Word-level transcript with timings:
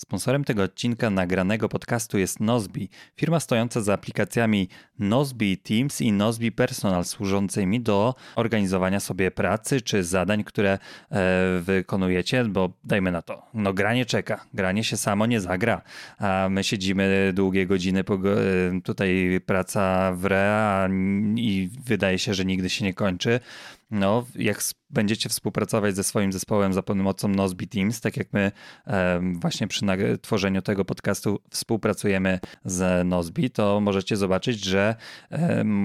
Sponsorem 0.00 0.44
tego 0.44 0.62
odcinka 0.62 1.10
nagranego 1.10 1.68
podcastu 1.68 2.18
jest 2.18 2.40
Nozbi, 2.40 2.88
firma 3.16 3.40
stojąca 3.40 3.80
za 3.80 3.94
aplikacjami 3.94 4.68
Nozbi 4.98 5.58
Teams 5.58 6.00
i 6.00 6.12
Nozbi 6.12 6.52
Personal, 6.52 7.04
służącymi 7.04 7.80
do 7.80 8.14
organizowania 8.36 9.00
sobie 9.00 9.30
pracy 9.30 9.80
czy 9.80 10.04
zadań, 10.04 10.44
które 10.44 10.78
e, 11.10 11.58
wykonujecie, 11.60 12.44
bo 12.44 12.72
dajmy 12.84 13.12
na 13.12 13.22
to, 13.22 13.42
no 13.54 13.74
granie 13.74 14.06
czeka, 14.06 14.46
granie 14.54 14.84
się 14.84 14.96
samo 14.96 15.26
nie 15.26 15.40
zagra, 15.40 15.82
a 16.18 16.48
my 16.50 16.64
siedzimy 16.64 17.32
długie 17.34 17.66
godziny, 17.66 18.00
e, 18.00 18.80
tutaj 18.80 19.40
praca 19.46 20.12
w 20.12 20.26
re 20.26 20.88
i 21.36 21.70
wydaje 21.84 22.18
się, 22.18 22.34
że 22.34 22.44
nigdy 22.44 22.70
się 22.70 22.84
nie 22.84 22.94
kończy 22.94 23.40
no, 23.90 24.26
jak 24.36 24.60
będziecie 24.90 25.28
współpracować 25.28 25.96
ze 25.96 26.04
swoim 26.04 26.32
zespołem 26.32 26.72
za 26.72 26.82
pomocą 26.82 27.28
Nozbe 27.28 27.66
Teams, 27.66 28.00
tak 28.00 28.16
jak 28.16 28.32
my 28.32 28.52
właśnie 29.32 29.68
przy 29.68 29.84
tworzeniu 30.22 30.62
tego 30.62 30.84
podcastu 30.84 31.40
współpracujemy 31.50 32.40
z 32.64 33.06
Nozbe, 33.06 33.50
to 33.50 33.80
możecie 33.80 34.16
zobaczyć, 34.16 34.64
że 34.64 34.96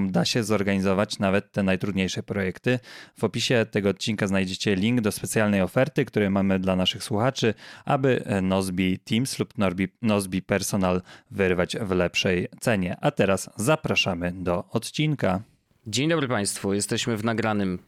da 0.08 0.26
się 0.26 0.44
zorganizować 0.44 1.20
nawet 1.20 1.52
te 1.52 1.64
najtrudniejsze 1.64 2.23
projekty. 2.23 2.80
W 3.20 3.23
opisie 3.23 3.66
tego 3.72 3.90
odcinka 3.90 4.28
znajdziecie 4.28 4.76
link 4.76 5.02
do 5.02 5.12
specjalnej 5.12 5.62
oferty, 5.62 6.06
którą 6.06 6.30
mamy 6.30 6.59
dla 6.59 6.76
naszych 6.76 7.03
słuchaczy, 7.03 7.53
aby 7.86 8.23
Nozbe 8.42 8.84
Teams 9.03 9.40
lub 9.40 9.53
Nozbe 10.02 10.42
Personal 10.42 11.02
wyrwać 11.31 11.78
w 11.78 11.92
lepszej 11.92 12.48
cenie. 12.59 12.98
A 13.02 13.12
teraz 13.12 13.50
zapraszamy 13.56 14.31
do 14.36 14.64
odcinka. 14.70 15.42
Dzień 15.88 16.09
dobry 16.09 16.28
Państwu, 16.28 16.73
jesteśmy 16.73 17.17
w 17.17 17.23
nagranym 17.23 17.80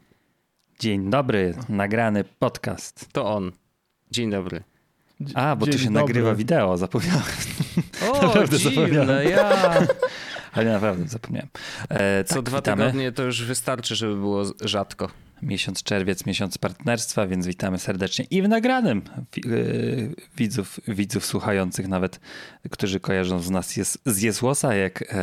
Dzień 0.80 1.10
dobry, 1.10 1.54
nagrany 1.70 2.24
podcast. 2.24 3.10
To 3.14 3.26
on. 3.36 3.52
Dzień 4.12 4.32
dobry. 4.32 4.64
A, 5.36 5.56
bo 5.56 5.66
Dzień 5.66 5.74
to 5.74 5.80
się 5.80 5.86
dobry. 5.86 6.02
nagrywa 6.02 6.36
wideo, 6.36 6.78
zapomniałem. 6.78 7.24
O, 8.12 8.22
naprawdę 8.28 8.58
dziwne, 8.58 8.72
zapomniałem. 8.76 9.30
ja. 9.30 9.88
Ale 10.54 10.72
naprawdę 10.74 11.08
zapomniałem. 11.08 11.50
E, 11.90 12.24
Co 12.24 12.36
tak, 12.36 12.44
dwa 12.44 12.58
witamy. 12.58 12.84
tygodnie 12.84 13.12
to 13.12 13.24
już 13.24 13.44
wystarczy, 13.46 13.96
żeby 13.96 14.16
było 14.16 14.44
rzadko. 14.62 15.10
Miesiąc 15.42 15.84
czerwiec, 15.84 16.26
miesiąc 16.26 16.58
partnerstwa, 16.58 17.28
więc 17.28 17.48
witamy 17.48 17.80
serdecznie 17.80 18.26
i 18.32 18.42
w 18.42 18.48
nagranym 18.48 19.02
e, 19.18 19.40
widzów, 20.38 20.80
widzów 20.88 21.26
słuchających 21.26 21.88
nawet, 21.88 22.20
którzy 22.72 23.00
kojarzą 23.00 23.40
z 23.40 23.50
nas 23.50 23.78
jest, 23.78 24.02
z 24.06 24.22
Jesłosa. 24.22 24.76
Jak, 24.76 25.16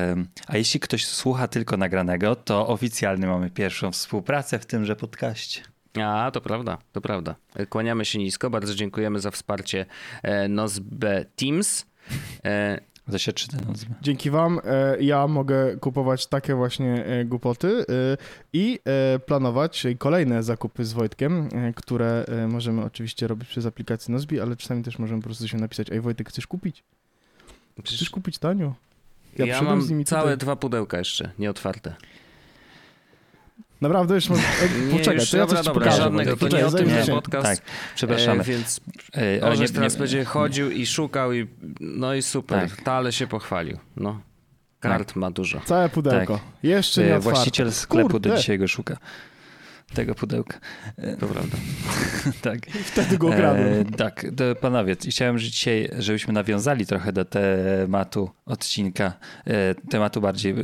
a 0.47 0.57
jeśli 0.57 0.81
ktoś 0.81 1.07
słucha 1.07 1.49
tylko 1.49 1.77
nagranego, 1.77 2.37
to 2.37 2.69
oficjalnie 2.69 3.27
mamy 3.27 3.51
pierwszą 3.51 3.93
współpracę 3.93 4.59
w 4.59 4.67
tymże 4.67 4.97
podcaście. 4.97 5.63
A, 6.03 6.31
to 6.31 6.41
prawda, 6.41 6.79
to 6.93 7.01
prawda. 7.01 7.35
Kłaniamy 7.69 8.05
się 8.05 8.19
nisko, 8.19 8.51
bardzo 8.51 8.75
dziękujemy 8.75 9.21
za 9.21 9.31
wsparcie 9.31 9.87
e, 10.23 10.49
Nozbe 10.49 11.25
Teams. 11.37 11.87
To 13.11 13.19
się 13.19 13.33
czyta 13.33 13.57
nazywa. 13.69 13.95
Dzięki 14.03 14.31
wam 14.31 14.61
e, 14.65 15.03
ja 15.03 15.27
mogę 15.27 15.77
kupować 15.77 16.27
takie 16.27 16.55
właśnie 16.55 17.05
e, 17.05 17.25
głupoty 17.25 17.69
e, 17.69 18.17
i 18.53 18.81
planować 19.27 19.87
kolejne 19.99 20.43
zakupy 20.43 20.85
z 20.85 20.93
Wojtkiem, 20.93 21.49
które 21.77 22.25
możemy 22.49 22.85
oczywiście 22.85 23.29
robić 23.29 23.49
przez 23.49 23.67
aplikację 23.67 24.13
Nozbi, 24.13 24.41
ale 24.41 24.57
czasami 24.57 24.83
też 24.83 24.99
możemy 24.99 25.23
po 25.23 25.29
prostu 25.29 25.49
się 25.49 25.59
napisać, 25.59 25.91
ej 25.91 26.01
Wojtek, 26.01 26.29
chcesz 26.29 26.47
kupić? 26.47 26.85
Chcesz 27.85 28.11
kupić 28.11 28.39
tanio? 28.39 28.75
Ja, 29.39 29.47
ja 29.47 29.63
mam 29.63 30.05
całe 30.05 30.23
tutaj... 30.23 30.39
dwa 30.39 30.57
pudełka 30.57 30.99
jeszcze, 30.99 31.31
nieotwarte. 31.39 31.95
Naprawdę 33.89 34.15
już 34.15 34.29
może... 34.29 34.43
Poczekaj, 34.93 35.15
już, 35.15 35.31
to 35.31 35.37
ja 35.37 35.47
dobra, 35.47 35.63
coś 35.63 35.67
dobra, 35.67 35.91
żadnego, 35.91 36.37
to 36.37 36.49
nie 36.49 36.67
o 36.67 36.71
tym 36.71 36.89
jest 36.89 37.11
podcast. 37.11 37.47
Tak, 37.47 37.71
przepraszamy. 37.95 38.41
E, 38.41 38.45
więc 38.45 38.81
e, 39.17 39.47
Orzesz 39.47 39.71
teraz 39.71 39.93
nie, 39.93 39.99
będzie 39.99 40.25
chodził 40.25 40.71
i 40.71 40.87
szukał 40.87 41.33
i 41.33 41.47
no 41.81 42.15
i 42.15 42.23
super, 42.23 42.71
tak. 42.71 42.83
Tale 42.83 43.13
się 43.13 43.27
pochwalił. 43.27 43.79
No. 43.97 44.21
Kart 44.81 45.09
tak. 45.09 45.17
ma 45.17 45.31
dużo. 45.31 45.61
Całe 45.65 45.89
pudełko. 45.89 46.35
Tak. 46.35 46.43
Jeszcze 46.63 47.01
nie 47.01 47.13
e, 47.13 47.17
otwarte. 47.17 47.35
Właściciel 47.35 47.73
sklepu 47.73 48.09
Kurde. 48.09 48.31
do 48.31 48.37
dzisiaj 48.37 48.59
go 48.59 48.69
szuka 48.69 48.97
tego 49.95 50.15
pudełka. 50.15 50.59
To 51.21 51.27
prawda. 51.27 51.57
tak. 52.51 52.67
Wtedy 52.67 53.19
go 53.19 53.29
okradłem. 53.29 53.67
E, 53.67 53.85
tak, 53.85 54.27
to 54.37 54.55
panowie, 54.55 54.97
chciałem 55.09 55.39
że 55.39 55.51
dzisiaj, 55.51 55.89
żebyśmy 55.99 56.35
nawiązali 56.35 56.87
trochę 56.87 57.13
do 57.13 57.25
tematu 57.25 58.31
odcinka, 58.47 59.13
e, 59.47 59.75
tematu 59.75 60.21
bardziej 60.21 60.55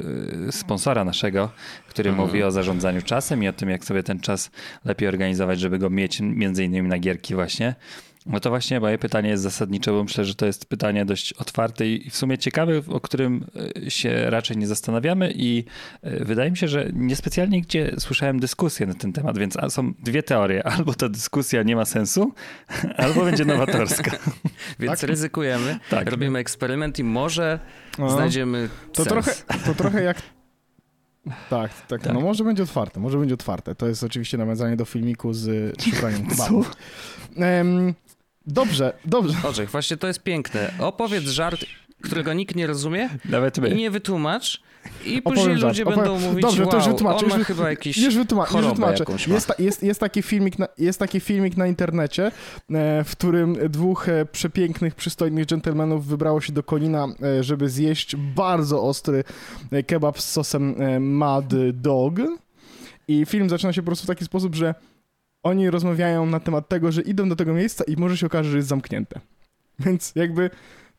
e, 0.48 0.52
sponsora 0.52 1.04
naszego, 1.04 1.50
który 1.88 2.10
mhm. 2.10 2.28
mówi 2.28 2.42
o 2.42 2.50
zarządzaniu 2.50 3.02
czasem 3.02 3.42
i 3.42 3.48
o 3.48 3.52
tym, 3.52 3.70
jak 3.70 3.84
sobie 3.84 4.02
ten 4.02 4.20
czas 4.20 4.50
lepiej 4.84 5.08
organizować, 5.08 5.60
żeby 5.60 5.78
go 5.78 5.90
mieć 5.90 6.20
między 6.20 6.64
innymi 6.64 6.88
na 6.88 6.98
gierki 6.98 7.34
właśnie. 7.34 7.74
No 8.26 8.40
to 8.40 8.50
właśnie 8.50 8.80
moje 8.80 8.98
pytanie 8.98 9.28
jest 9.30 9.42
zasadnicze, 9.42 9.92
bo 9.92 10.02
myślę, 10.02 10.24
że 10.24 10.34
to 10.34 10.46
jest 10.46 10.66
pytanie 10.66 11.04
dość 11.04 11.32
otwarte 11.32 11.86
i 11.88 12.10
w 12.10 12.16
sumie 12.16 12.38
ciekawe, 12.38 12.72
o 12.88 13.00
którym 13.00 13.46
e, 13.86 13.90
się 13.90 14.30
raczej 14.30 14.56
nie 14.56 14.66
zastanawiamy 14.66 15.32
i 15.34 15.64
e, 16.02 16.24
wydaje 16.24 16.50
mi 16.50 16.56
się, 16.56 16.68
że 16.68 16.90
niespecjalnie 16.92 17.62
gdzie 17.62 17.94
słyszałem 17.98 18.40
dyskusję 18.40 18.86
na 18.86 18.94
ten 18.94 19.12
temat, 19.12 19.38
więc 19.38 19.56
są 19.68 19.92
dwie 19.98 20.22
teorie. 20.22 20.66
Albo 20.76 20.94
ta 20.94 21.08
dyskusja 21.08 21.62
nie 21.62 21.76
ma 21.76 21.84
sensu, 21.84 22.32
albo 22.96 23.24
będzie 23.24 23.44
nowatorska. 23.44 24.10
więc 24.80 25.00
tak? 25.00 25.10
ryzykujemy, 25.10 25.78
tak. 25.90 26.10
robimy 26.10 26.38
eksperyment 26.38 26.98
i 26.98 27.04
może 27.04 27.58
no, 27.98 28.10
znajdziemy 28.10 28.68
to 28.92 29.04
sens. 29.04 29.08
trochę, 29.08 29.34
to 29.66 29.74
trochę 29.74 30.02
jak 30.02 30.22
tak, 31.50 31.86
tak, 31.88 32.02
tak, 32.02 32.14
no 32.14 32.20
może 32.20 32.44
będzie 32.44 32.62
otwarte, 32.62 33.00
może 33.00 33.18
będzie 33.18 33.34
otwarte. 33.34 33.74
To 33.74 33.88
jest 33.88 34.04
oczywiście 34.04 34.38
nawiązanie 34.38 34.76
do 34.76 34.84
filmiku 34.84 35.32
z 35.32 35.74
szukaniem 35.82 36.26
kebabów. 36.26 36.72
Dobrze, 38.46 38.92
dobrze. 39.04 39.34
Orzech, 39.48 39.70
właśnie 39.70 39.96
to 39.96 40.06
jest 40.06 40.22
piękne. 40.22 40.72
Opowiedz 40.78 41.24
żart, 41.24 41.64
którego 42.00 42.32
nikt 42.32 42.56
nie 42.56 42.66
rozumie 42.66 43.08
Nawet 43.24 43.58
my. 43.58 43.68
i 43.68 43.74
nie 43.76 43.90
wytłumacz 43.90 44.62
i 45.04 45.22
później 45.22 45.58
żart. 45.58 45.62
ludzie 45.62 45.84
będą 45.84 46.20
mówić, 46.20 46.42
Dobrze, 46.42 46.62
wow, 46.62 46.70
to 46.70 46.76
już 46.76 46.86
wytłumaczę. 46.86 47.24
on 47.26 47.30
ma 47.30 47.38
już, 47.38 47.46
chyba 47.46 47.70
jakiś 47.70 47.96
już, 47.96 48.06
już 48.06 48.14
wytłumaczę. 48.14 49.04
Jest, 49.26 49.52
jest, 49.58 49.82
jest, 49.82 50.00
taki 50.00 50.22
filmik 50.22 50.58
na, 50.58 50.68
jest 50.78 50.98
taki 50.98 51.20
filmik 51.20 51.56
na 51.56 51.66
internecie, 51.66 52.26
e, 52.26 53.04
w 53.04 53.10
którym 53.12 53.70
dwóch 53.70 54.08
e, 54.08 54.26
przepięknych, 54.26 54.94
przystojnych 54.94 55.46
dżentelmenów 55.46 56.06
wybrało 56.06 56.40
się 56.40 56.52
do 56.52 56.62
Konina, 56.62 57.06
e, 57.22 57.44
żeby 57.44 57.68
zjeść 57.68 58.16
bardzo 58.16 58.82
ostry 58.82 59.24
kebab 59.86 60.20
z 60.20 60.30
sosem 60.30 60.74
Mad 61.00 61.44
Dog. 61.72 62.14
I 63.08 63.26
film 63.26 63.48
zaczyna 63.48 63.72
się 63.72 63.82
po 63.82 63.86
prostu 63.86 64.04
w 64.04 64.08
taki 64.08 64.24
sposób, 64.24 64.54
że 64.54 64.74
oni 65.42 65.70
rozmawiają 65.70 66.26
na 66.26 66.40
temat 66.40 66.68
tego, 66.68 66.92
że 66.92 67.02
idą 67.02 67.28
do 67.28 67.36
tego 67.36 67.54
miejsca 67.54 67.84
i 67.84 67.96
może 67.96 68.16
się 68.16 68.26
okaże, 68.26 68.50
że 68.50 68.56
jest 68.56 68.68
zamknięte. 68.68 69.20
Więc 69.84 70.12
jakby 70.14 70.50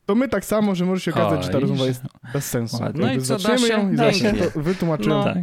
to 0.06 0.16
my 0.16 0.30
tak 0.30 0.46
samo, 0.46 0.76
że 0.76 0.86
może 0.86 1.02
się 1.02 1.12
okazać, 1.12 1.40
o, 1.40 1.44
że 1.44 1.50
ta 1.50 1.60
rozmowa 1.60 1.86
jest 1.86 2.02
bez 2.34 2.46
sensu. 2.46 2.78
No 2.94 3.14
i 3.14 3.22
co, 3.22 3.38
da 3.38 3.58
się? 3.58 3.68
ją 3.68 3.92
i 3.92 3.96
da 3.96 4.14
się. 4.14 4.34
to 4.34 4.60
wytłumaczyłem. 4.60 5.18
No, 5.18 5.24
tak. 5.24 5.38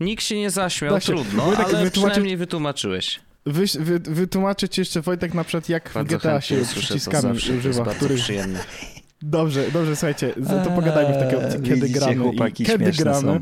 Nikt 0.00 0.24
się 0.24 0.38
nie 0.38 0.50
zaśmiał, 0.50 1.00
trudno, 1.00 1.44
ale 1.44 1.64
wytłumaczy... 1.64 1.90
przynajmniej 1.90 2.36
wytłumaczyłeś. 2.36 3.20
Wy, 3.46 3.64
wy, 3.80 3.98
wytłumaczę 3.98 4.68
ci 4.68 4.80
jeszcze, 4.80 5.00
Wojtek, 5.00 5.34
na 5.34 5.44
przykład 5.44 5.68
jak 5.68 5.90
Bardzo 5.94 6.18
w 6.18 6.20
GTA 6.20 6.40
się 6.40 6.62
przyciskami 6.62 7.38
używa. 7.58 7.84
Który... 7.84 8.14
przyjemne. 8.14 8.60
Dobrze, 9.22 9.70
dobrze, 9.72 9.96
słuchajcie, 9.96 10.34
to 10.64 10.70
pogadajmy 10.70 11.14
w 11.14 11.18
takiej 11.18 11.44
opcji, 11.44 11.60
kiedy 11.62 11.88
gramy. 11.88 12.16
Chłopaki, 12.16 12.64
kiedy 12.64 12.92
gramy. 12.92 13.20
Są. 13.20 13.40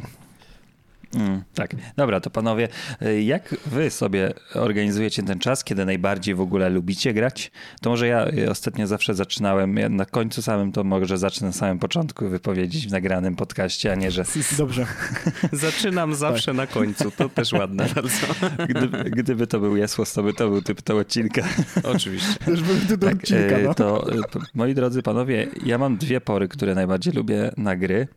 Mm, 1.14 1.42
tak, 1.54 1.76
dobra, 1.96 2.20
to 2.20 2.30
panowie, 2.30 2.68
y, 3.02 3.22
jak 3.22 3.56
wy 3.66 3.90
sobie 3.90 4.34
organizujecie 4.54 5.22
ten 5.22 5.38
czas, 5.38 5.64
kiedy 5.64 5.84
najbardziej 5.84 6.34
w 6.34 6.40
ogóle 6.40 6.70
lubicie 6.70 7.14
grać? 7.14 7.50
To 7.80 7.90
może 7.90 8.06
ja 8.06 8.28
y, 8.28 8.50
ostatnio 8.50 8.86
zawsze 8.86 9.14
zaczynałem, 9.14 9.76
ja 9.76 9.88
na 9.88 10.04
końcu 10.04 10.42
samym 10.42 10.72
to 10.72 10.84
może 10.84 11.18
zacznę 11.18 11.46
na 11.46 11.52
samym 11.52 11.78
początku 11.78 12.28
wypowiedzieć 12.28 12.86
w 12.86 12.90
nagranym 12.90 13.36
podcaście, 13.36 13.92
a 13.92 13.94
nie, 13.94 14.10
że... 14.10 14.24
Dobrze. 14.58 14.86
Zaczynam 15.52 16.14
zawsze 16.14 16.46
tak. 16.46 16.56
na 16.56 16.66
końcu, 16.66 17.10
to 17.10 17.28
też 17.28 17.52
ładne 17.52 17.88
bardzo. 17.94 18.26
Gdyby, 18.68 19.04
gdyby 19.10 19.46
to 19.46 19.60
był 19.60 19.76
Jesłos, 19.76 20.12
to 20.12 20.22
by 20.22 20.34
to 20.34 20.48
był 20.48 20.62
tytuł 20.62 20.98
odcinka. 20.98 21.42
Oczywiście. 21.82 22.34
Też 22.44 22.62
był 22.62 22.76
tytuł 22.76 23.08
tak, 23.08 23.14
odcinka, 23.14 23.58
no. 23.64 23.74
To, 23.74 24.06
moi 24.54 24.74
drodzy 24.74 25.02
panowie, 25.02 25.46
ja 25.64 25.78
mam 25.78 25.96
dwie 25.96 26.20
pory, 26.20 26.48
które 26.48 26.74
najbardziej 26.74 27.12
lubię 27.12 27.52
na 27.56 27.76
gry. 27.76 28.08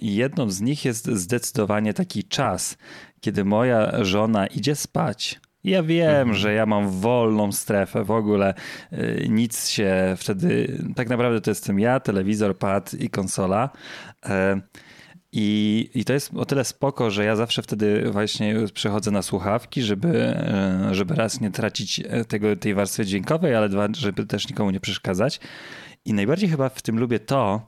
I 0.00 0.14
jedną 0.14 0.50
z 0.50 0.60
nich 0.60 0.84
jest 0.84 1.06
zdecydowanie 1.06 1.94
taki 1.94 2.24
czas, 2.24 2.76
kiedy 3.20 3.44
moja 3.44 4.04
żona 4.04 4.46
idzie 4.46 4.74
spać. 4.74 5.40
Ja 5.64 5.82
wiem, 5.82 6.20
mhm. 6.20 6.34
że 6.34 6.54
ja 6.54 6.66
mam 6.66 6.90
wolną 6.90 7.52
strefę, 7.52 8.04
w 8.04 8.10
ogóle 8.10 8.54
y, 8.92 9.26
nic 9.30 9.68
się 9.68 10.14
wtedy, 10.16 10.78
tak 10.96 11.08
naprawdę 11.08 11.40
to 11.40 11.50
jestem 11.50 11.80
ja, 11.80 12.00
telewizor, 12.00 12.58
pad 12.58 12.94
i 12.94 13.10
konsola. 13.10 13.70
E, 14.26 14.60
I, 15.32 15.90
I 15.94 16.04
to 16.04 16.12
jest 16.12 16.34
o 16.34 16.44
tyle 16.44 16.64
spoko, 16.64 17.10
że 17.10 17.24
ja 17.24 17.36
zawsze 17.36 17.62
wtedy 17.62 18.10
właśnie 18.10 18.54
przechodzę 18.74 19.10
na 19.10 19.22
słuchawki, 19.22 19.82
żeby, 19.82 20.18
e, 20.18 20.88
żeby 20.92 21.14
raz 21.14 21.40
nie 21.40 21.50
tracić 21.50 22.00
e, 22.00 22.24
tego, 22.24 22.56
tej 22.56 22.74
warstwy 22.74 23.06
dźwiękowej, 23.06 23.54
ale 23.54 23.68
dwa, 23.68 23.88
żeby 23.96 24.26
też 24.26 24.48
nikomu 24.48 24.70
nie 24.70 24.80
przeszkadzać. 24.80 25.40
I 26.04 26.14
najbardziej 26.14 26.48
chyba 26.48 26.68
w 26.68 26.82
tym 26.82 26.98
lubię 26.98 27.18
to, 27.18 27.64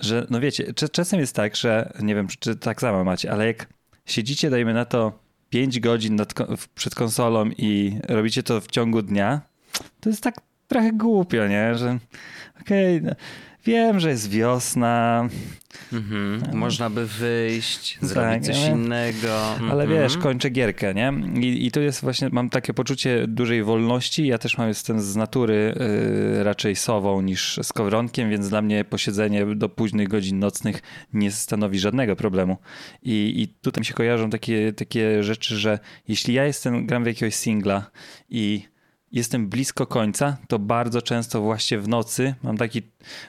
że 0.00 0.26
no 0.30 0.40
wiecie, 0.40 0.72
czasem 0.92 1.20
jest 1.20 1.36
tak, 1.36 1.56
że 1.56 1.92
nie 2.00 2.14
wiem, 2.14 2.28
czy 2.38 2.56
tak 2.56 2.80
samo 2.80 3.04
macie, 3.04 3.32
ale 3.32 3.46
jak 3.46 3.66
siedzicie, 4.06 4.50
dajmy 4.50 4.74
na 4.74 4.84
to 4.84 5.18
5 5.50 5.80
godzin 5.80 6.16
nad, 6.16 6.34
przed 6.74 6.94
konsolą 6.94 7.50
i 7.58 7.98
robicie 8.08 8.42
to 8.42 8.60
w 8.60 8.66
ciągu 8.66 9.02
dnia, 9.02 9.40
to 10.00 10.08
jest 10.08 10.22
tak 10.22 10.40
trochę 10.68 10.92
głupio, 10.92 11.46
nie? 11.46 11.74
Że 11.74 11.98
okej, 12.60 12.96
okay, 12.96 13.10
no, 13.10 13.16
wiem, 13.68 14.00
że 14.00 14.10
jest 14.10 14.30
wiosna, 14.30 15.28
Mhm. 15.92 16.56
Można 16.56 16.90
by 16.90 17.06
wyjść, 17.06 17.98
tak, 18.00 18.08
zrobić 18.08 18.46
coś 18.46 18.56
ale, 18.56 18.70
innego. 18.70 19.52
Mhm. 19.52 19.70
Ale 19.70 19.86
wiesz, 19.86 20.16
kończę 20.16 20.50
gierkę, 20.50 20.94
nie? 20.94 21.12
I, 21.40 21.66
I 21.66 21.70
tu 21.70 21.80
jest 21.80 22.00
właśnie, 22.00 22.28
mam 22.32 22.50
takie 22.50 22.74
poczucie 22.74 23.26
dużej 23.26 23.62
wolności. 23.62 24.26
Ja 24.26 24.38
też 24.38 24.58
mam, 24.58 24.68
jestem 24.68 25.00
z 25.00 25.16
natury 25.16 25.74
y, 26.40 26.44
raczej 26.44 26.76
sową 26.76 27.20
niż 27.20 27.60
skowronkiem, 27.62 28.30
więc 28.30 28.48
dla 28.48 28.62
mnie 28.62 28.84
posiedzenie 28.84 29.46
do 29.46 29.68
późnych 29.68 30.08
godzin 30.08 30.38
nocnych 30.38 30.82
nie 31.12 31.30
stanowi 31.30 31.78
żadnego 31.78 32.16
problemu. 32.16 32.56
I, 33.02 33.34
i 33.36 33.48
tutaj 33.48 33.80
mi 33.80 33.84
się 33.84 33.94
kojarzą 33.94 34.30
takie, 34.30 34.72
takie 34.72 35.22
rzeczy, 35.22 35.56
że 35.56 35.78
jeśli 36.08 36.34
ja 36.34 36.44
jestem, 36.44 36.86
gram 36.86 37.04
w 37.04 37.06
jakiegoś 37.06 37.34
singla 37.34 37.90
i 38.30 38.62
jestem 39.12 39.48
blisko 39.48 39.86
końca, 39.86 40.36
to 40.48 40.58
bardzo 40.58 41.02
często 41.02 41.40
właśnie 41.40 41.78
w 41.78 41.88
nocy 41.88 42.34
mam, 42.42 42.56
taki, 42.56 42.82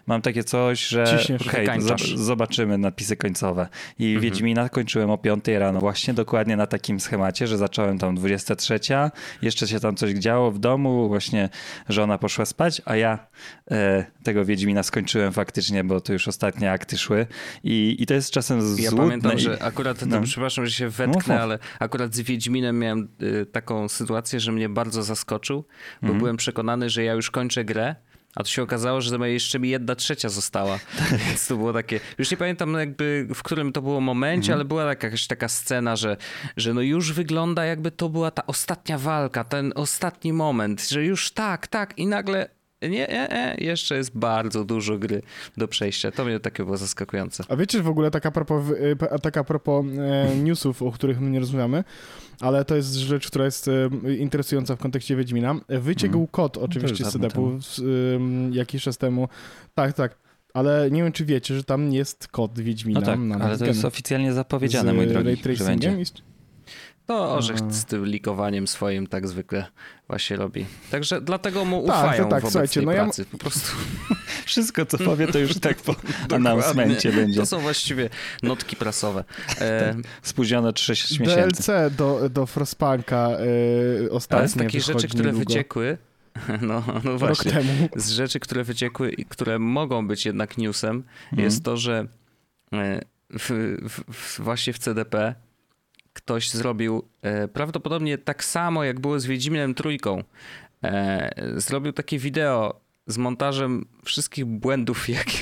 mam 0.07 0.21
takie 0.21 0.43
coś, 0.43 0.87
że 0.87 1.19
okay, 1.49 1.77
zobaczymy 2.15 2.77
napisy 2.77 3.15
końcowe. 3.15 3.67
I 3.99 4.05
mhm. 4.05 4.21
Wiedźmina 4.21 4.69
kończyłem 4.69 5.09
o 5.09 5.17
5 5.17 5.47
rano, 5.47 5.79
właśnie 5.79 6.13
dokładnie 6.13 6.57
na 6.57 6.67
takim 6.67 6.99
schemacie, 6.99 7.47
że 7.47 7.57
zacząłem 7.57 7.97
tam 7.97 8.15
23, 8.15 8.79
jeszcze 9.41 9.67
się 9.67 9.79
tam 9.79 9.95
coś 9.95 10.11
działo 10.11 10.51
w 10.51 10.59
domu, 10.59 11.07
właśnie 11.07 11.49
żona 11.89 12.17
poszła 12.17 12.45
spać, 12.45 12.81
a 12.85 12.95
ja 12.95 13.27
e, 13.71 14.05
tego 14.23 14.45
Wiedźmina 14.45 14.83
skończyłem 14.83 15.33
faktycznie, 15.33 15.83
bo 15.83 16.01
to 16.01 16.13
już 16.13 16.27
ostatnie 16.27 16.71
akty 16.71 16.97
szły 16.97 17.27
i, 17.63 17.95
i 17.99 18.05
to 18.05 18.13
jest 18.13 18.31
czasem 18.31 18.61
złudne. 18.61 18.83
Ja 18.83 18.91
pamiętam, 18.91 19.37
i... 19.37 19.39
że 19.39 19.63
akurat, 19.63 20.05
no. 20.05 20.21
przepraszam, 20.21 20.65
że 20.65 20.71
się 20.71 20.89
wetknę, 20.89 21.41
ale 21.41 21.59
akurat 21.79 22.15
z 22.15 22.19
Wiedźminem 22.19 22.79
miałem 22.79 23.07
y, 23.21 23.45
taką 23.45 23.89
sytuację, 23.89 24.39
że 24.39 24.51
mnie 24.51 24.69
bardzo 24.69 25.03
zaskoczył, 25.03 25.63
bo 26.01 26.07
mhm. 26.07 26.19
byłem 26.19 26.37
przekonany, 26.37 26.89
że 26.89 27.03
ja 27.03 27.13
już 27.13 27.31
kończę 27.31 27.65
grę, 27.65 27.95
a 28.35 28.43
to 28.43 28.49
się 28.49 28.63
okazało, 28.63 29.01
że 29.01 29.29
jeszcze 29.29 29.59
mi 29.59 29.69
jedna 29.69 29.95
trzecia 29.95 30.29
została. 30.29 30.79
Więc 31.27 31.47
to 31.47 31.57
było 31.57 31.73
takie. 31.73 31.99
Już 32.17 32.31
nie 32.31 32.37
pamiętam 32.37 32.73
jakby 32.73 33.27
w 33.35 33.43
którym 33.43 33.71
to 33.71 33.81
było 33.81 34.01
momencie, 34.01 34.51
mhm. 34.51 34.57
ale 34.57 34.65
była 34.65 34.83
jakaś 34.83 35.27
taka 35.27 35.47
scena, 35.47 35.95
że, 35.95 36.17
że 36.57 36.73
no 36.73 36.81
już 36.81 37.13
wygląda 37.13 37.65
jakby 37.65 37.91
to 37.91 38.09
była 38.09 38.31
ta 38.31 38.45
ostatnia 38.45 38.97
walka, 38.97 39.43
ten 39.43 39.73
ostatni 39.75 40.33
moment, 40.33 40.89
że 40.89 41.05
już 41.05 41.31
tak, 41.31 41.67
tak 41.67 41.97
i 41.97 42.07
nagle 42.07 42.49
nie, 42.81 42.89
nie, 42.89 43.07
nie, 43.07 43.55
jeszcze 43.57 43.95
jest 43.95 44.17
bardzo 44.17 44.65
dużo 44.65 44.97
gry 44.97 45.21
do 45.57 45.67
przejścia. 45.67 46.11
To 46.11 46.25
mnie 46.25 46.39
takie 46.39 46.63
było 46.63 46.77
zaskakujące. 46.77 47.43
A 47.47 47.55
wiecie, 47.55 47.81
w 47.81 47.87
ogóle 47.87 48.11
taka 48.11 48.31
propos, 48.31 48.63
taka 49.21 49.43
propos 49.43 49.85
e, 49.97 50.35
newsów, 50.35 50.81
o 50.81 50.91
których 50.91 51.21
my 51.21 51.29
nie 51.29 51.39
rozmawiamy, 51.39 51.83
ale 52.39 52.65
to 52.65 52.75
jest 52.75 52.93
rzecz, 52.93 53.27
która 53.27 53.45
jest 53.45 53.67
e, 53.67 53.89
interesująca 54.15 54.75
w 54.75 54.79
kontekście 54.79 55.15
Wiedźmina. 55.15 55.55
Wyciekł 55.69 56.15
mm. 56.15 56.27
kod 56.27 56.57
oczywiście 56.57 57.05
z 57.05 57.11
CD-u 57.11 57.59
jakiś 58.51 58.83
czas 58.83 58.97
temu. 58.97 59.27
Tak, 59.75 59.93
tak. 59.93 60.17
Ale 60.53 60.91
nie 60.91 61.03
wiem, 61.03 61.11
czy 61.11 61.25
wiecie, 61.25 61.55
że 61.55 61.63
tam 61.63 61.93
jest 61.93 62.27
kod 62.27 62.59
Wiedźmina. 62.59 62.99
No 62.99 63.05
tak, 63.05 63.41
ale 63.41 63.57
to 63.57 63.65
jest 63.65 63.85
oficjalnie 63.85 64.33
zapowiedziane, 64.33 64.93
mój 64.93 65.07
drogi, 65.07 65.37
że 65.55 65.65
będzie. 65.65 65.97
To 67.09 67.33
Orzech 67.33 67.57
z 67.69 67.85
tym 67.85 68.05
likowaniem 68.05 68.67
swoim 68.67 69.07
tak 69.07 69.27
zwykle 69.27 69.65
właśnie 70.07 70.37
robi. 70.37 70.65
Także 70.91 71.21
dlatego 71.21 71.65
mu 71.65 71.87
tak, 71.87 71.95
ufają 71.95 72.29
tak, 72.29 72.43
tak, 72.43 72.51
wobec 72.51 72.73
tej 72.73 72.85
no 72.85 72.91
pracy. 72.91 73.21
Ja... 73.21 73.31
Po 73.31 73.37
prostu. 73.37 73.71
Wszystko, 74.45 74.85
co 74.85 74.97
powie, 74.97 75.27
to 75.27 75.39
już 75.39 75.59
tak 75.59 75.77
po 75.87 75.95
announcemencie 76.35 77.11
będzie. 77.11 77.39
To 77.39 77.45
są 77.45 77.59
właściwie 77.59 78.09
notki 78.43 78.75
prasowe. 78.75 79.23
E... 79.61 79.95
Spóźnione 80.21 80.71
6 80.75 81.19
miesięcy. 81.19 81.63
DLC 81.63 81.95
do, 81.95 82.29
do 82.29 82.45
Frostpunka 82.45 83.29
e, 83.29 84.11
ostatnio 84.11 84.39
Ale 84.39 84.47
z 84.47 84.53
takich 84.53 84.83
rzeczy, 84.83 85.07
które 85.07 85.31
wyciekły, 85.31 85.97
no, 86.61 86.83
no 87.03 87.17
właśnie, 87.17 87.51
z 87.95 88.09
rzeczy, 88.09 88.39
które 88.39 88.63
wyciekły 88.63 89.11
i 89.11 89.25
które 89.25 89.59
mogą 89.59 90.07
być 90.07 90.25
jednak 90.25 90.57
newsem, 90.57 91.03
mhm. 91.23 91.43
jest 91.43 91.63
to, 91.63 91.77
że 91.77 92.07
e, 92.73 93.01
w, 93.29 93.77
w, 94.11 94.39
właśnie 94.39 94.73
w 94.73 94.79
CDP 94.79 95.35
ktoś 96.13 96.49
zrobił 96.49 97.07
e, 97.21 97.47
prawdopodobnie 97.47 98.17
tak 98.17 98.43
samo, 98.43 98.83
jak 98.83 98.99
było 98.99 99.19
z 99.19 99.25
Wiedźminem 99.25 99.75
Trójką. 99.75 100.23
E, 100.83 101.53
zrobił 101.57 101.93
takie 101.93 102.19
wideo 102.19 102.81
z 103.07 103.17
montażem 103.17 103.85
wszystkich 104.05 104.45
błędów, 104.45 105.09
jakie 105.09 105.39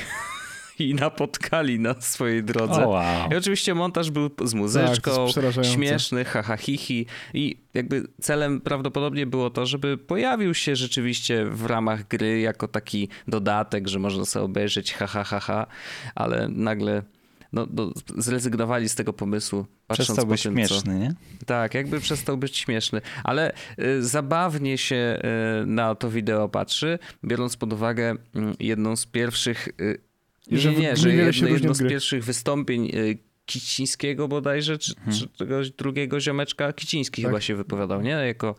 i 0.79 0.95
napotkali 0.95 1.79
na 1.79 2.01
swojej 2.01 2.43
drodze. 2.43 2.73
Oh, 2.73 2.87
wow. 2.87 3.31
I 3.31 3.35
oczywiście 3.35 3.75
montaż 3.75 4.11
był 4.11 4.29
z 4.45 4.53
muzyczką, 4.53 5.27
tak, 5.35 5.65
śmieszny, 5.65 6.25
haha, 6.25 6.57
hihi. 6.57 7.05
I 7.33 7.57
jakby 7.73 8.07
celem 8.21 8.61
prawdopodobnie 8.61 9.25
było 9.25 9.49
to, 9.49 9.65
żeby 9.65 9.97
pojawił 9.97 10.53
się 10.53 10.75
rzeczywiście 10.75 11.45
w 11.45 11.65
ramach 11.65 12.07
gry 12.07 12.39
jako 12.39 12.67
taki 12.67 13.09
dodatek, 13.27 13.87
że 13.87 13.99
można 13.99 14.25
sobie 14.25 14.45
obejrzeć 14.45 14.93
haha, 14.93 15.23
haha, 15.23 15.67
ale 16.15 16.47
nagle 16.47 17.03
no, 17.53 17.67
no, 17.73 17.91
zrezygnowali 18.17 18.89
z 18.89 18.95
tego 18.95 19.13
pomysłu. 19.13 19.65
Przestał 19.93 20.25
być 20.25 20.43
tym, 20.43 20.53
śmieszny, 20.53 20.93
co... 20.93 20.99
nie? 20.99 21.13
Tak, 21.45 21.73
jakby 21.73 21.99
przestał 21.99 22.37
być 22.37 22.57
śmieszny, 22.57 23.01
ale 23.23 23.53
y, 23.79 24.03
zabawnie 24.03 24.77
się 24.77 25.21
y, 25.63 25.65
na 25.65 25.95
to 25.95 26.11
wideo 26.11 26.49
patrzy, 26.49 26.99
biorąc 27.25 27.57
pod 27.57 27.73
uwagę 27.73 28.13
y, 28.13 28.17
jedną 28.59 28.95
z 28.95 29.05
pierwszych, 29.05 29.67
y, 29.81 30.01
nie, 30.51 30.75
nie, 30.75 30.95
że 30.95 31.13
jedno, 31.13 31.47
jedno 31.47 31.73
z 31.73 31.79
pierwszych 31.79 32.23
wystąpień 32.23 32.85
y, 32.95 33.17
Kicińskiego 33.47 34.27
bodajże, 34.27 34.77
czy, 34.77 34.95
hmm. 34.95 35.13
czy 35.63 35.73
drugiego 35.77 36.19
ziomeczka, 36.19 36.73
Kiciński 36.73 37.21
tak. 37.21 37.31
chyba 37.31 37.41
się 37.41 37.55
wypowiadał, 37.55 38.01
nie? 38.01 38.09
Jako 38.09 38.55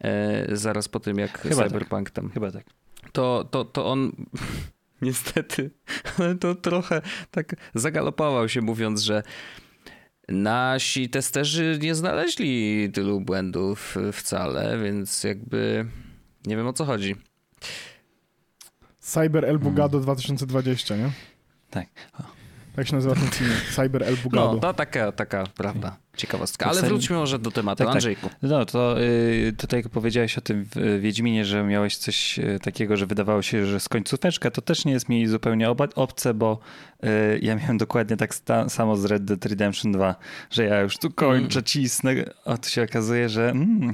e, 0.00 0.56
zaraz 0.56 0.88
po 0.88 1.00
tym, 1.00 1.18
jak 1.18 1.38
chyba 1.38 1.56
tak. 1.56 1.68
Cyberpunk 1.68 2.10
tak. 2.10 2.14
tam. 2.14 2.30
Chyba 2.30 2.52
tak. 2.52 2.64
To, 3.12 3.48
to, 3.50 3.64
to 3.64 3.86
on 3.86 4.12
niestety, 5.02 5.70
ale 6.18 6.34
to 6.34 6.54
trochę 6.54 7.02
tak 7.30 7.56
zagalopował 7.74 8.48
się 8.48 8.60
mówiąc, 8.60 9.00
że 9.00 9.22
nasi 10.28 11.10
testerzy 11.10 11.78
nie 11.82 11.94
znaleźli 11.94 12.90
tylu 12.92 13.20
błędów 13.20 13.96
wcale, 14.12 14.78
więc 14.84 15.24
jakby 15.24 15.86
nie 16.46 16.56
wiem 16.56 16.66
o 16.66 16.72
co 16.72 16.84
chodzi. 16.84 17.16
Cyber 19.00 19.44
El 19.44 19.58
Bugado 19.58 19.98
hmm. 19.98 20.02
2020, 20.02 20.96
nie? 20.96 21.10
Tak. 21.70 21.86
Jak 22.80 22.88
się 22.88 22.94
nazywa 22.94 23.14
ten 23.14 23.28
film? 23.30 23.50
Cyber 23.76 24.02
El 24.02 24.16
Bugado. 24.16 24.52
No, 24.52 24.58
to 24.58 24.74
taka, 24.74 25.12
taka 25.12 25.44
prawda. 25.56 25.96
Ciekawostka. 26.16 26.66
Ale 26.66 26.82
wróćmy 26.82 27.16
może 27.16 27.38
do 27.38 27.50
tematu. 27.50 27.78
Tak, 27.78 27.86
tak. 27.86 27.94
Andrzejku. 27.94 28.28
Tak. 28.28 28.38
No 28.42 28.64
to 28.64 29.00
y, 29.02 29.54
tutaj 29.58 29.80
jak 29.80 29.88
powiedziałeś 29.88 30.38
o 30.38 30.40
tym 30.40 30.66
w 30.74 31.00
Wiedźminie, 31.00 31.44
że 31.44 31.62
miałeś 31.62 31.96
coś 31.96 32.38
y, 32.38 32.58
takiego, 32.62 32.96
że 32.96 33.06
wydawało 33.06 33.42
się, 33.42 33.66
że 33.66 33.80
z 33.80 33.88
końcóweczka, 33.88 34.50
to 34.50 34.62
też 34.62 34.84
nie 34.84 34.92
jest 34.92 35.08
mi 35.08 35.26
zupełnie 35.26 35.70
obce, 35.94 36.34
bo 36.34 36.58
y, 37.04 37.38
ja 37.42 37.56
miałem 37.56 37.78
dokładnie 37.78 38.16
tak 38.16 38.34
samo 38.68 38.96
z 38.96 39.04
Red 39.04 39.24
Dead 39.24 39.46
Redemption 39.46 39.92
2, 39.92 40.14
że 40.50 40.64
ja 40.64 40.80
już 40.80 40.98
tu 40.98 41.10
kończę, 41.10 41.58
mm. 41.58 41.64
cisnę, 41.64 42.14
a 42.44 42.56
tu 42.56 42.68
się 42.68 42.82
okazuje, 42.82 43.28
że 43.28 43.50
mm, 43.50 43.92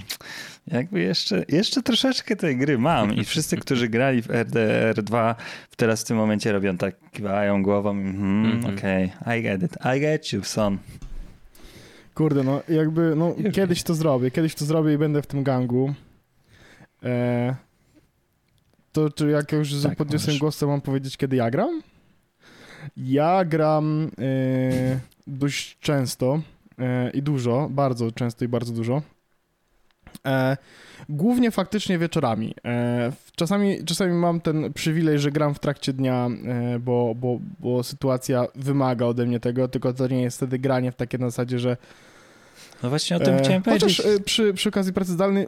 jakby 0.67 1.01
jeszcze, 1.01 1.45
jeszcze 1.49 1.83
troszeczkę 1.83 2.37
tej 2.37 2.57
gry 2.57 2.79
mam 2.79 3.15
i 3.15 3.25
wszyscy, 3.25 3.57
którzy 3.67 3.89
grali 3.89 4.23
w 4.23 4.31
RDR 4.31 5.03
2 5.03 5.37
teraz 5.77 6.03
w 6.03 6.05
tym 6.05 6.17
momencie 6.17 6.53
robią 6.53 6.77
tak, 6.77 7.11
kiwają 7.11 7.63
głową, 7.63 7.91
mm, 7.91 8.17
mm 8.17 8.61
-hmm. 8.61 8.79
okej, 8.79 9.13
okay, 9.21 9.39
I 9.39 9.43
get 9.43 9.63
it, 9.63 9.77
I 9.97 10.01
get 10.01 10.33
you, 10.33 10.45
son. 10.45 10.79
Kurde, 12.15 12.43
no 12.43 12.63
jakby, 12.69 13.17
no 13.17 13.35
kiedyś 13.53 13.83
to 13.83 13.95
zrobię, 13.95 14.31
kiedyś 14.31 14.55
to 14.55 14.65
zrobię 14.65 14.95
i 14.95 14.99
będę 14.99 15.23
w 15.23 15.27
tym 15.27 15.43
gangu. 15.43 15.95
E, 17.03 17.55
to 18.93 19.11
czy 19.11 19.31
jak 19.31 19.53
już 19.53 19.83
tak, 19.83 19.97
podniosłem 19.97 20.39
głos, 20.39 20.59
to 20.59 20.67
mam 20.67 20.81
powiedzieć, 20.81 21.17
kiedy 21.17 21.37
ja 21.37 21.51
gram? 21.51 21.83
Ja 22.97 23.45
gram 23.45 24.11
e, 24.19 25.01
dość 25.27 25.79
często 25.81 26.41
e, 26.79 27.11
i 27.11 27.23
dużo, 27.23 27.69
bardzo 27.71 28.13
często 28.13 28.45
i 28.45 28.49
bardzo 28.49 28.73
dużo. 28.73 29.03
E, 30.27 30.57
głównie 31.09 31.51
faktycznie 31.51 31.99
wieczorami. 31.99 32.55
E, 32.65 33.13
czasami, 33.37 33.85
czasami 33.85 34.13
mam 34.13 34.41
ten 34.41 34.73
przywilej, 34.73 35.19
że 35.19 35.31
gram 35.31 35.55
w 35.55 35.59
trakcie 35.59 35.93
dnia, 35.93 36.29
e, 36.47 36.79
bo, 36.79 37.15
bo, 37.15 37.41
bo 37.61 37.83
sytuacja 37.83 38.47
wymaga 38.55 39.07
ode 39.07 39.27
mnie 39.27 39.41
tego, 39.41 39.69
tylko 39.69 39.93
to 39.93 40.09
nie 40.09 40.23
jest 40.23 40.37
wtedy 40.37 40.59
granie 40.59 40.93
w 40.93 40.97
takie 40.97 41.19
na 41.19 41.31
zasadzie, 41.31 41.59
że 41.59 41.77
no 42.83 42.89
właśnie 42.89 43.17
o 43.17 43.21
tym 43.21 43.39
chciałem 43.39 43.63
powiedzieć. 43.63 43.97
Chociaż 43.97 44.21
przy, 44.25 44.55
przy 44.55 44.69
okazji 44.69 44.93
pracy 44.93 45.13
zdalnej 45.13 45.47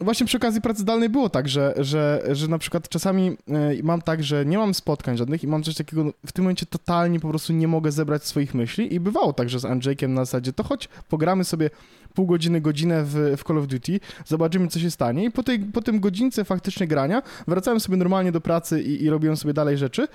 Właśnie 0.00 0.26
przy 0.26 0.36
okazji 0.36 0.60
pracy 0.60 0.82
zdalnej 0.82 1.08
było 1.08 1.28
tak, 1.28 1.48
że, 1.48 1.74
że, 1.76 2.22
że 2.32 2.48
na 2.48 2.58
przykład 2.58 2.88
czasami 2.88 3.36
mam 3.82 4.02
tak, 4.02 4.24
że 4.24 4.46
nie 4.46 4.58
mam 4.58 4.74
spotkań 4.74 5.16
żadnych 5.16 5.44
i 5.44 5.46
mam 5.46 5.62
coś 5.62 5.74
takiego, 5.74 6.04
no, 6.04 6.12
w 6.26 6.32
tym 6.32 6.44
momencie 6.44 6.66
totalnie 6.66 7.20
po 7.20 7.28
prostu 7.28 7.52
nie 7.52 7.68
mogę 7.68 7.92
zebrać 7.92 8.24
swoich 8.24 8.54
myśli 8.54 8.94
i 8.94 9.00
bywało 9.00 9.32
tak, 9.32 9.50
że 9.50 9.60
z 9.60 9.64
Andrzejkiem 9.64 10.14
na 10.14 10.24
zasadzie 10.24 10.52
to 10.52 10.62
choć 10.62 10.88
pogramy 11.08 11.44
sobie 11.44 11.70
pół 12.14 12.26
godziny, 12.26 12.60
godzinę 12.60 13.04
w, 13.04 13.34
w 13.36 13.44
Call 13.44 13.58
of 13.58 13.66
Duty, 13.66 14.00
zobaczymy, 14.26 14.68
co 14.68 14.78
się 14.78 14.90
stanie. 14.90 15.24
I 15.24 15.30
po, 15.30 15.42
tej, 15.42 15.58
po 15.58 15.82
tym 15.82 16.00
godzince 16.00 16.44
faktycznie 16.44 16.86
grania 16.86 17.22
wracałem 17.48 17.80
sobie 17.80 17.96
normalnie 17.96 18.32
do 18.32 18.40
pracy 18.40 18.82
i, 18.82 19.04
i 19.04 19.10
robiłem 19.10 19.36
sobie 19.36 19.54
dalej 19.54 19.78
rzeczy. 19.78 20.08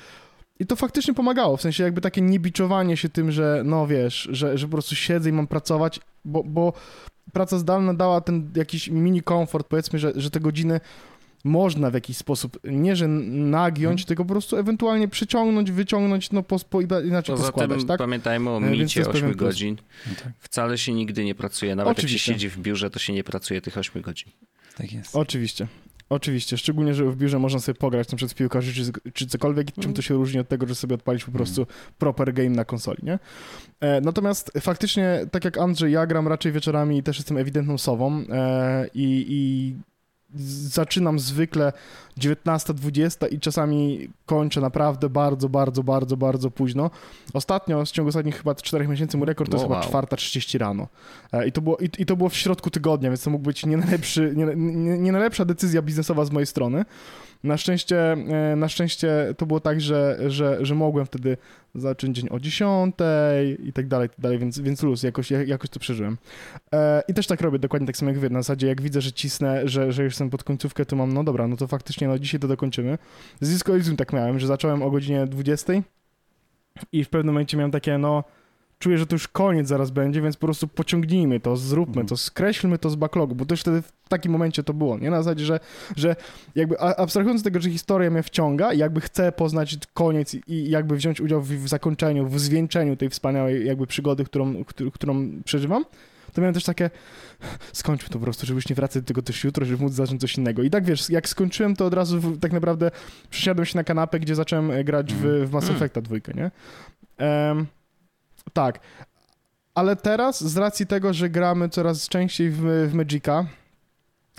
I 0.59 0.65
to 0.65 0.75
faktycznie 0.75 1.13
pomagało, 1.13 1.57
w 1.57 1.61
sensie 1.61 1.83
jakby 1.83 2.01
takie 2.01 2.21
niebiczowanie 2.21 2.97
się 2.97 3.09
tym, 3.09 3.31
że 3.31 3.61
no 3.65 3.87
wiesz, 3.87 4.27
że, 4.31 4.57
że 4.57 4.67
po 4.67 4.71
prostu 4.71 4.95
siedzę 4.95 5.29
i 5.29 5.33
mam 5.33 5.47
pracować, 5.47 5.99
bo, 6.25 6.43
bo 6.43 6.73
praca 7.33 7.57
zdalna 7.57 7.93
dała 7.93 8.21
ten 8.21 8.51
jakiś 8.55 8.89
mini 8.89 9.21
komfort, 9.21 9.67
powiedzmy, 9.67 9.99
że, 9.99 10.11
że 10.15 10.29
te 10.29 10.39
godziny 10.39 10.79
można 11.43 11.91
w 11.91 11.93
jakiś 11.93 12.17
sposób, 12.17 12.59
nie 12.63 12.95
że 12.95 13.07
nagiąć, 13.07 14.01
hmm. 14.01 14.07
tylko 14.07 14.25
po 14.25 14.31
prostu 14.33 14.57
ewentualnie 14.57 15.07
przyciągnąć, 15.07 15.71
wyciągnąć, 15.71 16.31
no 16.31 16.43
po, 16.43 16.59
po, 16.59 16.81
inaczej 16.81 17.35
Poza 17.35 17.43
poskładać, 17.43 17.77
tym 17.77 17.87
tak? 17.87 17.97
pamiętajmy 17.97 18.49
o 18.49 18.57
e, 18.57 18.71
micie 18.71 19.09
8 19.09 19.35
godzin. 19.35 19.77
No 20.07 20.15
tak. 20.23 20.33
Wcale 20.39 20.77
się 20.77 20.93
nigdy 20.93 21.25
nie 21.25 21.35
pracuje, 21.35 21.75
nawet 21.75 21.91
Oczywiście. 21.91 22.31
jak 22.31 22.39
się 22.39 22.43
siedzi 22.43 22.49
w 22.49 22.59
biurze, 22.59 22.89
to 22.89 22.99
się 22.99 23.13
nie 23.13 23.23
pracuje 23.23 23.61
tych 23.61 23.77
8 23.77 24.01
godzin. 24.01 24.31
Tak 24.77 24.93
jest. 24.93 25.15
Oczywiście. 25.15 25.67
Oczywiście, 26.09 26.57
szczególnie, 26.57 26.93
że 26.93 27.05
w 27.05 27.15
biurze 27.15 27.39
można 27.39 27.59
sobie 27.59 27.79
pograć 27.79 28.11
na 28.11 28.17
przykład 28.17 28.31
w 28.31 28.35
piłkarzy 28.35 28.73
czy, 28.73 29.11
czy 29.13 29.27
cokolwiek, 29.27 29.71
czym 29.71 29.83
mm. 29.83 29.93
to 29.93 30.01
się 30.01 30.13
różni 30.13 30.39
od 30.39 30.47
tego, 30.47 30.67
że 30.67 30.75
sobie 30.75 30.95
odpalić 30.95 31.23
po 31.23 31.31
mm. 31.31 31.37
prostu 31.37 31.67
proper 31.97 32.33
game 32.33 32.49
na 32.49 32.65
konsoli, 32.65 32.99
nie? 33.03 33.19
E, 33.79 34.01
natomiast 34.01 34.51
faktycznie, 34.61 35.25
tak 35.31 35.45
jak 35.45 35.57
Andrzej, 35.57 35.91
ja 35.91 36.07
gram 36.07 36.27
raczej 36.27 36.51
wieczorami 36.51 36.97
i 36.97 37.03
też 37.03 37.17
jestem 37.17 37.37
ewidentną 37.37 37.77
sową 37.77 38.23
e, 38.29 38.87
i, 38.93 39.25
i 39.29 39.75
zaczynam 40.35 41.19
zwykle 41.19 41.73
19-20 42.19 43.33
i 43.33 43.39
czasami 43.39 44.09
kończę 44.25 44.61
naprawdę 44.61 45.09
bardzo, 45.09 45.49
bardzo, 45.49 45.83
bardzo, 45.83 46.17
bardzo 46.17 46.51
późno. 46.51 46.91
Ostatnio, 47.33 47.85
w 47.85 47.91
ciągu 47.91 48.09
ostatnich 48.09 48.37
chyba 48.37 48.55
4 48.55 48.87
miesięcy, 48.87 49.17
mój 49.17 49.27
rekord 49.27 49.51
to 49.51 49.57
jest 49.57 49.69
wow. 49.69 49.81
chyba 49.81 50.01
4.30 50.01 50.57
rano. 50.57 50.87
E, 51.31 51.47
I 51.47 51.51
to, 51.51 51.61
było, 51.61 51.77
i, 51.77 51.89
I 51.99 52.05
to 52.05 52.15
było 52.15 52.29
w 52.29 52.35
środku 52.35 52.69
tygodnia, 52.69 53.09
więc 53.09 53.23
to 53.23 53.29
mógł 53.29 53.43
być 53.43 53.65
nie, 53.65 53.77
najlepszy, 53.77 54.33
nie, 54.35 54.45
nie, 54.55 54.97
nie 54.97 55.11
najlepsza 55.11 55.45
decyzja 55.45 55.81
biznesowa 55.81 56.25
z 56.25 56.31
mojej 56.31 56.47
strony. 56.47 56.85
Na 57.43 57.57
szczęście, 57.57 58.11
e, 58.11 58.55
na 58.55 58.69
szczęście 58.69 59.33
to 59.37 59.45
było 59.45 59.59
tak, 59.59 59.81
że, 59.81 60.19
że, 60.27 60.57
że 60.65 60.75
mogłem 60.75 61.05
wtedy 61.05 61.37
zacząć 61.75 62.17
dzień 62.17 62.29
o 62.31 62.39
10 62.39 62.95
i 63.63 63.73
tak 63.73 63.87
dalej, 63.87 64.07
i 64.07 64.09
tak 64.09 64.19
dalej, 64.19 64.39
więc, 64.39 64.59
więc 64.59 64.83
luz, 64.83 65.03
jakoś, 65.03 65.31
jakoś 65.31 65.69
to 65.69 65.79
przeżyłem. 65.79 66.17
E, 66.73 67.03
I 67.07 67.13
też 67.13 67.27
tak 67.27 67.41
robię, 67.41 67.59
dokładnie 67.59 67.87
tak 67.87 67.97
samo 67.97 68.11
jak 68.11 68.19
wy, 68.19 68.29
na 68.29 68.41
zasadzie 68.41 68.67
jak 68.67 68.81
widzę, 68.81 69.01
że 69.01 69.11
cisnę, 69.11 69.67
że, 69.67 69.91
że 69.91 70.03
już 70.03 70.13
jestem 70.13 70.29
pod 70.29 70.43
końcówkę, 70.43 70.85
to 70.85 70.95
mam, 70.95 71.13
no 71.13 71.23
dobra, 71.23 71.47
no 71.47 71.57
to 71.57 71.67
faktycznie, 71.67 72.07
no 72.07 72.19
dzisiaj 72.19 72.39
to 72.39 72.47
dokończymy. 72.47 72.97
Z 73.41 73.49
Disco 73.49 73.73
tak 73.97 74.13
miałem, 74.13 74.39
że 74.39 74.47
zacząłem 74.47 74.81
o 74.81 74.91
godzinie 74.91 75.27
20 75.27 75.73
i 76.91 77.03
w 77.03 77.09
pewnym 77.09 77.33
momencie 77.33 77.57
miałem 77.57 77.71
takie, 77.71 77.97
no 77.97 78.23
czuję, 78.83 78.97
że 78.97 79.05
to 79.05 79.15
już 79.15 79.27
koniec 79.27 79.67
zaraz 79.67 79.91
będzie, 79.91 80.21
więc 80.21 80.37
po 80.37 80.47
prostu 80.47 80.67
pociągnijmy 80.67 81.39
to, 81.39 81.57
zróbmy 81.57 81.91
mhm. 81.91 82.07
to, 82.07 82.17
skreślmy 82.17 82.77
to 82.77 82.89
z 82.89 82.95
backlogu, 82.95 83.35
bo 83.35 83.45
to 83.45 83.53
już 83.53 83.61
wtedy 83.61 83.81
w 83.81 84.09
takim 84.09 84.31
momencie 84.31 84.63
to 84.63 84.73
było, 84.73 84.97
nie? 84.97 85.09
Na 85.09 85.23
zasadzie, 85.23 85.45
że, 85.45 85.59
że 85.95 86.15
jakby 86.55 86.79
abstrahując 86.79 87.41
z 87.41 87.43
tego, 87.43 87.61
że 87.61 87.69
historia 87.69 88.09
mnie 88.09 88.23
wciąga 88.23 88.73
jakby 88.73 89.01
chcę 89.01 89.31
poznać 89.31 89.77
koniec 89.93 90.35
i 90.47 90.69
jakby 90.69 90.95
wziąć 90.95 91.21
udział 91.21 91.41
w, 91.41 91.49
w 91.49 91.67
zakończeniu, 91.67 92.27
w 92.27 92.39
zwieńczeniu 92.39 92.95
tej 92.95 93.09
wspaniałej 93.09 93.65
jakby 93.65 93.87
przygody, 93.87 94.23
którą, 94.23 94.63
którą 94.93 95.41
przeżywam, 95.45 95.85
to 96.33 96.41
miałem 96.41 96.53
też 96.53 96.63
takie, 96.63 96.89
skończmy 97.73 98.09
to 98.09 98.13
po 98.13 98.23
prostu, 98.23 98.45
żebyś 98.45 98.69
nie 98.69 98.75
wracać 98.75 99.03
do 99.03 99.07
tego 99.07 99.21
też 99.21 99.43
jutro, 99.43 99.65
żeby 99.65 99.83
móc 99.83 99.93
zacząć 99.93 100.21
coś 100.21 100.37
innego. 100.37 100.63
I 100.63 100.69
tak 100.69 100.85
wiesz, 100.85 101.09
jak 101.09 101.29
skończyłem, 101.29 101.75
to 101.75 101.85
od 101.85 101.93
razu 101.93 102.37
tak 102.37 102.51
naprawdę 102.51 102.91
przesiadłem 103.29 103.65
się 103.65 103.77
na 103.77 103.83
kanapę, 103.83 104.19
gdzie 104.19 104.35
zacząłem 104.35 104.71
grać 104.83 105.13
w, 105.13 105.47
w 105.47 105.51
Mass 105.51 105.69
Effecta 105.69 106.01
dwójkę, 106.01 106.33
nie? 106.33 106.51
Um, 107.25 107.67
tak. 108.53 108.79
Ale 109.75 109.95
teraz, 109.95 110.43
z 110.43 110.57
racji 110.57 110.87
tego, 110.87 111.13
że 111.13 111.29
gramy 111.29 111.69
coraz 111.69 112.09
częściej 112.09 112.49
w, 112.49 112.61
w 112.89 112.93
Magica, 112.93 113.45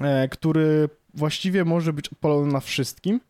e, 0.00 0.28
który 0.28 0.88
właściwie 1.14 1.64
może 1.64 1.92
być 1.92 2.08
odpalony 2.08 2.52
na 2.52 2.60
wszystkim, 2.60 3.20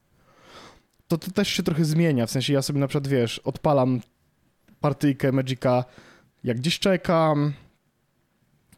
to 1.09 1.19
to 1.19 1.31
też 1.31 1.49
się 1.49 1.63
trochę 1.63 1.85
zmienia. 1.85 2.27
W 2.27 2.31
sensie 2.31 2.53
ja 2.53 2.63
sobie 2.63 2.81
na 2.81 2.87
przykład, 2.87 3.09
wiesz, 3.09 3.39
odpalam 3.39 4.01
partyjkę 4.81 5.33
Magica, 5.33 5.85
jak 6.45 6.57
gdzieś 6.57 6.79
czekam, 6.79 7.53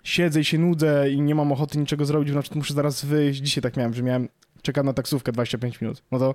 siedzę 0.02 0.40
i 0.40 0.44
się 0.44 0.58
nudzę 0.58 1.10
i 1.10 1.20
nie 1.20 1.34
mam 1.34 1.52
ochoty 1.52 1.78
niczego 1.78 2.04
zrobić, 2.04 2.34
na 2.34 2.42
przykład 2.42 2.56
muszę 2.56 2.74
zaraz 2.74 3.04
wyjść. 3.04 3.40
Dzisiaj 3.40 3.62
tak 3.62 3.76
miałem, 3.76 3.94
że 3.94 4.02
miałem, 4.02 4.28
czekam 4.62 4.86
na 4.86 4.92
taksówkę 4.92 5.32
25 5.32 5.80
minut. 5.80 6.02
No 6.10 6.18
to, 6.18 6.34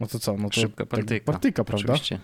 no 0.00 0.06
to 0.06 0.18
co? 0.18 0.36
No 0.36 0.50
to 0.50 0.60
Szybka 0.60 0.86
partyjka. 0.86 1.32
partyjka, 1.32 1.64
prawda? 1.64 1.92
Oczywiście. 1.92 2.18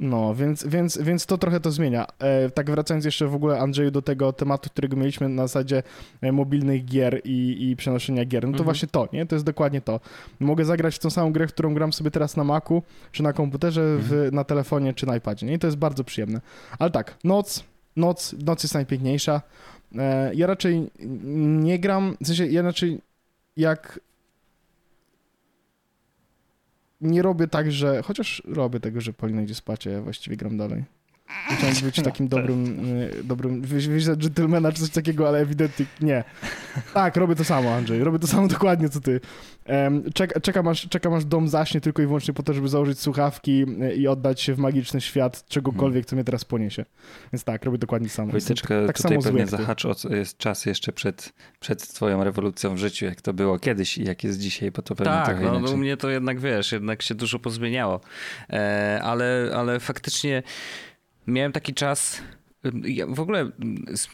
No, 0.00 0.34
więc, 0.34 0.66
więc, 0.66 0.98
więc 0.98 1.26
to 1.26 1.38
trochę 1.38 1.60
to 1.60 1.70
zmienia. 1.70 2.06
E, 2.18 2.50
tak 2.50 2.70
wracając 2.70 3.04
jeszcze 3.04 3.26
w 3.26 3.34
ogóle, 3.34 3.58
Andrzeju, 3.58 3.90
do 3.90 4.02
tego 4.02 4.32
tematu, 4.32 4.70
którego 4.70 4.96
mieliśmy 4.96 5.28
na 5.28 5.46
zasadzie 5.46 5.82
e, 6.20 6.32
mobilnych 6.32 6.84
gier 6.84 7.20
i, 7.24 7.68
i 7.70 7.76
przenoszenia 7.76 8.24
gier, 8.24 8.42
no 8.42 8.48
to 8.48 8.58
mhm. 8.58 8.64
właśnie 8.64 8.88
to, 8.88 9.08
nie? 9.12 9.26
To 9.26 9.36
jest 9.36 9.46
dokładnie 9.46 9.80
to. 9.80 10.00
Mogę 10.40 10.64
zagrać 10.64 10.96
w 10.96 10.98
tą 10.98 11.10
samą 11.10 11.32
grę, 11.32 11.46
w 11.46 11.52
którą 11.52 11.74
gram 11.74 11.92
sobie 11.92 12.10
teraz 12.10 12.36
na 12.36 12.44
Macu, 12.44 12.82
czy 13.12 13.22
na 13.22 13.32
komputerze, 13.32 13.82
mhm. 13.82 14.02
w, 14.02 14.32
na 14.32 14.44
telefonie, 14.44 14.94
czy 14.94 15.06
na 15.06 15.16
iPadzie, 15.16 15.46
nie? 15.46 15.54
I 15.54 15.58
to 15.58 15.66
jest 15.66 15.76
bardzo 15.76 16.04
przyjemne. 16.04 16.40
Ale 16.78 16.90
tak, 16.90 17.18
noc, 17.24 17.64
noc, 17.96 18.34
noc 18.44 18.62
jest 18.62 18.74
najpiękniejsza. 18.74 19.42
E, 19.98 20.34
ja 20.34 20.46
raczej 20.46 20.90
nie 21.38 21.78
gram, 21.78 22.16
w 22.20 22.26
sensie 22.26 22.46
ja 22.46 22.62
raczej 22.62 23.00
jak 23.56 24.00
nie 27.00 27.22
robię 27.22 27.48
tak, 27.48 27.72
że. 27.72 28.02
Chociaż 28.02 28.42
robię 28.46 28.80
tego, 28.80 29.00
że 29.00 29.12
Polina 29.12 29.42
idzie 29.42 29.54
spać, 29.54 29.86
a 29.86 29.90
ja 29.90 30.02
właściwie 30.02 30.36
gram 30.36 30.56
dalej. 30.56 30.84
Chciałem 31.28 31.74
być 31.82 31.96
no, 31.96 32.04
takim 32.04 32.28
dobrym, 32.28 32.84
y, 33.00 33.24
dobrym, 33.24 33.62
wyjść 33.62 34.06
dżentelmena 34.16 34.72
czy 34.72 34.80
coś 34.80 34.90
takiego, 34.90 35.28
ale 35.28 35.38
ewidentnie 35.38 35.86
nie. 36.00 36.24
Tak, 36.94 37.16
robię 37.16 37.34
to 37.34 37.44
samo, 37.44 37.74
Andrzej. 37.74 38.04
Robię 38.04 38.18
to 38.18 38.26
samo 38.26 38.48
dokładnie, 38.58 38.88
co 38.88 39.00
ty. 39.00 39.20
Czek, 40.14 40.42
czekam, 40.42 40.68
aż, 40.68 40.88
czekam, 40.88 41.14
aż 41.14 41.24
dom 41.24 41.48
zaśnie 41.48 41.80
tylko 41.80 42.02
i 42.02 42.06
wyłącznie 42.06 42.34
po 42.34 42.42
to, 42.42 42.54
żeby 42.54 42.68
założyć 42.68 43.00
słuchawki 43.00 43.66
y, 43.82 43.94
i 43.94 44.08
oddać 44.08 44.40
się 44.40 44.54
w 44.54 44.58
magiczny 44.58 45.00
świat 45.00 45.44
czegokolwiek, 45.48 46.06
co 46.06 46.16
mnie 46.16 46.24
teraz 46.24 46.44
poniesie. 46.44 46.84
Więc 47.32 47.44
tak, 47.44 47.64
robię 47.64 47.78
dokładnie 47.78 48.08
samo. 48.08 48.32
Wojteczka, 48.32 48.68
tak, 48.68 48.86
tak 48.86 48.96
tutaj 48.96 49.10
samo 49.10 49.22
pewnie 49.22 49.46
zahacz 49.46 49.84
o 49.84 49.94
jest 50.10 50.38
czas 50.38 50.66
jeszcze 50.66 50.92
przed, 50.92 51.32
przed 51.60 51.88
twoją 51.88 52.24
rewolucją 52.24 52.74
w 52.74 52.78
życiu, 52.78 53.04
jak 53.04 53.20
to 53.20 53.32
było 53.32 53.58
kiedyś 53.58 53.98
i 53.98 54.04
jak 54.04 54.24
jest 54.24 54.38
dzisiaj, 54.38 54.70
bo 54.70 54.82
to 54.82 54.94
pewnie 54.94 55.12
tak, 55.12 55.26
trochę 55.26 55.44
no, 55.44 55.60
no 55.60 55.70
u 55.70 55.76
mnie 55.76 55.96
to 55.96 56.10
jednak, 56.10 56.40
wiesz, 56.40 56.72
jednak 56.72 57.02
się 57.02 57.14
dużo 57.14 57.38
pozmieniało. 57.38 58.00
E, 58.50 59.00
ale, 59.02 59.50
ale 59.56 59.80
faktycznie 59.80 60.42
miałem 61.28 61.52
taki 61.52 61.74
czas. 61.74 62.22
Ja 62.84 63.06
w 63.06 63.20
ogóle 63.20 63.50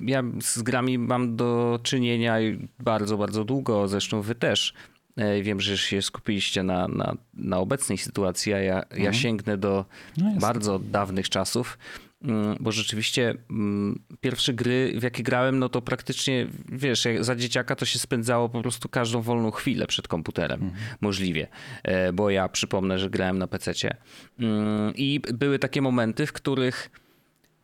ja 0.00 0.22
z 0.40 0.62
grami 0.62 0.98
mam 0.98 1.36
do 1.36 1.80
czynienia 1.82 2.36
bardzo, 2.78 3.16
bardzo 3.18 3.44
długo, 3.44 3.88
zresztą 3.88 4.22
wy 4.22 4.34
też. 4.34 4.74
E, 5.16 5.42
wiem, 5.42 5.60
że 5.60 5.78
się 5.78 6.02
skupiliście 6.02 6.62
na, 6.62 6.88
na, 6.88 7.16
na 7.34 7.58
obecnej 7.58 7.98
sytuacji, 7.98 8.52
a 8.52 8.58
ja, 8.58 8.82
mhm. 8.82 9.02
ja 9.02 9.12
sięgnę 9.12 9.58
do 9.58 9.84
no 10.16 10.32
bardzo 10.40 10.78
dawnych 10.78 11.28
czasów, 11.28 11.78
mm, 12.22 12.56
bo 12.60 12.72
rzeczywiście 12.72 13.34
mm, 13.50 14.02
pierwsze 14.20 14.54
gry, 14.54 14.94
w 14.98 15.02
jakie 15.02 15.22
grałem, 15.22 15.58
no 15.58 15.68
to 15.68 15.82
praktycznie, 15.82 16.46
wiesz, 16.72 17.08
za 17.20 17.36
dzieciaka 17.36 17.76
to 17.76 17.84
się 17.84 17.98
spędzało 17.98 18.48
po 18.48 18.62
prostu 18.62 18.88
każdą 18.88 19.20
wolną 19.22 19.50
chwilę 19.50 19.86
przed 19.86 20.08
komputerem, 20.08 20.62
mhm. 20.62 20.82
możliwie, 21.00 21.46
e, 21.82 22.12
bo 22.12 22.30
ja 22.30 22.48
przypomnę, 22.48 22.98
że 22.98 23.10
grałem 23.10 23.38
na 23.38 23.46
PC-cie 23.46 23.96
mm, 24.38 24.92
i 24.96 25.20
były 25.34 25.58
takie 25.58 25.82
momenty, 25.82 26.26
w 26.26 26.32
których 26.32 26.90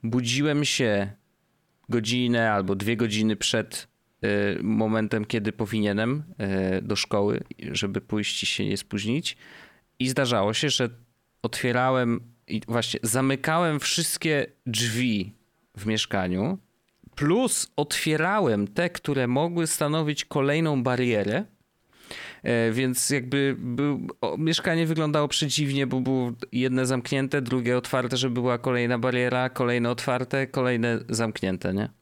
budziłem 0.03 0.65
się 0.65 1.13
godzinę 1.89 2.53
albo 2.53 2.75
dwie 2.75 2.97
godziny 2.97 3.37
przed 3.37 3.89
y, 4.25 4.63
momentem, 4.63 5.25
kiedy 5.25 5.53
powinienem 5.53 6.25
y, 6.79 6.83
do 6.83 6.97
szkoły, 6.97 7.41
żeby 7.73 8.01
pójść 8.01 8.43
i 8.43 8.47
się 8.47 8.67
nie 8.67 8.77
spóźnić. 8.77 9.37
I 9.99 10.09
zdarzało 10.09 10.55
się, 10.55 10.71
że 10.71 10.89
otwierałem 11.43 12.21
i 12.47 12.61
właśnie 12.69 13.01
zamykałem 13.03 13.81
wszystkie 13.81 14.47
drzwi 14.67 15.35
w 15.77 15.87
mieszkaniu, 15.87 16.59
plus 17.15 17.73
otwierałem 17.77 18.69
te, 18.69 18.91
które 18.91 19.27
mogły 19.27 19.67
stanowić 19.67 20.25
kolejną 20.25 20.83
barierę 20.83 21.45
więc 22.73 23.11
jakby 23.11 23.57
był, 23.59 24.07
o, 24.21 24.37
mieszkanie 24.39 24.87
wyglądało 24.87 25.29
przedziwnie, 25.29 25.87
bo 25.87 26.01
było 26.01 26.33
jedne 26.53 26.87
zamknięte, 26.87 27.43
drugie 27.43 27.77
otwarte, 27.77 28.17
że 28.17 28.31
była 28.31 28.59
kolejna 28.59 28.99
bariera, 28.99 29.51
kolejne 29.51 29.91
otwarte, 29.91 30.47
kolejne 30.47 30.99
zamknięte, 31.09 31.75
nie? 31.75 32.00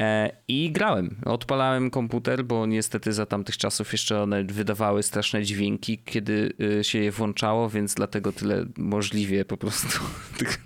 E, 0.00 0.30
I 0.48 0.72
grałem. 0.72 1.16
Odpalałem 1.24 1.90
komputer, 1.90 2.44
bo 2.44 2.66
niestety 2.66 3.12
za 3.12 3.26
tamtych 3.26 3.56
czasów 3.56 3.92
jeszcze 3.92 4.22
one 4.22 4.44
wydawały 4.44 5.02
straszne 5.02 5.42
dźwięki, 5.42 5.98
kiedy 5.98 6.52
y, 6.80 6.84
się 6.84 6.98
je 6.98 7.10
włączało, 7.10 7.70
więc 7.70 7.94
dlatego 7.94 8.32
tyle 8.32 8.66
możliwie 8.76 9.44
po 9.44 9.56
prostu 9.56 9.98
tych, 10.38 10.64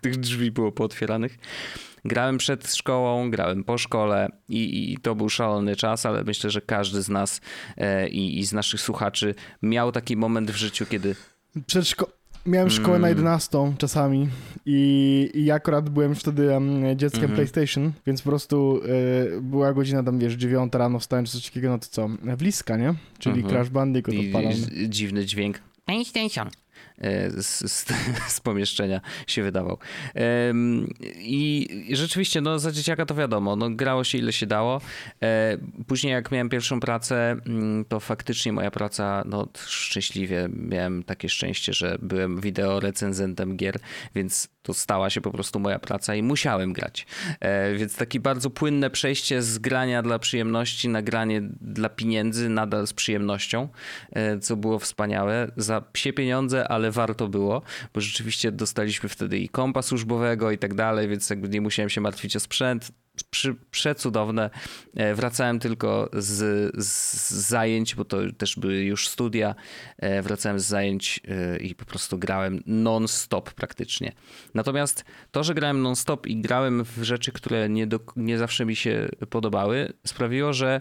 tych 0.00 0.16
drzwi 0.16 0.50
było 0.50 0.72
pootwieranych. 0.72 1.38
Grałem 2.04 2.38
przed 2.38 2.74
szkołą, 2.74 3.30
grałem 3.30 3.64
po 3.64 3.78
szkole 3.78 4.28
i, 4.48 4.92
i 4.92 4.98
to 4.98 5.14
był 5.14 5.28
szalony 5.28 5.76
czas, 5.76 6.06
ale 6.06 6.24
myślę, 6.24 6.50
że 6.50 6.60
każdy 6.60 7.02
z 7.02 7.08
nas 7.08 7.40
e, 7.76 8.08
i, 8.08 8.38
i 8.38 8.44
z 8.44 8.52
naszych 8.52 8.80
słuchaczy 8.80 9.34
miał 9.62 9.92
taki 9.92 10.16
moment 10.16 10.50
w 10.50 10.56
życiu, 10.56 10.86
kiedy. 10.86 11.16
Przed 11.66 11.84
szko- 11.84 12.15
Miałem 12.46 12.70
szkołę 12.70 12.96
mm. 12.96 13.02
na 13.02 13.08
11 13.08 13.72
czasami 13.78 14.28
i, 14.66 15.30
i 15.34 15.50
akurat 15.50 15.88
byłem 15.88 16.14
wtedy 16.14 16.50
um, 16.50 16.98
dzieckiem 16.98 17.24
mm 17.24 17.32
-hmm. 17.32 17.34
PlayStation, 17.34 17.92
więc 18.06 18.22
po 18.22 18.30
prostu 18.30 18.80
y, 19.36 19.40
była 19.40 19.72
godzina 19.72 20.02
tam, 20.02 20.18
wiesz, 20.18 20.34
9 20.34 20.74
rano, 20.74 20.98
wstałem 20.98 21.24
czy 21.24 21.32
coś 21.32 21.44
takiego, 21.46 21.68
no 21.68 21.78
to 21.78 21.86
co, 21.90 22.08
wliska, 22.36 22.76
nie? 22.76 22.94
Czyli 23.18 23.34
mm 23.34 23.46
-hmm. 23.46 23.50
Crash 23.50 23.68
Bandicoot 23.68 24.16
odpalam. 24.26 24.52
I 24.76 24.88
dziwny 24.88 25.26
dźwięk. 25.26 25.60
PlayStation. 25.84 26.48
E, 26.98 27.30
z, 27.42 27.72
z, 27.72 27.86
z, 28.34 28.40
pomieszczenia 28.40 29.00
się 29.26 29.42
wydawał. 29.42 29.78
I 31.18 31.68
rzeczywiście, 31.92 32.40
no 32.40 32.58
za 32.58 32.72
dzieciaka 32.72 33.06
to 33.06 33.14
wiadomo, 33.14 33.56
no 33.56 33.70
grało 33.70 34.04
się 34.04 34.18
ile 34.18 34.32
się 34.32 34.46
dało. 34.46 34.80
E, 35.22 35.58
później 35.86 36.12
jak 36.12 36.30
miałem 36.30 36.48
pierwszą 36.48 36.80
pracę, 36.80 37.36
mm, 37.46 37.84
to 37.84 38.00
faktycznie 38.00 38.52
moja 38.52 38.70
praca, 38.70 39.22
no 39.26 39.48
szczęśliwie 39.66 40.48
miałem 40.52 41.02
takie 41.02 41.28
szczęście, 41.28 41.72
że 41.72 41.98
byłem 42.02 42.40
wideo 42.40 42.80
recenzentem 42.80 43.56
gier, 43.56 43.78
więc 44.14 44.48
to 44.62 44.74
stała 44.74 45.10
się 45.10 45.20
po 45.20 45.30
prostu 45.30 45.60
moja 45.60 45.78
praca 45.78 46.14
i 46.14 46.22
musiałem 46.22 46.72
grać. 46.72 47.06
E, 47.40 47.74
więc 47.74 47.96
takie 47.96 48.20
bardzo 48.20 48.50
płynne 48.50 48.90
przejście 48.90 49.42
z 49.42 49.58
grania 49.58 50.02
dla 50.02 50.18
przyjemności 50.18 50.88
na 50.88 51.02
granie 51.02 51.42
dla 51.60 51.88
pieniędzy, 51.88 52.48
nadal 52.48 52.86
z 52.86 52.92
przyjemnością, 52.92 53.68
co 54.40 54.56
było 54.56 54.78
wspaniałe. 54.78 55.50
Za 55.56 55.80
psie 55.80 56.12
pieniądze, 56.12 56.68
ale 56.68 56.85
warto 56.90 57.28
było, 57.28 57.62
bo 57.94 58.00
rzeczywiście 58.00 58.52
dostaliśmy 58.52 59.08
wtedy 59.08 59.38
i 59.38 59.48
kompa 59.48 59.82
służbowego 59.82 60.50
i 60.50 60.58
tak 60.58 60.74
dalej, 60.74 61.08
więc 61.08 61.30
jakby 61.30 61.48
nie 61.48 61.60
musiałem 61.60 61.90
się 61.90 62.00
martwić 62.00 62.36
o 62.36 62.40
sprzęt 62.40 62.92
przy, 63.30 63.54
przecudowne. 63.70 64.50
E, 64.96 65.14
wracałem 65.14 65.58
tylko 65.58 66.10
z, 66.12 66.72
z, 66.84 67.30
zajęć, 67.30 67.94
bo 67.94 68.04
to 68.04 68.18
też 68.38 68.56
były 68.56 68.74
już 68.74 69.08
studia. 69.08 69.54
E, 69.98 70.22
wracałem 70.22 70.60
z 70.60 70.64
zajęć 70.64 71.20
e, 71.28 71.56
i 71.56 71.74
po 71.74 71.84
prostu 71.84 72.18
grałem 72.18 72.62
non-stop 72.66 73.54
praktycznie. 73.54 74.12
Natomiast 74.54 75.04
to, 75.30 75.44
że 75.44 75.54
grałem 75.54 75.82
non-stop 75.82 76.26
i 76.26 76.36
grałem 76.36 76.84
w 76.84 77.02
rzeczy, 77.02 77.32
które 77.32 77.68
nie, 77.68 77.86
do, 77.86 78.00
nie 78.16 78.38
zawsze 78.38 78.64
mi 78.64 78.76
się 78.76 79.08
podobały, 79.30 79.92
sprawiło, 80.06 80.52
że 80.52 80.80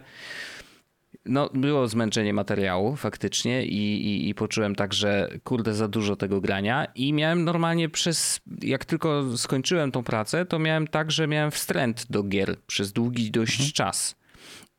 no, 1.25 1.49
było 1.53 1.87
zmęczenie 1.87 2.33
materiału 2.33 2.95
faktycznie 2.95 3.65
i, 3.65 4.07
i, 4.07 4.29
i, 4.29 4.35
poczułem 4.35 4.75
tak, 4.75 4.93
że 4.93 5.29
kurde, 5.43 5.73
za 5.73 5.87
dużo 5.87 6.15
tego 6.15 6.41
grania 6.41 6.87
i 6.95 7.13
miałem 7.13 7.43
normalnie 7.43 7.89
przez, 7.89 8.41
jak 8.61 8.85
tylko 8.85 9.37
skończyłem 9.37 9.91
tą 9.91 10.03
pracę, 10.03 10.45
to 10.45 10.59
miałem 10.59 10.87
tak, 10.87 11.11
że 11.11 11.27
miałem 11.27 11.51
wstręt 11.51 12.05
do 12.09 12.23
gier 12.23 12.55
przez 12.67 12.93
długi 12.93 13.31
dość 13.31 13.59
mhm. 13.59 13.71
czas. 13.71 14.15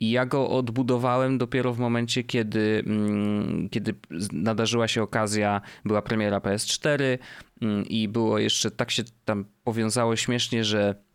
I 0.00 0.10
ja 0.10 0.26
go 0.26 0.50
odbudowałem 0.50 1.38
dopiero 1.38 1.72
w 1.72 1.78
momencie, 1.78 2.24
kiedy, 2.24 2.82
mm, 2.86 3.68
kiedy 3.68 3.94
nadarzyła 4.32 4.88
się 4.88 5.02
okazja, 5.02 5.60
była 5.84 6.02
premiera 6.02 6.38
PS4 6.38 7.18
mm, 7.62 7.84
i 7.84 8.08
było 8.08 8.38
jeszcze, 8.38 8.70
tak 8.70 8.90
się 8.90 9.02
tam 9.24 9.44
powiązało 9.64 10.16
śmiesznie, 10.16 10.64
że 10.64 11.05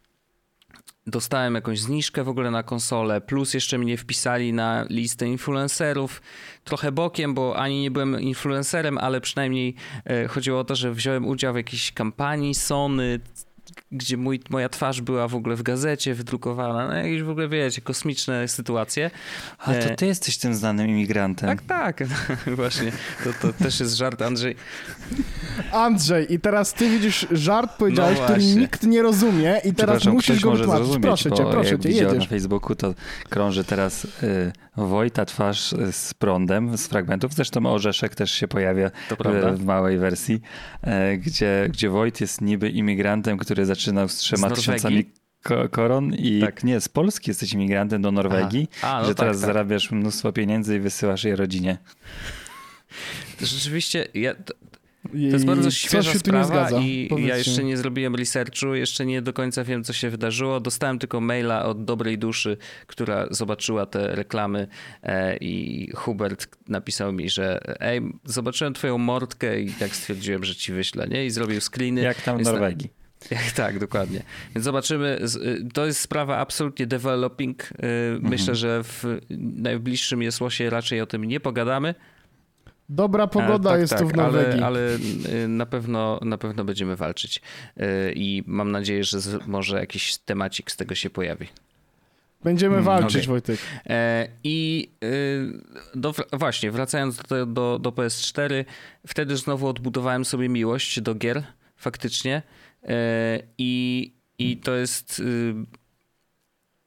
dostałem 1.07 1.55
jakąś 1.55 1.79
zniżkę 1.79 2.23
w 2.23 2.29
ogóle 2.29 2.51
na 2.51 2.63
konsolę, 2.63 3.21
plus 3.21 3.53
jeszcze 3.53 3.77
mnie 3.77 3.97
wpisali 3.97 4.53
na 4.53 4.85
listę 4.89 5.27
influencerów. 5.27 6.21
Trochę 6.63 6.91
bokiem, 6.91 7.33
bo 7.33 7.57
ani 7.57 7.81
nie 7.81 7.91
byłem 7.91 8.21
influencerem, 8.21 8.97
ale 8.97 9.21
przynajmniej 9.21 9.75
e, 10.05 10.27
chodziło 10.27 10.59
o 10.59 10.63
to, 10.63 10.75
że 10.75 10.93
wziąłem 10.93 11.27
udział 11.27 11.53
w 11.53 11.57
jakiejś 11.57 11.91
kampanii 11.91 12.55
Sony, 12.55 13.19
gdzie 13.91 14.17
mój, 14.17 14.39
moja 14.49 14.69
twarz 14.69 15.01
była 15.01 15.27
w 15.27 15.35
ogóle 15.35 15.55
w 15.55 15.63
gazecie 15.63 16.13
wydrukowana, 16.13 16.87
no 16.87 16.93
jakieś 16.93 17.23
w 17.23 17.29
ogóle, 17.29 17.47
wiecie, 17.47 17.81
kosmiczne 17.81 18.47
sytuacje. 18.47 19.11
A 19.57 19.65
to 19.65 19.79
e, 19.79 19.95
ty 19.95 20.05
jesteś 20.05 20.37
tym 20.37 20.55
znanym 20.55 20.87
imigrantem. 20.87 21.49
Tak, 21.49 21.61
tak, 21.61 22.03
właśnie. 22.55 22.91
To, 23.23 23.29
to 23.41 23.63
też 23.63 23.79
jest 23.79 23.95
żart, 23.95 24.21
Andrzej. 24.21 24.55
Andrzej, 25.71 26.33
i 26.33 26.39
teraz 26.39 26.73
ty 26.73 26.89
widzisz 26.89 27.27
żart, 27.31 27.71
powiedziałeś, 27.77 28.17
no 28.19 28.25
który 28.25 28.45
nikt 28.45 28.83
nie 28.83 29.01
rozumie 29.01 29.61
i 29.63 29.73
teraz 29.73 30.05
musisz 30.05 30.39
go 30.39 30.51
wytłumaczyć. 30.51 31.01
Proszę 31.01 31.31
cię, 31.31 31.45
proszę 31.51 31.79
cię, 31.79 31.89
jedziesz. 31.89 32.13
na 32.13 32.25
Facebooku 32.25 32.75
to 32.75 32.93
krąży 33.29 33.63
teraz 33.63 34.05
y, 34.05 34.51
Wojta 34.77 35.25
twarz 35.25 35.75
z 35.91 36.13
prądem 36.13 36.77
z 36.77 36.87
fragmentów. 36.87 37.33
Zresztą 37.33 37.65
Orzeszek 37.65 38.15
też 38.15 38.31
się 38.31 38.47
pojawia 38.47 38.91
w, 39.09 39.57
w, 39.57 39.65
małej 39.65 39.97
wersji, 39.97 40.41
y, 40.83 41.17
gdzie, 41.17 41.67
gdzie 41.69 41.89
Wojt 41.89 42.21
jest 42.21 42.41
niby 42.41 42.69
imigrantem, 42.69 43.37
który 43.37 43.65
zaczynał 43.81 44.09
z 44.09 44.15
trzema 44.15 44.49
z 44.49 44.53
tysiącami 44.53 45.05
koron 45.71 46.13
i 46.13 46.41
tak. 46.41 46.63
nie, 46.63 46.81
z 46.81 46.89
Polski 46.89 47.29
jesteś 47.29 47.53
imigrantem 47.53 48.01
do 48.01 48.11
Norwegii, 48.11 48.67
A, 48.81 48.99
no 49.01 49.07
że 49.07 49.15
tak, 49.15 49.17
teraz 49.17 49.37
tak. 49.37 49.45
zarabiasz 49.45 49.91
mnóstwo 49.91 50.33
pieniędzy 50.33 50.75
i 50.75 50.79
wysyłasz 50.79 51.23
je 51.23 51.35
rodzinie. 51.35 51.77
Rzeczywiście, 53.41 54.07
ja, 54.13 54.35
to 54.35 54.53
jest 55.13 55.45
bardzo 55.45 55.71
świeża 55.71 56.13
sprawa 56.13 56.69
i 56.81 57.09
ja 57.17 57.37
jeszcze 57.37 57.63
nie 57.63 57.77
zrobiłem 57.77 58.15
researchu, 58.15 58.75
jeszcze 58.75 59.05
nie 59.05 59.21
do 59.21 59.33
końca 59.33 59.63
wiem, 59.63 59.83
co 59.83 59.93
się 59.93 60.09
wydarzyło. 60.09 60.59
Dostałem 60.59 60.99
tylko 60.99 61.21
maila 61.21 61.65
od 61.65 61.85
dobrej 61.85 62.17
duszy, 62.17 62.57
która 62.87 63.27
zobaczyła 63.31 63.85
te 63.85 64.15
reklamy 64.15 64.67
e, 65.03 65.37
i 65.37 65.87
Hubert 65.95 66.47
napisał 66.67 67.13
mi, 67.13 67.29
że 67.29 67.59
ej, 67.81 68.01
zobaczyłem 68.25 68.73
twoją 68.73 68.97
mordkę 68.97 69.61
i 69.61 69.71
tak 69.71 69.95
stwierdziłem, 69.95 70.43
że 70.43 70.55
ci 70.55 70.73
wyślę, 70.73 71.07
nie? 71.07 71.25
I 71.25 71.29
zrobił 71.29 71.61
screeny. 71.61 72.01
Jak 72.01 72.21
tam 72.21 72.37
w 72.37 72.41
Norwegii. 72.41 73.00
Tak, 73.55 73.79
dokładnie. 73.79 74.23
Więc 74.55 74.65
zobaczymy. 74.65 75.19
Y, 75.35 75.67
to 75.73 75.85
jest 75.85 75.99
sprawa 75.99 76.37
absolutnie 76.37 76.87
developing. 76.87 77.63
Y, 77.63 77.73
myślę, 78.21 78.53
mhm. 78.53 78.55
że 78.55 78.83
w 78.83 79.05
najbliższym 79.39 80.21
Jesłosie 80.21 80.69
raczej 80.69 81.01
o 81.01 81.05
tym 81.05 81.25
nie 81.25 81.39
pogadamy. 81.39 81.95
Dobra 82.89 83.27
pogoda 83.27 83.69
tak, 83.69 83.79
jest 83.79 83.93
tak, 83.93 84.01
tu 84.01 84.07
w 84.07 84.15
Norwegii. 84.15 84.61
Ale, 84.61 84.63
ale, 84.63 85.43
y, 85.43 85.47
na, 85.47 85.65
pewno, 85.65 86.19
na 86.21 86.37
pewno 86.37 86.63
będziemy 86.63 86.95
walczyć. 86.95 87.41
I 88.15 88.43
mam 88.47 88.71
nadzieję, 88.71 89.03
że 89.03 89.17
może 89.47 89.79
jakiś 89.79 90.17
temacik 90.17 90.71
z 90.71 90.77
tego 90.77 90.95
się 90.95 91.09
pojawi. 91.09 91.47
Będziemy 92.43 92.75
hmm, 92.75 92.85
walczyć, 92.85 93.21
okay. 93.21 93.27
Wojtek. 93.27 93.59
E, 93.85 94.27
I 94.43 94.89
do, 95.95 96.13
właśnie, 96.33 96.71
wracając 96.71 97.17
do, 97.17 97.45
do, 97.45 97.79
do 97.79 97.89
PS4, 97.89 98.65
wtedy 99.07 99.37
znowu 99.37 99.67
odbudowałem 99.67 100.25
sobie 100.25 100.49
miłość 100.49 101.01
do 101.01 101.15
gier, 101.15 101.43
faktycznie. 101.77 102.41
E, 102.83 103.39
I, 103.57 104.13
i 104.39 104.57
to 104.57 104.75
jest. 104.75 105.19
Y, 105.19 105.53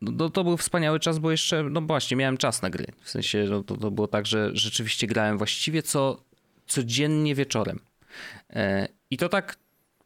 no, 0.01 0.31
to 0.31 0.45
był 0.45 0.57
wspaniały 0.57 1.01
czas, 1.01 1.19
bo 1.19 1.31
jeszcze, 1.31 1.63
no 1.63 1.81
właśnie, 1.81 2.17
miałem 2.17 2.37
czas 2.37 2.63
na 2.63 2.71
gry. 2.71 2.87
W 3.03 3.11
sensie, 3.11 3.47
no, 3.51 3.63
to, 3.63 3.77
to 3.77 3.91
było 3.91 4.09
tak, 4.09 4.27
że 4.27 4.51
rzeczywiście 4.53 5.07
grałem 5.07 5.39
właściwie 5.39 5.83
co 5.83 6.25
codziennie 6.67 7.35
wieczorem. 7.35 7.81
E, 8.51 8.89
I 9.11 9.17
to 9.17 9.29
tak 9.29 9.57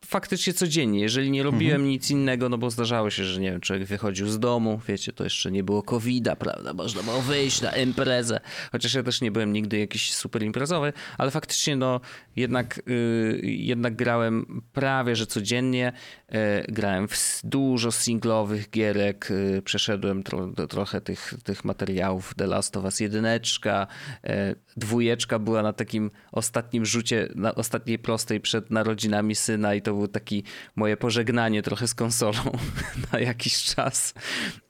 faktycznie 0.09 0.53
codziennie. 0.53 1.01
Jeżeli 1.01 1.31
nie 1.31 1.43
robiłem 1.43 1.75
mhm. 1.75 1.91
nic 1.91 2.11
innego, 2.11 2.49
no 2.49 2.59
bo 2.59 2.71
zdarzało 2.71 3.11
się, 3.11 3.25
że 3.25 3.41
nie 3.41 3.51
wiem, 3.51 3.61
człowiek 3.61 3.85
wychodził 3.89 4.29
z 4.29 4.39
domu, 4.39 4.81
wiecie, 4.89 5.13
to 5.13 5.25
jeszcze 5.25 5.51
nie 5.51 5.65
było 5.65 5.83
covid 5.83 6.29
prawda, 6.39 6.75
można 6.75 7.03
było 7.03 7.21
wyjść 7.21 7.61
na 7.61 7.71
imprezę, 7.71 8.41
chociaż 8.73 8.95
ja 8.95 9.03
też 9.03 9.21
nie 9.21 9.31
byłem 9.31 9.53
nigdy 9.53 9.79
jakiś 9.79 10.15
super 10.15 10.43
imprezowy, 10.43 10.93
ale 11.19 11.31
faktycznie 11.31 11.77
no 11.77 12.01
jednak, 12.37 12.81
yy, 12.87 13.41
jednak 13.43 13.97
grałem 13.97 14.63
prawie, 14.73 15.17
że 15.17 15.27
codziennie, 15.27 15.93
yy, 16.31 16.39
grałem 16.69 17.09
w 17.09 17.41
dużo 17.45 17.93
singlowych 17.93 18.71
gierek, 18.71 19.29
yy, 19.31 19.63
przeszedłem 19.63 20.23
tro, 20.23 20.53
trochę 20.69 21.01
tych, 21.01 21.35
tych 21.45 21.65
materiałów 21.65 22.35
The 22.35 22.47
Last 22.47 22.77
of 22.77 22.85
Us 22.85 23.01
jedyneczka, 23.01 23.87
y, 24.25 24.31
dwójeczka 24.79 25.39
była 25.39 25.63
na 25.63 25.73
takim 25.73 26.11
ostatnim 26.33 26.87
rzucie, 26.87 27.29
na 27.35 27.55
ostatniej 27.55 27.99
prostej 27.99 28.41
przed 28.41 28.71
narodzinami 28.71 29.35
syna 29.35 29.75
i 29.75 29.83
to 29.83 29.93
było 29.93 30.09
taki 30.09 30.43
moje 30.77 30.97
pożegnanie 30.97 31.63
trochę 31.63 31.89
z 31.89 31.95
konsolą 31.95 32.43
na 33.13 33.21
jakiś 33.21 33.65
czas. 33.65 34.15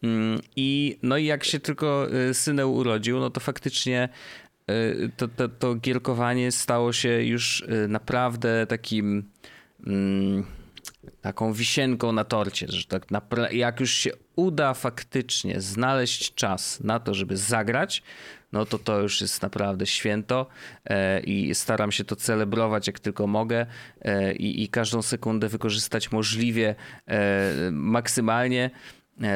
Mm, 0.03 0.41
I 0.57 0.99
no 1.03 1.17
i 1.17 1.25
jak 1.25 1.45
się 1.45 1.61
tylko 1.61 2.09
y, 2.31 2.35
synę 2.35 2.67
urodził, 2.67 3.21
no 3.21 3.31
to 3.31 3.41
faktycznie 3.41 4.09
y, 4.71 5.11
to, 5.17 5.29
to, 5.29 5.49
to 5.49 5.75
gierkowanie 5.75 6.53
stało 6.53 6.93
się 6.93 7.23
już 7.23 7.61
y, 7.61 7.89
naprawdę 7.89 8.67
takim 8.67 9.31
mm, 9.87 10.45
taką 11.21 11.53
wisienką 11.53 12.13
na 12.13 12.25
torcie, 12.25 12.67
że 12.69 12.85
tak 12.85 13.07
jak 13.51 13.81
już 13.81 13.91
się 13.91 14.11
uda 14.37 14.75
faktycznie 14.75 15.61
znaleźć 15.61 16.35
czas 16.35 16.81
na 16.81 17.01
to, 17.01 17.15
żeby 17.15 17.37
zagrać, 17.37 18.03
no 18.53 18.67
to 18.67 18.79
to 18.79 19.01
już 19.01 19.21
jest 19.21 19.43
naprawdę 19.43 19.87
święto 19.87 20.47
e, 20.85 21.21
i 21.21 21.55
staram 21.55 21.93
się 21.93 22.05
to 22.05 22.17
celebrować 22.17 22.87
jak 22.87 23.01
tylko 23.01 23.27
mogę 23.27 23.67
e, 24.03 24.33
i, 24.33 24.63
i 24.63 24.69
każdą 24.69 25.03
sekundę 25.03 25.49
wykorzystać 25.49 26.13
możliwie 26.13 26.75
e, 27.07 27.53
maksymalnie. 27.73 28.71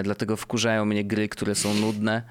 Dlatego 0.02 0.36
wkurzają 0.36 0.84
mnie 0.84 1.04
gry, 1.04 1.28
które 1.28 1.54
są 1.54 1.74
nudne 1.74 2.22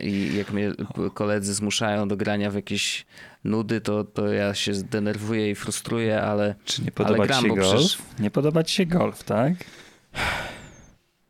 i 0.00 0.36
jak 0.36 0.50
mnie 0.52 0.72
koledzy 1.14 1.54
zmuszają 1.54 2.08
do 2.08 2.16
grania 2.16 2.50
w 2.50 2.54
jakieś 2.54 3.06
nudy, 3.44 3.80
to, 3.80 4.04
to 4.04 4.32
ja 4.32 4.54
się 4.54 4.72
denerwuję 4.72 5.50
i 5.50 5.54
frustruję, 5.54 6.22
ale 6.22 6.54
Czy 6.64 6.82
nie 6.82 6.92
podoba 6.92 7.28
ci 7.28 7.42
się 7.42 7.48
golf? 7.48 7.60
Przecież... 7.60 7.98
Nie 8.18 8.30
podoba 8.30 8.62
ci 8.62 8.74
się 8.74 8.86
golf, 8.86 9.24
tak? 9.24 9.52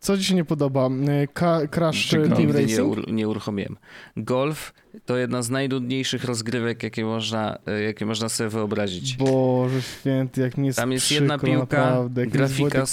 Co 0.01 0.19
ci 0.19 0.25
się 0.25 0.35
nie 0.35 0.45
podoba? 0.45 0.89
Ka 1.33 1.61
Crash 1.67 2.09
Team 2.11 2.51
Racing? 2.51 3.07
Nie, 3.07 3.13
nie 3.13 3.29
uruchomiłem. 3.29 3.77
Golf 4.17 4.73
to 5.07 5.17
jedna 5.17 5.43
z 5.43 5.51
najdudniejszych 5.51 6.25
rozgrywek, 6.25 6.83
jakie 6.83 7.05
można, 7.05 7.59
jakie 7.87 8.07
można 8.07 8.29
sobie 8.29 8.51
wyobrazić. 8.51 9.17
Boże 9.17 9.83
święty, 9.83 10.41
jak 10.41 10.59
mi 10.59 10.67
jest 10.67 10.79
Tam 10.79 10.93
jest 10.93 11.07
przykro, 11.07 11.23
jedna 11.23 11.39
piłka, 11.39 11.77
naprawdę, 11.77 12.27
grafika 12.27 12.85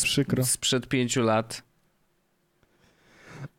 sprzed 0.44 0.88
pięciu 0.88 1.22
lat. 1.22 1.64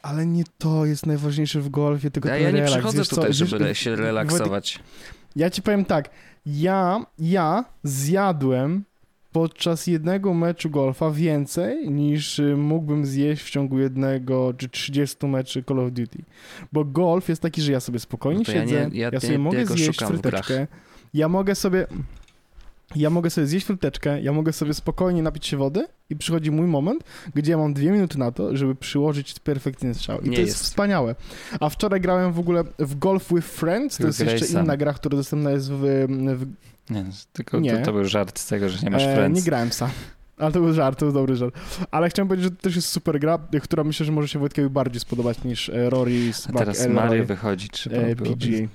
Ale 0.02 0.26
nie 0.26 0.44
to 0.58 0.86
jest 0.86 1.06
najważniejsze 1.06 1.60
w 1.60 1.68
golfie, 1.68 2.10
tylko 2.10 2.28
ja, 2.28 2.36
ja 2.38 2.50
nie 2.50 2.62
przychodzę 2.62 3.04
tutaj, 3.04 3.32
żeby 3.32 3.74
się 3.74 3.96
relaksować. 3.96 4.78
Ja 5.36 5.50
ci 5.50 5.62
powiem 5.62 5.84
tak, 5.84 6.10
Ja, 6.46 7.06
ja 7.18 7.64
zjadłem 7.82 8.84
podczas 9.36 9.86
jednego 9.86 10.34
meczu 10.34 10.70
golfa 10.70 11.10
więcej 11.10 11.90
niż 11.90 12.38
y, 12.38 12.56
mógłbym 12.56 13.06
zjeść 13.06 13.42
w 13.42 13.50
ciągu 13.50 13.78
jednego 13.78 14.54
czy 14.56 14.68
30 14.68 15.26
meczy 15.26 15.64
Call 15.68 15.80
of 15.80 15.92
Duty. 15.92 16.18
Bo 16.72 16.84
golf 16.84 17.28
jest 17.28 17.42
taki, 17.42 17.62
że 17.62 17.72
ja 17.72 17.80
sobie 17.80 17.98
spokojnie 17.98 18.44
no 18.48 18.52
siedzę, 18.52 18.74
ja, 18.74 18.88
nie, 18.88 18.98
ja, 18.98 19.10
ja 19.12 19.20
sobie 19.20 19.38
mogę 19.38 19.66
zjeść 19.66 19.98
fryteczkę, 19.98 20.66
ja 21.14 21.28
mogę 21.28 21.54
sobie 21.54 21.86
ja 22.96 23.10
mogę 23.10 23.30
sobie 23.30 23.46
zjeść 23.46 23.66
fryteczkę, 23.66 24.22
ja 24.22 24.32
mogę 24.32 24.52
sobie 24.52 24.74
spokojnie 24.74 25.22
napić 25.22 25.46
się 25.46 25.56
wody 25.56 25.86
i 26.10 26.16
przychodzi 26.16 26.50
mój 26.50 26.66
moment, 26.66 27.04
gdzie 27.34 27.52
ja 27.52 27.58
mam 27.58 27.74
dwie 27.74 27.90
minuty 27.90 28.18
na 28.18 28.32
to, 28.32 28.56
żeby 28.56 28.74
przyłożyć 28.74 29.38
perfekcyjny 29.38 29.94
strzał. 29.94 30.20
I 30.20 30.28
Nie 30.28 30.36
to 30.36 30.40
jest, 30.40 30.52
jest, 30.52 30.64
wspaniałe. 30.64 31.14
A 31.60 31.68
wczoraj 31.68 32.00
grałem 32.00 32.32
w 32.32 32.38
ogóle 32.38 32.64
w 32.78 32.98
Golf 32.98 33.28
with 33.28 33.48
Friends, 33.48 33.96
to 33.96 34.06
jest 34.06 34.20
jeszcze 34.20 34.46
inna 34.46 34.76
gra, 34.76 34.92
która 34.92 35.16
dostępna 35.16 35.50
jest 35.50 35.72
w... 35.72 36.06
w... 36.36 36.46
Nie, 36.90 37.04
tylko 37.32 37.60
nie. 37.60 37.78
To, 37.78 37.84
to, 37.84 37.92
był 37.92 38.04
żart 38.04 38.38
z 38.38 38.46
tego, 38.46 38.68
że 38.68 38.78
nie 38.82 38.90
masz 38.90 39.02
e, 39.02 39.14
Friends. 39.14 39.40
Nie 39.40 39.44
grałem 39.44 39.72
sam. 39.72 39.90
Ale 40.38 40.52
to 40.52 40.60
był 40.60 40.72
żart, 40.72 40.98
to 40.98 41.06
był 41.06 41.14
dobry 41.14 41.36
żart. 41.36 41.54
Ale 41.90 42.10
chciałem 42.10 42.28
powiedzieć, 42.28 42.44
że 42.44 42.56
to 42.56 42.62
też 42.62 42.76
jest 42.76 42.88
super 42.88 43.20
gra, 43.20 43.38
która 43.62 43.84
myślę, 43.84 44.06
że 44.06 44.12
może 44.12 44.28
się 44.28 44.38
Wojtkowi 44.38 44.68
bardziej 44.68 45.00
spodobać 45.00 45.44
niż 45.44 45.68
e, 45.68 45.90
Rory 45.90 46.32
z 46.32 46.50
A 46.50 46.52
teraz 46.52 46.88
Mario 46.88 47.24
wychodzi, 47.24 47.68
trzeba 47.68 47.96
e, 47.96 48.16
PGA. 48.16 48.68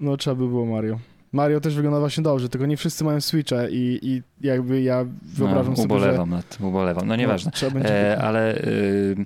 No 0.00 0.16
trzeba 0.16 0.36
by 0.36 0.48
było 0.48 0.66
Mario. 0.66 0.98
Mario 1.32 1.60
też 1.60 1.74
wygląda 1.74 2.00
właśnie 2.00 2.22
dobrze, 2.22 2.48
tylko 2.48 2.66
nie 2.66 2.76
wszyscy 2.76 3.04
mają 3.04 3.20
Switcha 3.20 3.68
i, 3.68 3.98
i 4.02 4.22
jakby 4.40 4.82
ja 4.82 5.04
wyobrażam 5.22 5.74
no, 5.76 5.82
sobie, 5.82 6.00
że... 6.00 6.26
nad 6.26 6.56
tym, 6.56 6.66
ubolewam. 6.66 7.08
No 7.08 7.16
nieważne. 7.16 7.52
No, 7.74 7.80
e, 7.80 8.22
ale 8.22 8.58
y, 8.58 9.16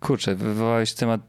kurczę, 0.00 0.34
wywołałeś 0.34 0.94
temat... 0.94 1.20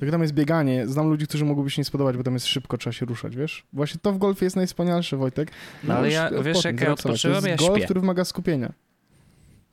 Jak 0.00 0.10
tam 0.10 0.22
jest 0.22 0.34
bieganie, 0.34 0.88
znam 0.88 1.08
ludzi, 1.08 1.26
którzy 1.26 1.44
mogłyby 1.44 1.70
się 1.70 1.80
nie 1.80 1.84
spodobać, 1.84 2.16
bo 2.16 2.22
tam 2.22 2.34
jest 2.34 2.46
szybko, 2.46 2.78
trzeba 2.78 2.92
się 2.92 3.06
ruszać, 3.06 3.36
wiesz? 3.36 3.66
Właśnie 3.72 4.00
to 4.02 4.12
w 4.12 4.18
golfie 4.18 4.46
jest 4.46 4.56
najwspanialsze, 4.56 5.16
Wojtek. 5.16 5.50
No, 5.84 5.94
ale 5.94 6.10
ja, 6.10 6.30
wiesz, 6.42 6.64
jak 6.64 6.80
ja 6.80 6.92
odpoczywam, 6.92 7.44
ja 7.44 7.56
golf, 7.56 7.84
który 7.84 8.00
wymaga 8.00 8.24
skupienia. 8.24 8.72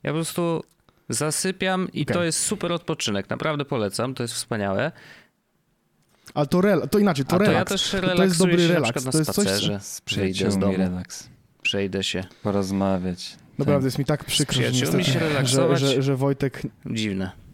Ja 0.04 0.12
po 0.12 0.16
prostu 0.16 0.64
zasypiam 1.10 1.88
i 1.94 2.02
okay. 2.02 2.14
to 2.14 2.24
jest 2.24 2.40
super 2.40 2.72
odpoczynek, 2.72 3.30
naprawdę 3.30 3.66
polecam, 3.66 4.14
to 4.14 4.24
jest 4.24 4.34
wspaniałe. 4.34 4.92
Ale 6.34 6.48
to, 6.48 6.62
rel, 6.62 6.90
to 6.92 7.00
inaczej, 7.00 7.26
to 7.26 7.36
A 7.36 7.40
relaks. 7.40 7.54
To 7.54 7.60
ja 7.60 7.66
też 7.66 7.92
to, 7.92 8.16
to 8.16 8.24
jest 8.24 8.40
dobry 8.40 8.68
relaks. 8.68 9.06
Na 9.06 9.12
to 9.12 9.18
jest 9.18 9.34
spacerze. 9.34 9.80
coś, 9.80 10.02
Przejdę 10.02 10.52
z 10.52 10.58
domu. 10.58 10.78
relaks. 10.78 11.30
Przejdę 11.62 12.04
się. 12.04 12.24
Porozmawiać. 12.44 13.36
Naprawdę 13.58 13.88
jest 13.88 14.00
mi 14.00 14.06
tak 14.06 14.24
przykro, 14.24 14.62
że, 14.62 14.72
niestety, 14.72 15.04
się 15.04 15.20
relaksować. 15.20 15.80
Że, 15.80 15.88
że, 15.88 16.02
że 16.02 16.16
Wojtek... 16.16 16.62
Dziwne. 16.86 17.47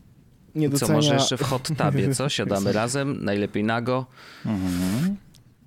Nie 0.55 0.69
docenia... 0.69 0.87
Co, 0.87 0.93
może 0.93 1.13
jeszcze 1.13 1.37
w 1.37 1.41
hot 1.41 1.69
tabie, 1.77 2.15
co? 2.15 2.29
Siadamy 2.39 2.71
razem, 2.71 3.23
najlepiej 3.25 3.63
nago. 3.63 4.05
Mhm. 4.45 5.15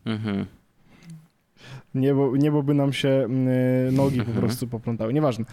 Mhm. 0.04 0.46
Niebo, 1.94 2.36
niebo 2.36 2.62
by 2.62 2.74
nam 2.74 2.92
się 2.92 3.28
y, 3.88 3.92
nogi 3.92 4.16
po 4.16 4.26
mhm. 4.26 4.40
prostu 4.40 4.66
poplątały. 4.66 5.14
Nieważne. 5.14 5.44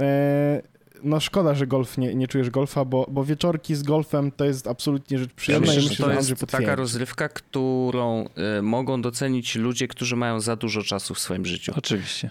E, 0.00 0.62
no 1.02 1.20
szkoda, 1.20 1.54
że 1.54 1.66
golf 1.66 1.98
nie, 1.98 2.14
nie 2.14 2.28
czujesz 2.28 2.50
golfa, 2.50 2.84
bo, 2.84 3.06
bo 3.10 3.24
wieczorki 3.24 3.74
z 3.74 3.82
golfem 3.82 4.32
to 4.32 4.44
jest 4.44 4.66
absolutnie 4.66 5.18
rzecz 5.18 5.32
przyjemna. 5.32 5.72
Ja 5.72 5.80
myślę, 5.80 5.94
że 5.94 6.04
to 6.04 6.12
jest 6.12 6.46
taka 6.46 6.74
rozrywka, 6.74 7.28
którą 7.28 8.24
y, 8.58 8.62
mogą 8.62 9.02
docenić 9.02 9.56
ludzie, 9.56 9.88
którzy 9.88 10.16
mają 10.16 10.40
za 10.40 10.56
dużo 10.56 10.82
czasu 10.82 11.14
w 11.14 11.18
swoim 11.18 11.46
życiu. 11.46 11.72
Oczywiście. 11.76 12.30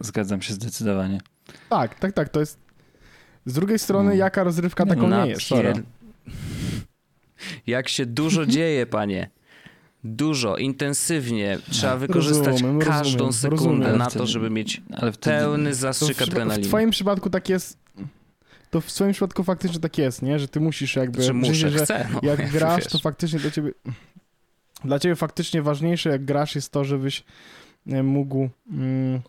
Zgadzam 0.00 0.42
się 0.42 0.54
zdecydowanie. 0.54 1.20
Tak, 1.68 1.98
tak, 1.98 2.12
tak. 2.12 2.28
To 2.28 2.40
jest. 2.40 2.67
Z 3.48 3.52
drugiej 3.52 3.78
strony, 3.78 4.04
hmm. 4.04 4.18
jaka 4.18 4.44
rozrywka 4.44 4.86
taką 4.86 5.10
nie 5.10 5.30
jest? 5.30 5.48
Pier... 5.48 5.82
Jak 7.66 7.88
się 7.88 8.06
dużo 8.06 8.46
dzieje, 8.56 8.86
panie. 8.86 9.30
Dużo, 10.04 10.56
intensywnie. 10.56 11.58
Trzeba 11.70 11.96
wykorzystać 11.96 12.46
rozumiem, 12.46 12.78
każdą 12.78 13.26
rozumiem, 13.26 13.32
sekundę 13.32 13.86
rozumiem. 13.86 13.98
na 13.98 14.06
to, 14.10 14.26
żeby 14.26 14.50
mieć 14.50 14.82
ale 14.92 15.12
wtedy, 15.12 15.38
pełny 15.38 15.74
zastrzyk 15.74 16.22
adrenaliny. 16.22 16.66
W 16.66 16.68
twoim 16.68 16.90
przypadku 16.90 17.30
tak 17.30 17.48
jest 17.48 17.78
to 18.70 18.80
w 18.80 18.90
swoim 18.90 19.12
przypadku 19.12 19.44
faktycznie 19.44 19.80
tak 19.80 19.98
jest, 19.98 20.22
nie? 20.22 20.38
Że 20.38 20.48
ty 20.48 20.60
musisz 20.60 20.96
jakby... 20.96 21.22
Że 21.22 21.32
muszę, 21.32 21.70
że 21.70 21.78
chcę. 21.78 22.08
No, 22.12 22.20
jak 22.22 22.50
grasz, 22.52 22.84
wiesz. 22.84 22.92
to 22.92 22.98
faktycznie 22.98 23.38
dla 23.38 23.50
ciebie... 23.50 23.70
Dla 24.84 24.98
ciebie 24.98 25.16
faktycznie 25.16 25.62
ważniejsze 25.62 26.10
jak 26.10 26.24
grasz 26.24 26.54
jest 26.54 26.72
to, 26.72 26.84
żebyś 26.84 27.24
e, 27.86 28.02
mógł 28.02 28.48
mm, 28.70 29.20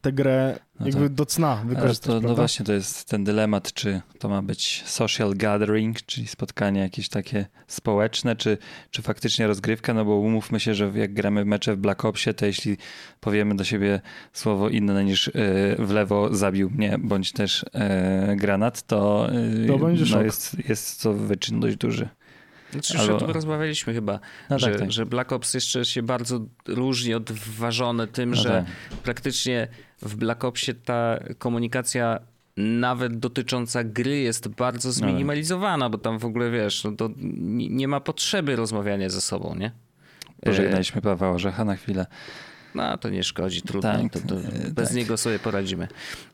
tę 0.00 0.12
grę 0.12 0.58
no 0.80 0.86
jakby 0.86 1.02
tak. 1.02 1.12
do 1.12 1.26
cna 1.26 1.62
wykorzystać. 1.66 2.22
To, 2.22 2.28
no 2.28 2.34
właśnie, 2.34 2.66
to 2.66 2.72
jest 2.72 3.04
ten 3.04 3.24
dylemat, 3.24 3.72
czy 3.72 4.00
to 4.18 4.28
ma 4.28 4.42
być 4.42 4.82
social 4.86 5.34
gathering, 5.36 6.02
czyli 6.02 6.26
spotkanie 6.26 6.80
jakieś 6.80 7.08
takie 7.08 7.46
społeczne, 7.66 8.36
czy, 8.36 8.58
czy 8.90 9.02
faktycznie 9.02 9.46
rozgrywka, 9.46 9.94
no 9.94 10.04
bo 10.04 10.16
umówmy 10.16 10.60
się, 10.60 10.74
że 10.74 10.92
jak 10.94 11.14
gramy 11.14 11.44
mecze 11.44 11.76
w 11.76 11.78
Black 11.78 12.04
Opsie, 12.04 12.34
to 12.34 12.46
jeśli 12.46 12.76
powiemy 13.20 13.56
do 13.56 13.64
siebie 13.64 14.00
słowo 14.32 14.68
inne 14.68 15.04
niż 15.04 15.28
y, 15.28 15.32
w 15.78 15.90
lewo 15.90 16.34
zabił 16.34 16.70
mnie, 16.70 16.98
bądź 16.98 17.32
też 17.32 17.62
y, 17.62 18.36
granat, 18.36 18.82
to, 18.82 19.30
y, 19.64 19.66
to 19.66 19.78
no 20.12 20.22
jest, 20.22 20.68
jest 20.68 21.02
to 21.02 21.12
wyczyn 21.12 21.60
dość 21.60 21.76
duży. 21.76 22.08
Znaczy, 22.72 22.98
Albo... 22.98 23.12
już 23.12 23.22
o 23.22 23.26
tym 23.26 23.34
rozmawialiśmy 23.34 23.94
chyba, 23.94 24.20
no 24.50 24.58
że, 24.58 24.70
tak, 24.70 24.80
tak. 24.80 24.92
że 24.92 25.06
Black 25.06 25.32
Ops 25.32 25.54
jeszcze 25.54 25.84
się 25.84 26.02
bardzo 26.02 26.40
różni 26.66 27.14
odważone 27.14 28.06
tym, 28.06 28.30
no 28.30 28.36
że 28.36 28.48
tak. 28.88 28.98
praktycznie 29.02 29.68
w 30.02 30.16
Black 30.16 30.44
Opsie 30.44 30.74
ta 30.74 31.18
komunikacja 31.38 32.20
nawet 32.56 33.18
dotycząca 33.18 33.84
gry 33.84 34.18
jest 34.18 34.48
bardzo 34.48 34.88
no 34.88 34.92
zminimalizowana, 34.92 35.90
bo 35.90 35.98
tam 35.98 36.18
w 36.18 36.24
ogóle 36.24 36.50
wiesz, 36.50 36.84
no 36.84 36.92
to 36.92 37.10
nie 37.16 37.88
ma 37.88 38.00
potrzeby 38.00 38.56
rozmawiania 38.56 39.08
ze 39.08 39.20
sobą, 39.20 39.54
nie? 39.54 39.70
Pożegnaliśmy 40.44 41.02
Pawła 41.02 41.30
Orzecha 41.30 41.64
na 41.64 41.76
chwilę. 41.76 42.06
No, 42.74 42.98
to 42.98 43.10
nie 43.10 43.24
szkodzi, 43.24 43.62
trudno. 43.62 43.92
Tak, 43.92 44.12
to, 44.12 44.20
to 44.20 44.36
e, 44.36 44.70
bez 44.70 44.88
tak. 44.88 44.96
niego 44.96 45.16
sobie 45.16 45.38
poradzimy. 45.38 45.88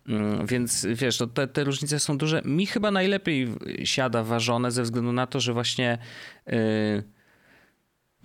Mm, 0.09 0.47
więc 0.47 0.87
wiesz, 0.95 1.19
to 1.19 1.27
te, 1.27 1.47
te, 1.47 1.65
różnice 1.65 2.01
są 2.01 2.19
duże. 2.19 2.43
Mi 2.45 2.67
chyba 2.67 2.91
najlepiej 2.91 3.49
siada 3.85 4.23
ważone 4.23 4.71
ze 4.71 4.83
względu 4.83 5.13
na 5.13 5.27
to, 5.27 5.41
że 5.41 5.53
właśnie, 5.53 5.99
yy, 6.47 6.55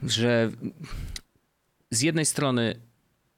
że 0.04 0.51
z 1.91 2.01
jednej 2.01 2.25
strony 2.25 2.75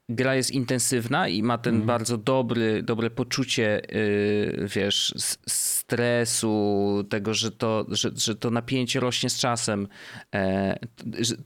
gra 0.09 0.35
jest 0.35 0.51
intensywna 0.51 1.27
i 1.27 1.43
ma 1.43 1.57
ten 1.57 1.75
mm. 1.75 1.87
bardzo 1.87 2.17
dobry, 2.17 2.83
dobre 2.83 3.09
poczucie, 3.09 3.81
yy, 3.91 4.67
wiesz, 4.67 5.13
stresu, 5.47 7.03
tego, 7.09 7.33
że 7.33 7.51
to, 7.51 7.85
że, 7.89 8.11
że 8.15 8.35
to 8.35 8.51
napięcie 8.51 8.99
rośnie 8.99 9.29
z 9.29 9.39
czasem. 9.39 9.87
E, 10.35 10.79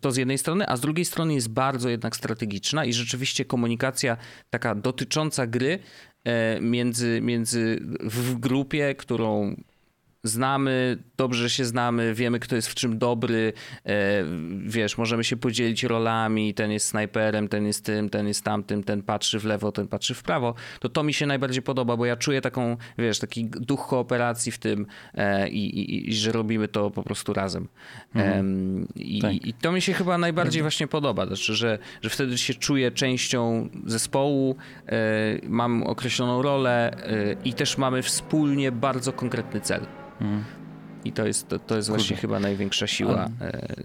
to 0.01 0.11
z 0.11 0.17
jednej 0.17 0.37
strony, 0.37 0.67
a 0.67 0.77
z 0.77 0.81
drugiej 0.81 1.05
strony 1.05 1.33
jest 1.33 1.49
bardzo 1.49 1.89
jednak 1.89 2.15
strategiczna 2.15 2.85
i 2.85 2.93
rzeczywiście 2.93 3.45
komunikacja 3.45 4.17
taka 4.49 4.75
dotycząca 4.75 5.47
gry 5.47 5.79
e, 6.23 6.61
między, 6.61 7.19
między 7.21 7.79
w 7.99 8.35
grupie, 8.39 8.95
którą 8.95 9.55
znamy, 10.27 10.97
dobrze 11.17 11.49
się 11.49 11.65
znamy, 11.65 12.13
wiemy, 12.13 12.39
kto 12.39 12.55
jest 12.55 12.67
w 12.67 12.75
czym 12.75 12.97
dobry, 12.97 13.53
e, 13.85 14.23
wiesz, 14.65 14.97
możemy 14.97 15.23
się 15.23 15.37
podzielić 15.37 15.83
rolami, 15.83 16.53
ten 16.53 16.71
jest 16.71 16.87
snajperem, 16.87 17.47
ten 17.47 17.65
jest 17.65 17.85
tym, 17.85 18.09
ten 18.09 18.27
jest 18.27 18.43
tamtym, 18.43 18.83
ten 18.83 19.03
patrzy 19.03 19.39
w 19.39 19.45
lewo, 19.45 19.71
ten 19.71 19.87
patrzy 19.87 20.13
w 20.13 20.23
prawo, 20.23 20.53
to 20.79 20.89
to 20.89 21.03
mi 21.03 21.13
się 21.13 21.25
najbardziej 21.25 21.61
podoba, 21.61 21.97
bo 21.97 22.05
ja 22.05 22.15
czuję 22.15 22.41
taką, 22.41 22.77
wiesz, 22.97 23.19
taki 23.19 23.45
duch 23.45 23.87
kooperacji 23.87 24.51
w 24.51 24.57
tym 24.57 24.85
e, 25.13 25.49
i, 25.49 25.79
i, 25.79 26.09
i 26.09 26.15
że 26.15 26.31
robimy 26.31 26.67
to 26.67 26.91
po 26.91 27.03
prostu 27.03 27.33
razem. 27.33 27.67
Mhm. 28.15 28.87
I, 28.95 29.21
tak. 29.21 29.33
I, 29.33 29.53
to 29.53 29.71
mi 29.71 29.81
się 29.81 29.93
chyba 29.93 30.17
najbardziej 30.17 30.61
właśnie 30.61 30.87
podoba, 30.87 31.25
znaczy, 31.25 31.55
że, 31.55 31.79
że 32.01 32.09
wtedy 32.09 32.37
się 32.37 32.53
czuję 32.53 32.91
częścią 32.91 33.69
zespołu, 33.85 34.55
e, 34.87 34.93
mam 35.43 35.83
określoną 35.83 36.41
rolę 36.41 36.97
i 37.45 37.53
też 37.53 37.77
mamy 37.77 38.01
wspólnie 38.01 38.71
bardzo 38.71 39.13
konkretny 39.13 39.61
cel. 39.61 39.81
Mhm. 40.21 40.43
I 41.05 41.11
to 41.11 41.27
jest, 41.27 41.47
to, 41.47 41.59
to 41.59 41.75
jest 41.75 41.89
właśnie 41.89 42.15
chyba 42.15 42.39
największa 42.39 42.87
siła 42.87 43.29
Ale... 43.39 43.51
E, 43.51 43.75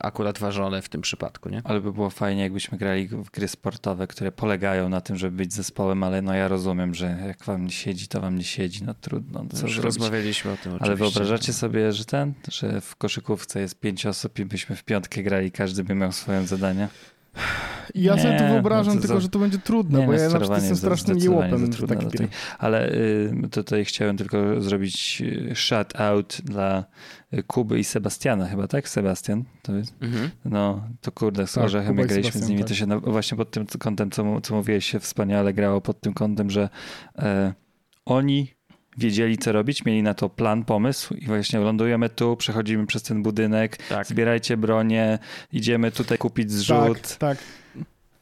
akurat 0.00 0.38
ważone 0.38 0.82
w 0.82 0.88
tym 0.88 1.00
przypadku, 1.00 1.48
nie? 1.48 1.62
Ale 1.64 1.80
by 1.80 1.92
było 1.92 2.10
fajnie, 2.10 2.42
jakbyśmy 2.42 2.78
grali 2.78 3.08
w 3.08 3.30
gry 3.30 3.48
sportowe, 3.48 4.06
które 4.06 4.32
polegają 4.32 4.88
na 4.88 5.00
tym, 5.00 5.16
żeby 5.16 5.36
być 5.36 5.52
zespołem, 5.52 6.02
ale 6.02 6.22
no 6.22 6.34
ja 6.34 6.48
rozumiem, 6.48 6.94
że 6.94 7.18
jak 7.26 7.44
wam 7.44 7.64
nie 7.64 7.70
siedzi, 7.70 8.08
to 8.08 8.20
wam 8.20 8.38
nie 8.38 8.44
siedzi, 8.44 8.84
no 8.84 8.94
trudno. 8.94 9.44
Co 9.54 9.66
Już 9.66 9.78
rozmawialiśmy 9.78 10.50
o 10.50 10.56
tym 10.56 10.72
oczywiście. 10.72 10.84
Ale 10.86 10.96
wyobrażacie 10.96 11.52
sobie, 11.52 11.92
że 11.92 12.04
ten, 12.04 12.32
że 12.52 12.80
w 12.80 12.96
koszykówce 12.96 13.60
jest 13.60 13.80
pięć 13.80 14.06
osób 14.06 14.38
i 14.38 14.44
byśmy 14.44 14.76
w 14.76 14.84
piątkę 14.84 15.22
grali, 15.22 15.50
każdy 15.50 15.84
by 15.84 15.94
miał 15.94 16.12
swoje 16.12 16.46
zadanie? 16.46 16.88
Ja 17.94 18.14
nie, 18.14 18.22
sobie 18.22 18.38
to 18.38 18.48
wyobrażam, 18.48 18.94
no 18.94 19.00
to 19.00 19.06
tylko 19.06 19.14
za... 19.14 19.20
że 19.20 19.28
to 19.28 19.38
będzie 19.38 19.58
trudne, 19.58 19.98
nie, 19.98 20.06
bo 20.06 20.12
ja 20.12 20.28
na 20.28 20.38
przykład 20.38 20.58
jestem 20.58 20.76
strasznym 20.76 21.18
jełopem 21.18 21.66
w 21.66 22.16
tej, 22.16 22.28
Ale 22.58 22.92
y, 22.92 23.32
tutaj 23.50 23.84
chciałem 23.84 24.16
tylko 24.16 24.60
zrobić 24.60 25.22
y, 25.50 25.56
shout 25.56 26.00
out 26.00 26.38
dla 26.44 26.84
y, 27.34 27.42
Kuby 27.42 27.78
i 27.78 27.84
Sebastiana 27.84 28.48
chyba, 28.48 28.68
tak? 28.68 28.88
Sebastian 28.88 29.44
to 29.62 29.76
jest? 29.76 29.94
Mhm. 30.00 30.30
No, 30.44 30.88
to 31.00 31.12
kurde, 31.12 31.46
z 31.46 31.52
tak, 31.52 31.64
Orzechem 31.64 31.98
jak 31.98 32.08
graliśmy 32.08 32.40
z 32.40 32.48
nimi, 32.48 32.60
tak. 32.60 32.68
to 32.68 32.74
się 32.74 32.86
na, 32.86 32.98
właśnie 32.98 33.36
pod 33.36 33.50
tym 33.50 33.66
kątem, 33.66 34.10
co, 34.10 34.40
co 34.40 34.54
mówiłeś, 34.54 34.86
się 34.86 35.00
wspaniale 35.00 35.54
grało 35.54 35.80
pod 35.80 36.00
tym 36.00 36.14
kątem, 36.14 36.50
że 36.50 36.68
e, 37.18 37.54
oni 38.04 38.59
wiedzieli 39.00 39.38
co 39.38 39.52
robić, 39.52 39.84
mieli 39.84 40.02
na 40.02 40.14
to 40.14 40.28
plan, 40.28 40.64
pomysł 40.64 41.14
i 41.14 41.26
właśnie 41.26 41.58
lądujemy 41.58 42.08
tu, 42.08 42.36
przechodzimy 42.36 42.86
przez 42.86 43.02
ten 43.02 43.22
budynek, 43.22 43.76
tak. 43.88 44.06
zbierajcie 44.06 44.56
bronię, 44.56 45.18
idziemy 45.52 45.90
tutaj 45.90 46.18
kupić 46.18 46.52
zrzut. 46.52 47.02
Tak, 47.02 47.18
tak. 47.18 47.38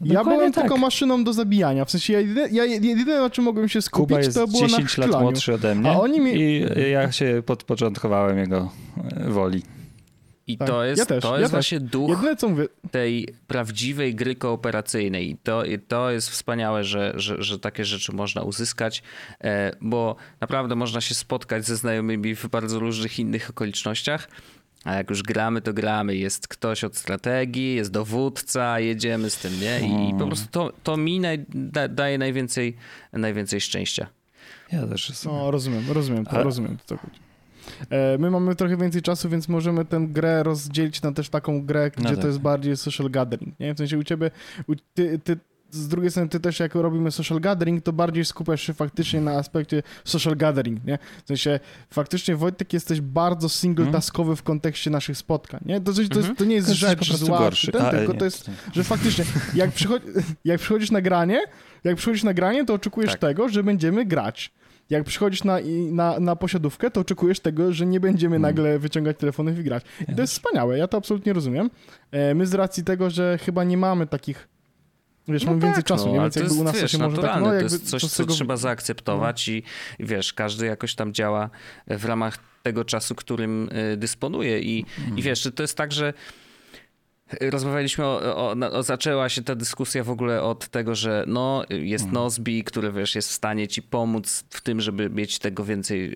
Ja 0.00 0.24
byłem 0.24 0.52
tak. 0.52 0.64
tylko 0.64 0.76
maszyną 0.76 1.24
do 1.24 1.32
zabijania. 1.32 1.84
W 1.84 1.90
sensie 1.90 2.12
ja 2.12 2.20
jedyne, 2.20 2.48
ja 2.52 2.64
jedyne 2.64 3.20
na 3.20 3.30
czym 3.30 3.44
mogłem 3.44 3.68
się 3.68 3.82
skupić, 3.82 4.08
Kuba 4.08 4.20
jest 4.20 4.34
to 4.34 4.46
było 4.46 4.66
10 4.66 4.98
na 4.98 5.06
lat 5.06 5.22
młodszy 5.22 5.54
ode 5.54 5.74
mnie 5.74 5.90
A 5.90 6.00
oni 6.00 6.20
mi... 6.20 6.32
i 6.34 6.66
ja 6.90 7.12
się 7.12 7.42
podpoczątkowałem 7.46 8.38
jego 8.38 8.70
e, 9.16 9.30
woli. 9.30 9.62
I 10.48 10.58
tak. 10.58 10.68
to 10.68 10.84
jest, 10.84 10.98
ja 10.98 11.06
też, 11.06 11.22
to 11.22 11.38
jest 11.38 11.52
ja 11.52 11.56
właśnie 11.56 11.80
też. 11.80 11.90
duch 11.90 12.10
Jedyne, 12.10 12.36
co 12.36 12.48
mówię... 12.48 12.66
tej 12.90 13.28
prawdziwej 13.46 14.14
gry 14.14 14.34
kooperacyjnej. 14.34 15.30
I 15.30 15.36
to, 15.36 15.64
i 15.64 15.78
to 15.78 16.10
jest 16.10 16.30
wspaniałe, 16.30 16.84
że, 16.84 17.12
że, 17.16 17.42
że 17.42 17.58
takie 17.58 17.84
rzeczy 17.84 18.12
można 18.12 18.42
uzyskać, 18.42 19.02
e, 19.40 19.72
bo 19.80 20.16
naprawdę 20.40 20.74
można 20.74 21.00
się 21.00 21.14
spotkać 21.14 21.66
ze 21.66 21.76
znajomymi 21.76 22.34
w 22.34 22.48
bardzo 22.48 22.78
różnych 22.78 23.18
innych 23.18 23.50
okolicznościach. 23.50 24.28
A 24.84 24.94
jak 24.94 25.10
już 25.10 25.22
gramy, 25.22 25.60
to 25.60 25.72
gramy. 25.72 26.16
Jest 26.16 26.48
ktoś 26.48 26.84
od 26.84 26.96
strategii, 26.96 27.74
jest 27.74 27.90
dowódca, 27.90 28.80
jedziemy 28.80 29.30
z 29.30 29.36
tym, 29.36 29.60
nie? 29.60 29.80
I, 29.80 30.10
i 30.10 30.18
po 30.18 30.26
prostu 30.26 30.48
to, 30.50 30.72
to 30.82 30.96
mi 30.96 31.20
naj, 31.20 31.44
da, 31.48 31.88
daje 31.88 32.18
najwięcej, 32.18 32.76
najwięcej 33.12 33.60
szczęścia. 33.60 34.06
Ja 34.72 34.86
też. 34.86 35.24
No, 35.24 35.50
rozumiem, 35.50 35.84
rozumiem 35.90 36.24
to, 36.24 36.30
Ale... 36.30 36.44
rozumiem 36.44 36.76
to. 36.86 36.94
E, 36.94 37.27
my 38.18 38.30
mamy 38.30 38.54
trochę 38.54 38.76
więcej 38.76 39.02
czasu, 39.02 39.28
więc 39.28 39.48
możemy 39.48 39.84
tę 39.84 40.06
grę 40.08 40.42
rozdzielić 40.42 41.02
na 41.02 41.12
też 41.12 41.28
taką 41.28 41.66
grę, 41.66 41.90
gdzie 41.90 42.04
no 42.04 42.10
tak. 42.10 42.20
to 42.20 42.26
jest 42.26 42.38
bardziej 42.38 42.76
social 42.76 43.10
gathering, 43.10 43.60
nie? 43.60 43.74
W 43.74 43.78
sensie 43.78 43.98
u 43.98 44.04
ciebie, 44.04 44.30
u, 44.68 44.74
ty, 44.94 45.18
ty 45.18 45.38
z 45.70 45.88
drugiej 45.88 46.10
strony 46.10 46.28
ty 46.28 46.40
też 46.40 46.60
jak 46.60 46.74
robimy 46.74 47.10
social 47.10 47.40
gathering, 47.40 47.84
to 47.84 47.92
bardziej 47.92 48.24
skupiasz 48.24 48.62
się 48.62 48.74
faktycznie 48.74 49.20
na 49.20 49.32
aspekcie 49.32 49.82
social 50.04 50.36
gathering, 50.36 50.84
nie? 50.84 50.98
W 51.24 51.28
sensie 51.28 51.60
faktycznie 51.90 52.36
Wojtek 52.36 52.72
jesteś 52.72 53.00
bardzo 53.00 53.48
single-taskowy 53.48 54.36
w 54.36 54.42
kontekście 54.42 54.90
naszych 54.90 55.18
spotkań, 55.18 55.60
nie? 55.66 55.80
To, 55.80 55.92
coś, 55.92 56.08
to, 56.08 56.18
jest, 56.18 56.30
to 56.36 56.44
nie 56.44 56.54
jest 56.54 56.68
to 56.68 56.74
rzecz 56.74 57.12
zła, 57.12 57.50
ten, 57.72 57.90
tylko 57.90 58.14
to 58.14 58.24
jest, 58.24 58.50
że 58.72 58.84
faktycznie 58.84 59.24
jak, 59.54 59.72
przychodzi, 59.72 60.06
jak 60.44 60.60
przychodzisz 60.60 60.90
na 60.90 61.00
granie, 61.00 61.40
jak 61.84 61.96
przychodzisz 61.96 62.24
na 62.24 62.34
granie, 62.34 62.64
to 62.64 62.74
oczekujesz 62.74 63.10
tak. 63.10 63.20
tego, 63.20 63.48
że 63.48 63.62
będziemy 63.62 64.04
grać. 64.04 64.52
Jak 64.90 65.04
przychodzisz 65.04 65.44
na, 65.44 65.58
na, 65.90 66.20
na 66.20 66.36
posiadówkę, 66.36 66.90
to 66.90 67.00
oczekujesz 67.00 67.40
tego, 67.40 67.72
że 67.72 67.86
nie 67.86 68.00
będziemy 68.00 68.34
hmm. 68.34 68.42
nagle 68.42 68.78
wyciągać 68.78 69.16
telefonów 69.16 69.58
i 69.58 69.62
grać. 69.62 69.84
I 70.08 70.14
to 70.14 70.20
jest 70.20 70.32
wspaniałe, 70.32 70.78
ja 70.78 70.88
to 70.88 70.96
absolutnie 70.96 71.32
rozumiem. 71.32 71.70
E, 72.10 72.34
my 72.34 72.46
z 72.46 72.54
racji 72.54 72.84
tego, 72.84 73.10
że 73.10 73.38
chyba 73.38 73.64
nie 73.64 73.76
mamy 73.76 74.06
takich 74.06 74.48
Wiesz, 75.28 75.44
no 75.44 75.50
mamy 75.50 75.60
tak, 75.60 75.68
więcej 75.68 75.84
czasu, 75.84 76.06
no, 76.06 76.12
nie? 76.12 76.20
Więc 76.20 76.36
jakby 76.36 76.50
jest, 76.50 76.60
u 76.60 76.64
nas 76.64 76.80
wiesz, 76.80 76.92
się 76.92 76.98
może 76.98 77.22
tak, 77.22 77.40
no, 77.40 77.46
to 77.46 77.54
jest 77.54 77.90
coś, 77.90 78.02
co 78.02 78.22
tego... 78.22 78.34
trzeba 78.34 78.56
zaakceptować 78.56 79.48
no. 79.48 79.54
i, 79.54 79.62
i 79.98 80.04
wiesz, 80.06 80.32
każdy 80.32 80.66
jakoś 80.66 80.94
tam 80.94 81.12
działa 81.12 81.50
w 81.86 82.04
ramach 82.04 82.38
tego 82.62 82.84
czasu, 82.84 83.14
którym 83.14 83.68
y, 83.92 83.96
dysponuje 83.96 84.60
i, 84.60 84.84
mm. 84.98 85.18
i 85.18 85.22
wiesz, 85.22 85.48
to 85.54 85.62
jest 85.62 85.76
tak, 85.76 85.92
że 85.92 86.12
Rozmawialiśmy 87.40 88.04
o, 88.04 88.36
o, 88.36 88.56
o, 88.72 88.82
zaczęła 88.82 89.28
się 89.28 89.42
ta 89.42 89.54
dyskusja 89.54 90.04
w 90.04 90.10
ogóle 90.10 90.42
od 90.42 90.68
tego, 90.68 90.94
że 90.94 91.24
no, 91.26 91.64
jest 91.70 92.04
mhm. 92.04 92.24
Nozbi, 92.24 92.64
który 92.64 92.92
wiesz, 92.92 93.14
jest 93.14 93.28
w 93.28 93.32
stanie 93.32 93.68
ci 93.68 93.82
pomóc 93.82 94.44
w 94.50 94.60
tym, 94.60 94.80
żeby 94.80 95.10
mieć 95.10 95.38
tego 95.38 95.64
więcej 95.64 96.14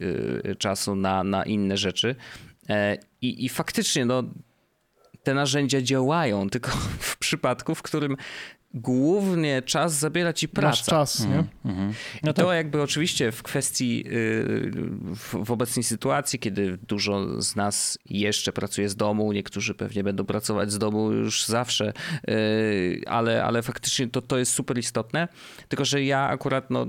y, 0.51 0.57
czasu 0.57 0.96
na, 0.96 1.25
na 1.25 1.44
inne 1.44 1.77
rzeczy. 1.77 2.16
E, 2.68 2.98
i, 3.20 3.44
I 3.44 3.48
faktycznie, 3.48 4.05
no, 4.05 4.22
te 5.22 5.35
narzędzia 5.35 5.83
działają, 5.83 6.51
tylko 6.51 6.70
w 7.11 7.16
przypadku, 7.16 7.75
w 7.75 7.83
którym 7.83 8.16
głównie 8.75 9.63
czas 9.63 9.93
zabiera 9.93 10.33
ci 10.33 10.49
praca. 10.49 10.69
Masz 10.69 10.85
czas, 10.85 11.27
nie? 11.27 11.35
Mm, 11.35 11.49
mm. 11.65 11.95
No 12.23 12.33
to 12.33 12.47
tak. 12.47 12.57
jakby 12.57 12.83
oczywiście 12.83 13.33
w 13.33 13.43
kwestii, 13.43 14.05
y, 14.07 14.71
w, 15.45 15.51
obecnej 15.51 15.83
sytuacji, 15.83 16.39
kiedy 16.39 16.79
dużo 16.89 17.43
z 17.43 17.57
nas 17.57 17.99
jeszcze 18.07 18.53
pracuje 18.53 18.89
z 18.89 18.97
domu, 18.97 19.33
niektórzy 19.33 19.75
pewnie 19.75 20.05
będą 20.05 20.25
pracować 20.25 20.73
z 20.73 20.79
domu 20.79 21.13
już 21.13 21.47
zawsze, 21.47 21.93
y, 22.29 23.03
ale, 23.07 23.45
ale 23.45 23.63
faktycznie 23.63 24.09
to, 24.09 24.23
to 24.23 24.39
jest 24.39 24.53
super 24.53 24.79
istotne, 24.79 25.29
tylko 25.69 25.85
że 25.85 26.05
ja 26.05 26.29
akurat, 26.29 26.71
no, 26.71 26.87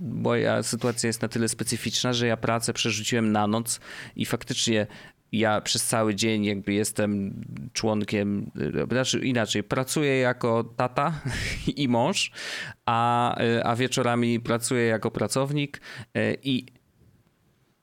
moja 0.00 0.62
sytuacja 0.62 1.06
jest 1.06 1.22
na 1.22 1.28
tyle 1.28 1.48
specyficzna, 1.48 2.12
że 2.12 2.26
ja 2.26 2.36
pracę 2.36 2.72
przerzuciłem 2.72 3.32
na 3.32 3.46
noc 3.46 3.80
i 4.16 4.26
faktycznie 4.26 4.86
ja 5.32 5.60
przez 5.60 5.84
cały 5.84 6.14
dzień 6.14 6.44
jakby 6.44 6.72
jestem 6.72 7.40
członkiem, 7.72 8.50
znaczy 8.90 9.18
inaczej, 9.18 9.62
pracuję 9.62 10.18
jako 10.18 10.64
tata 10.64 11.12
i 11.76 11.88
mąż, 11.88 12.30
a, 12.86 13.34
a 13.64 13.76
wieczorami 13.76 14.40
pracuję 14.40 14.86
jako 14.86 15.10
pracownik 15.10 15.80
e, 16.14 16.34
i 16.34 16.66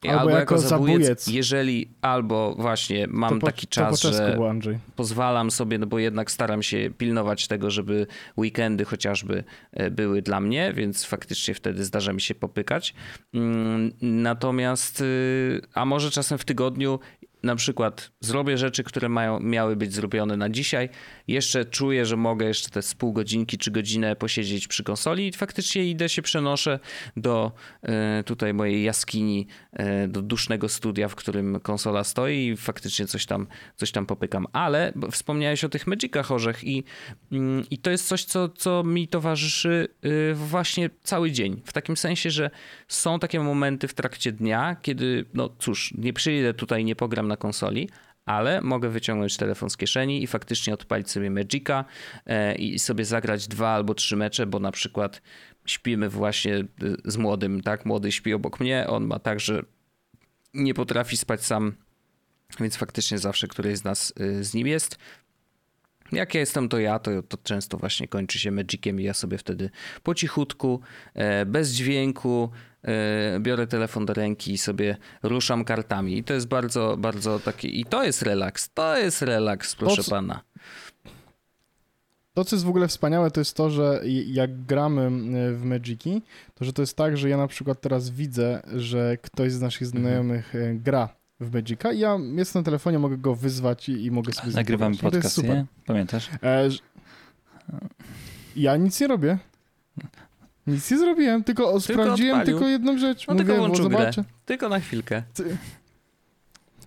Albo, 0.09 0.19
albo, 0.19 0.29
jako, 0.29 0.55
jako 0.55 0.57
zabójec, 0.57 1.27
jeżeli 1.27 1.89
albo 2.01 2.55
właśnie 2.57 3.07
mam 3.07 3.39
po, 3.39 3.45
taki 3.45 3.67
czas, 3.67 4.01
że 4.01 4.37
pozwalam 4.95 5.51
sobie, 5.51 5.77
no 5.77 5.87
bo 5.87 5.99
jednak 5.99 6.31
staram 6.31 6.63
się 6.63 6.89
pilnować 6.97 7.47
tego, 7.47 7.71
żeby 7.71 8.07
weekendy 8.37 8.85
chociażby 8.85 9.43
były 9.91 10.21
dla 10.21 10.39
mnie, 10.39 10.73
więc 10.75 11.05
faktycznie 11.05 11.53
wtedy 11.53 11.85
zdarza 11.85 12.13
mi 12.13 12.21
się 12.21 12.35
popykać. 12.35 12.93
Mm, 13.33 13.91
natomiast, 14.01 15.01
y, 15.01 15.61
a 15.73 15.85
może 15.85 16.11
czasem 16.11 16.37
w 16.37 16.45
tygodniu 16.45 16.99
na 17.43 17.55
przykład 17.55 18.11
zrobię 18.19 18.57
rzeczy, 18.57 18.83
które 18.83 19.09
mają, 19.09 19.39
miały 19.39 19.75
być 19.75 19.93
zrobione 19.93 20.37
na 20.37 20.49
dzisiaj, 20.49 20.89
jeszcze 21.27 21.65
czuję, 21.65 22.05
że 22.05 22.17
mogę 22.17 22.45
jeszcze 22.45 22.69
te 22.69 22.81
z 22.81 22.95
pół 22.95 23.13
godzinki 23.13 23.57
czy 23.57 23.71
godzinę 23.71 24.15
posiedzieć 24.15 24.67
przy 24.67 24.83
konsoli 24.83 25.27
i 25.27 25.31
faktycznie 25.31 25.85
idę 25.85 26.09
się 26.09 26.21
przenoszę 26.21 26.79
do 27.17 27.51
e, 27.81 28.23
tutaj 28.23 28.53
mojej 28.53 28.83
jaskini, 28.83 29.47
e, 29.73 30.07
do 30.07 30.21
dusznego 30.21 30.69
studia, 30.69 31.07
w 31.07 31.15
którym 31.15 31.59
konsola 31.59 32.03
stoi 32.03 32.47
i 32.47 32.57
faktycznie 32.57 33.07
coś 33.07 33.25
tam, 33.25 33.47
coś 33.75 33.91
tam 33.91 34.05
popykam. 34.05 34.47
Ale 34.53 34.93
wspomniałeś 35.11 35.63
o 35.63 35.69
tych 35.69 35.87
Magicach 35.87 36.31
orzech 36.31 36.63
i, 36.63 36.83
mm, 37.31 37.63
i 37.71 37.77
to 37.77 37.91
jest 37.91 38.07
coś, 38.07 38.23
co, 38.23 38.49
co 38.49 38.83
mi 38.83 39.07
towarzyszy 39.07 39.87
e, 40.01 40.33
właśnie 40.33 40.89
cały 41.03 41.31
dzień. 41.31 41.61
W 41.65 41.73
takim 41.73 41.97
sensie, 41.97 42.31
że 42.31 42.49
są 42.87 43.19
takie 43.19 43.39
momenty 43.39 43.87
w 43.87 43.93
trakcie 43.93 44.31
dnia, 44.31 44.75
kiedy, 44.81 45.25
no 45.33 45.49
cóż, 45.59 45.93
nie 45.97 46.13
przyjdę 46.13 46.53
tutaj, 46.53 46.85
nie 46.85 46.95
pogram 46.95 47.27
na 47.27 47.32
konsoli, 47.37 47.89
ale 48.25 48.61
mogę 48.61 48.89
wyciągnąć 48.89 49.37
telefon 49.37 49.69
z 49.69 49.77
kieszeni 49.77 50.23
i 50.23 50.27
faktycznie 50.27 50.73
odpalić 50.73 51.11
sobie 51.11 51.29
Magica 51.29 51.85
e, 52.25 52.55
i 52.55 52.79
sobie 52.79 53.05
zagrać 53.05 53.47
dwa 53.47 53.69
albo 53.69 53.93
trzy 53.93 54.15
mecze, 54.15 54.45
bo 54.45 54.59
na 54.59 54.71
przykład 54.71 55.21
śpimy 55.65 56.09
właśnie 56.09 56.55
e, 56.55 56.65
z 57.05 57.17
młodym, 57.17 57.61
tak? 57.61 57.85
Młody 57.85 58.11
śpi 58.11 58.33
obok 58.33 58.59
mnie, 58.59 58.87
on 58.87 59.05
ma 59.05 59.19
tak, 59.19 59.39
że 59.39 59.63
nie 60.53 60.73
potrafi 60.73 61.17
spać 61.17 61.45
sam, 61.45 61.75
więc 62.59 62.75
faktycznie 62.75 63.17
zawsze 63.17 63.47
któryś 63.47 63.77
z 63.77 63.83
nas 63.83 64.13
e, 64.19 64.43
z 64.43 64.53
nim 64.53 64.67
jest. 64.67 64.97
Jak 66.15 66.33
ja 66.33 66.39
jestem, 66.39 66.69
to 66.69 66.79
ja, 66.79 66.99
to, 66.99 67.23
to 67.23 67.37
często 67.37 67.77
właśnie 67.77 68.07
kończy 68.07 68.39
się 68.39 68.51
Magiciem 68.51 69.01
i 69.01 69.03
ja 69.03 69.13
sobie 69.13 69.37
wtedy 69.37 69.69
po 70.03 70.15
cichutku, 70.15 70.79
bez 71.45 71.71
dźwięku, 71.71 72.49
E, 72.83 73.39
biorę 73.39 73.67
telefon 73.67 74.05
do 74.05 74.13
ręki 74.13 74.53
i 74.53 74.57
sobie 74.57 74.97
ruszam 75.23 75.65
kartami. 75.65 76.17
I 76.17 76.23
to 76.23 76.33
jest 76.33 76.47
bardzo, 76.47 76.97
bardzo 76.97 77.39
taki. 77.39 77.79
I 77.79 77.85
to 77.85 78.03
jest 78.03 78.21
relaks. 78.21 78.69
To 78.73 78.97
jest 78.97 79.21
relaks, 79.21 79.75
proszę 79.75 80.03
to, 80.03 80.11
pana. 80.11 80.41
To, 82.33 82.45
co 82.45 82.55
jest 82.55 82.65
w 82.65 82.69
ogóle 82.69 82.87
wspaniałe, 82.87 83.31
to 83.31 83.41
jest 83.41 83.57
to, 83.57 83.69
że 83.69 84.01
jak 84.27 84.65
gramy 84.65 85.09
w 85.55 85.63
Magiki, 85.63 86.21
to 86.55 86.65
że 86.65 86.73
to 86.73 86.81
jest 86.81 86.97
tak, 86.97 87.17
że 87.17 87.29
ja 87.29 87.37
na 87.37 87.47
przykład 87.47 87.81
teraz 87.81 88.09
widzę, 88.09 88.61
że 88.75 89.17
ktoś 89.17 89.51
z 89.51 89.61
naszych 89.61 89.81
mhm. 89.81 90.03
znajomych 90.03 90.55
mhm. 90.55 90.79
gra 90.79 91.09
w 91.43 91.53
Magica 91.53 91.93
i 91.93 91.99
ja 91.99 92.17
jestem 92.35 92.59
na 92.59 92.65
telefonie, 92.65 92.99
mogę 92.99 93.17
go 93.17 93.35
wyzwać 93.35 93.89
i, 93.89 94.05
i 94.05 94.11
mogę 94.11 94.33
sobie 94.33 94.53
Nagrywamy 94.53 94.97
podcast, 94.97 95.43
nie? 95.43 95.65
Pamiętasz? 95.85 96.29
E, 96.43 96.69
ja 98.55 98.77
nic 98.77 99.01
nie 99.01 99.07
robię. 99.07 99.37
Nic 100.67 100.91
nie 100.91 100.97
zrobiłem, 100.97 101.43
tylko, 101.43 101.63
tylko 101.63 101.81
sprawdziłem 101.81 102.39
odpalił. 102.39 102.57
tylko 102.57 102.69
jedną 102.69 102.97
rzecz. 102.97 103.27
No 103.27 103.33
Mówiłem, 103.33 103.61
tylko 103.61 103.83
zobaczę. 103.83 104.21
Grę. 104.21 104.33
Tylko 104.45 104.69
na 104.69 104.79
chwilkę. 104.79 105.23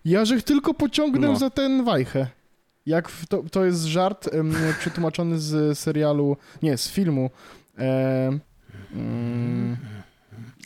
Ja 0.05 0.25
żech 0.25 0.43
tylko 0.43 0.75
pociągnął 0.75 1.33
no. 1.33 1.39
za 1.39 1.51
ten 1.51 1.85
wajchę. 1.85 2.27
Jak 2.87 3.13
to, 3.29 3.43
to 3.51 3.65
jest 3.65 3.85
żart 3.85 4.29
um, 4.35 4.55
przetłumaczony 4.81 5.39
z 5.39 5.79
serialu, 5.79 6.37
nie, 6.63 6.77
z 6.77 6.89
filmu. 6.89 7.31
E, 7.79 8.39
um, 8.95 9.77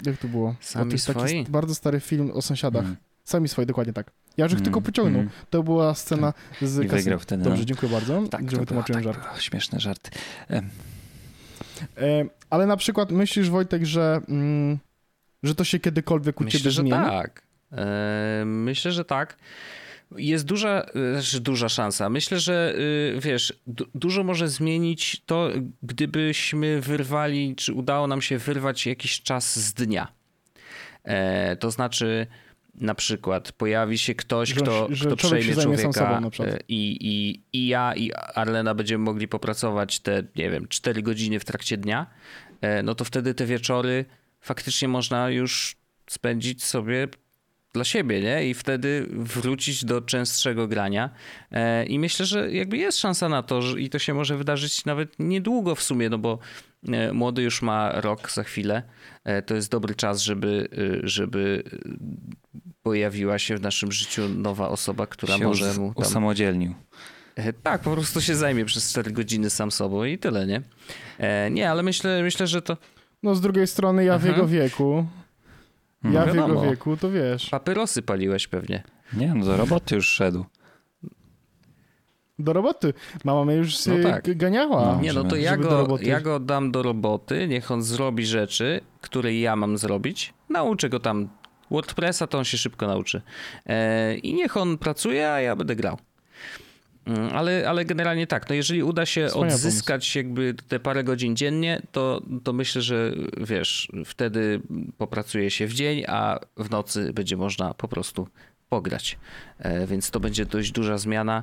jak 0.07 0.17
to 0.17 0.29
było? 0.29 0.55
Sami 0.61 0.91
to 0.91 0.95
jest 0.95 1.05
swoi? 1.05 1.17
taki 1.17 1.51
bardzo 1.51 1.75
stary 1.75 2.01
film 2.01 2.31
o 2.35 2.43
sąsiadach. 2.43 2.85
Mm. 2.85 2.97
Sami 3.25 3.49
swoi, 3.49 3.67
dokładnie 3.67 3.93
tak. 3.93 4.11
Ja 4.37 4.49
żech 4.49 4.59
mm. 4.59 4.65
tylko 4.65 4.81
pociągnął. 4.81 5.21
Mm. 5.21 5.33
To 5.51 5.63
była 5.63 5.95
scena 5.95 6.33
tak. 6.33 6.69
z... 6.69 6.85
I 6.85 6.89
wygrał 6.89 7.19
wtedy. 7.19 7.45
Dobrze, 7.45 7.59
no. 7.59 7.65
dziękuję 7.65 7.93
bardzo, 7.93 8.23
tak, 8.29 8.51
że 8.51 8.57
wytłumaczyłem 8.57 9.05
tak, 9.05 9.15
żart. 9.15 9.29
Było, 9.29 9.41
śmieszny 9.41 9.81
żart. 9.81 10.11
E, 10.51 10.63
ale 12.51 12.67
na 12.67 12.77
przykład 12.77 13.11
myślisz, 13.11 13.51
Wojtek, 13.51 13.87
że, 13.87 14.21
mm, 14.29 14.79
że 15.43 15.55
to 15.55 15.65
się 15.65 15.79
kiedykolwiek 15.79 16.41
u 16.41 16.45
Myślę, 16.45 16.61
ciebie 16.61 16.71
zmieni? 16.71 16.91
Myślę, 16.91 17.05
że 17.05 17.13
tak. 17.13 17.43
E, 17.73 18.45
myślę, 18.45 18.93
że 18.93 19.05
tak. 19.05 19.37
Jest 20.17 20.45
duża, 20.45 20.87
znaczy 21.13 21.41
duża 21.41 21.69
szansa. 21.69 22.09
Myślę, 22.09 22.41
że 22.41 22.75
y, 23.17 23.21
wiesz, 23.21 23.53
dużo 23.95 24.25
może 24.25 24.49
zmienić 24.49 25.23
to, 25.27 25.49
gdybyśmy 25.83 26.81
wyrwali, 26.81 27.57
czy 27.57 27.73
udało 27.75 28.07
nam 28.07 28.23
się 28.23 28.39
wyrwać 28.39 28.87
jakiś 28.87 29.23
czas 29.23 29.59
z 29.59 29.75
dnia. 29.75 30.13
E, 31.05 31.57
to 31.57 31.71
znaczy, 31.71 32.27
na 32.81 32.95
przykład 32.95 33.53
pojawi 33.53 33.99
się 33.99 34.15
ktoś, 34.15 34.55
kto, 34.55 34.89
że 34.91 35.07
kto 35.07 35.17
przejmie 35.17 35.55
człowieka 35.55 36.21
i, 36.69 36.97
i, 37.01 37.43
i 37.59 37.69
ja 37.69 37.95
i 37.95 38.13
Arlena 38.35 38.75
będziemy 38.75 39.05
mogli 39.05 39.29
popracować 39.29 40.01
te, 40.01 40.23
nie 40.37 40.51
wiem, 40.51 40.69
4 40.69 41.03
godziny 41.03 41.41
w 41.41 41.45
trakcie 41.45 41.77
dnia, 41.77 42.07
no 42.85 42.95
to 42.95 43.05
wtedy 43.05 43.35
te 43.35 43.47
wieczory 43.47 44.05
faktycznie 44.41 44.89
można 44.89 45.31
już 45.31 45.77
spędzić 46.07 46.65
sobie 46.65 47.09
dla 47.73 47.85
siebie, 47.85 48.21
nie? 48.21 48.49
I 48.49 48.55
wtedy 48.55 49.07
wrócić 49.11 49.85
do 49.85 50.01
częstszego 50.01 50.69
grania. 50.69 51.11
E, 51.51 51.87
I 51.87 51.99
myślę, 51.99 52.27
że 52.27 52.53
jakby 52.53 52.77
jest 52.77 52.99
szansa 52.99 53.29
na 53.29 53.43
to, 53.43 53.63
że, 53.63 53.81
i 53.81 53.91
to 53.91 53.99
się 53.99 54.15
może 54.15 54.37
wydarzyć 54.37 54.85
nawet 54.85 55.15
niedługo 55.19 55.75
w 55.75 55.83
sumie, 55.83 56.11
no 56.11 56.19
bo 56.19 56.39
e, 56.89 57.13
młody 57.13 57.43
już 57.43 57.63
ma 57.63 58.01
rok 58.01 58.31
za 58.31 58.45
chwilę. 58.45 58.83
E, 59.25 59.43
to 59.43 59.55
jest 59.55 59.71
dobry 59.71 59.95
czas, 59.95 60.21
żeby, 60.21 60.69
żeby 61.03 61.63
pojawiła 62.83 63.39
się 63.39 63.57
w 63.57 63.61
naszym 63.61 63.93
życiu 63.93 64.29
nowa 64.29 64.69
osoba, 64.69 65.07
która 65.07 65.39
się 65.39 65.45
może 65.45 65.75
mu 65.75 65.95
tam... 65.95 66.03
usamodzielnił. 66.03 66.75
Tak, 67.63 67.81
po 67.81 67.93
prostu 67.93 68.21
się 68.21 68.35
zajmie 68.35 68.65
przez 68.65 68.91
4 68.91 69.11
godziny 69.11 69.51
sam 69.51 69.71
sobą 69.71 70.05
i 70.05 70.19
tyle, 70.19 70.47
nie? 70.47 70.63
Nie, 71.51 71.71
ale 71.71 71.83
myślę, 71.83 72.23
myślę 72.23 72.47
że 72.47 72.63
to... 72.63 72.77
No 73.23 73.35
z 73.35 73.41
drugiej 73.41 73.67
strony 73.67 74.05
ja 74.05 74.19
w 74.19 74.27
mhm. 74.27 74.35
jego 74.35 74.49
wieku 74.49 75.07
ja 76.05 76.27
no 76.27 76.33
w 76.33 76.37
jego 76.37 76.63
wieku, 76.63 76.97
to 76.97 77.11
wiesz. 77.11 77.51
Papierosy 77.51 78.03
paliłeś 78.03 78.49
pewnie. 78.49 78.83
Nie, 79.13 79.35
no 79.35 79.45
do 79.45 79.57
roboty 79.57 79.95
już 79.95 80.09
szedł. 80.09 80.45
Do 82.39 82.53
roboty. 82.53 82.95
Mama 83.25 83.45
mnie 83.45 83.55
już 83.55 83.87
no 83.87 83.95
tak. 84.03 84.37
ganiała. 84.37 84.95
No, 84.95 85.01
nie, 85.01 85.13
no 85.13 85.25
to 85.25 85.37
ja 85.37 85.57
go, 85.57 85.99
ja 86.03 86.21
go 86.21 86.41
dam 86.41 86.73
do 86.73 86.83
roboty, 86.83 87.49
niech 87.49 87.71
on 87.71 87.83
zrobi 87.83 88.27
rzeczy, 88.27 88.81
które 89.01 89.35
ja 89.35 89.57
mam 89.57 89.79
zrobić. 89.79 90.35
Nauczę 90.49 90.89
go 90.89 91.01
tam 91.01 91.29
WordPressa, 91.71 92.27
to 92.27 92.39
on 92.39 92.45
się 92.45 92.59
szybko 92.59 92.87
nauczy. 92.87 93.23
E, 93.67 94.17
I 94.17 94.35
niech 94.35 94.57
on 94.57 94.79
pracuje, 94.79 95.31
a 95.31 95.41
ja 95.41 95.57
będę 95.57 95.77
grał. 95.77 95.99
Mm, 97.07 97.37
ale, 97.37 97.69
ale 97.69 97.85
generalnie 97.85 98.27
tak, 98.27 98.49
no 98.49 98.55
jeżeli 98.55 98.83
uda 98.83 99.07
się 99.07 99.25
odzyskać 99.27 100.03
pomysł. 100.05 100.19
jakby 100.19 100.55
te 100.69 100.81
parę 100.81 101.05
godzin 101.05 101.37
dziennie, 101.37 101.83
to, 101.93 102.23
to 102.45 102.53
myślę, 102.53 102.83
że 102.83 103.13
wiesz, 103.37 103.89
wtedy 104.05 104.61
popracuje 104.99 105.51
się 105.51 105.67
w 105.67 105.73
dzień, 105.75 106.05
a 106.09 106.41
w 106.57 106.71
nocy 106.71 107.13
będzie 107.13 107.37
można 107.37 107.75
po 107.75 107.89
prostu 107.89 108.29
pograć. 108.71 109.19
E, 109.59 109.87
więc 109.87 110.11
to 110.11 110.21
będzie 110.21 110.47
dość 110.47 110.73
duża 110.73 110.99
zmiana. 110.99 111.43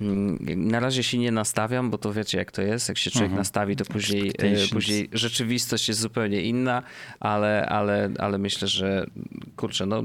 Mm, 0.00 0.38
na 0.68 0.80
razie 0.80 1.02
się 1.02 1.18
nie 1.18 1.32
nastawiam, 1.32 1.90
bo 1.90 1.98
to 1.98 2.12
wiecie 2.12 2.38
jak 2.38 2.52
to 2.52 2.62
jest. 2.62 2.88
Jak 2.88 2.98
się 2.98 3.10
człowiek 3.10 3.26
mhm. 3.26 3.40
nastawi, 3.40 3.76
to 3.76 3.84
później, 3.84 4.32
e, 4.38 4.68
później 4.72 5.08
rzeczywistość 5.12 5.88
jest 5.88 6.00
zupełnie 6.00 6.42
inna, 6.42 6.82
ale, 7.20 7.66
ale, 7.66 8.10
ale 8.18 8.38
myślę, 8.38 8.68
że 8.68 9.06
kurczę, 9.56 9.86
no 9.86 10.02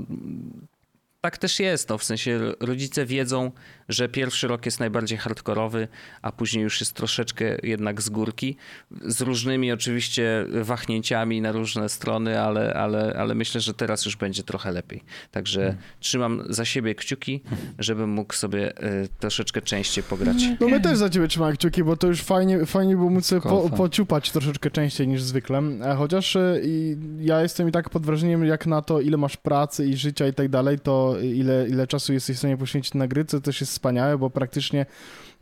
tak 1.22 1.38
też 1.38 1.60
jest. 1.60 1.90
No, 1.90 1.98
w 1.98 2.04
sensie 2.04 2.40
rodzice 2.60 3.06
wiedzą, 3.06 3.52
że 3.90 4.10
pierwszy 4.10 4.48
rok 4.48 4.66
jest 4.66 4.80
najbardziej 4.80 5.18
hardkorowy, 5.18 5.88
a 6.22 6.32
później 6.32 6.64
już 6.64 6.80
jest 6.80 6.94
troszeczkę 6.94 7.58
jednak 7.64 8.02
z 8.02 8.10
górki. 8.10 8.58
Z 9.02 9.22
różnymi 9.22 9.72
oczywiście 9.72 10.46
wahnięciami 10.62 11.42
na 11.42 11.52
różne 11.52 11.90
strony, 11.90 12.40
ale, 12.40 12.74
ale, 12.74 13.16
ale 13.18 13.36
myślę, 13.36 13.62
że 13.62 13.74
teraz 13.74 14.06
już 14.06 14.16
będzie 14.16 14.44
trochę 14.44 14.72
lepiej. 14.72 15.04
Także 15.32 15.62
hmm. 15.62 15.82
trzymam 16.00 16.44
za 16.50 16.66
siebie 16.66 16.96
kciuki, 16.96 17.42
żebym 17.80 18.10
mógł 18.10 18.34
sobie 18.34 18.84
y, 18.84 19.08
troszeczkę 19.20 19.62
częściej 19.62 20.04
pograć. 20.04 20.38
No 20.60 20.68
my 20.68 20.82
też 20.82 20.98
za 20.98 21.10
ciebie 21.10 21.28
trzymamy 21.28 21.58
kciuki, 21.58 21.84
bo 21.84 21.98
to 21.98 22.08
już 22.08 22.22
fajnie, 22.22 22.66
fajnie 22.66 22.96
było 22.96 23.10
móc 23.10 23.34
po, 23.44 23.70
pociupać 23.70 24.32
troszeczkę 24.32 24.72
częściej 24.72 25.08
niż 25.08 25.22
zwykle. 25.22 25.58
E, 25.58 25.96
chociaż 25.96 26.36
y, 26.36 26.98
ja 27.20 27.42
jestem 27.42 27.70
i 27.70 27.72
tak 27.72 27.90
pod 27.90 28.06
wrażeniem, 28.06 28.46
jak 28.46 28.68
na 28.68 28.82
to, 28.82 29.02
ile 29.02 29.18
masz 29.18 29.38
pracy 29.38 29.86
i 29.86 29.98
życia 29.98 30.28
i 30.28 30.34
tak 30.34 30.50
dalej, 30.50 30.80
to 30.80 31.16
ile, 31.24 31.70
ile 31.70 31.88
czasu 31.88 32.14
jesteś 32.14 32.36
w 32.36 32.40
stanie 32.40 32.58
poświęcić 32.58 32.94
na 32.94 33.08
gry, 33.08 33.26
to 33.26 33.42
też 33.42 33.62
jest 33.62 33.73
wspaniałe, 33.74 34.18
bo 34.18 34.30
praktycznie 34.30 34.86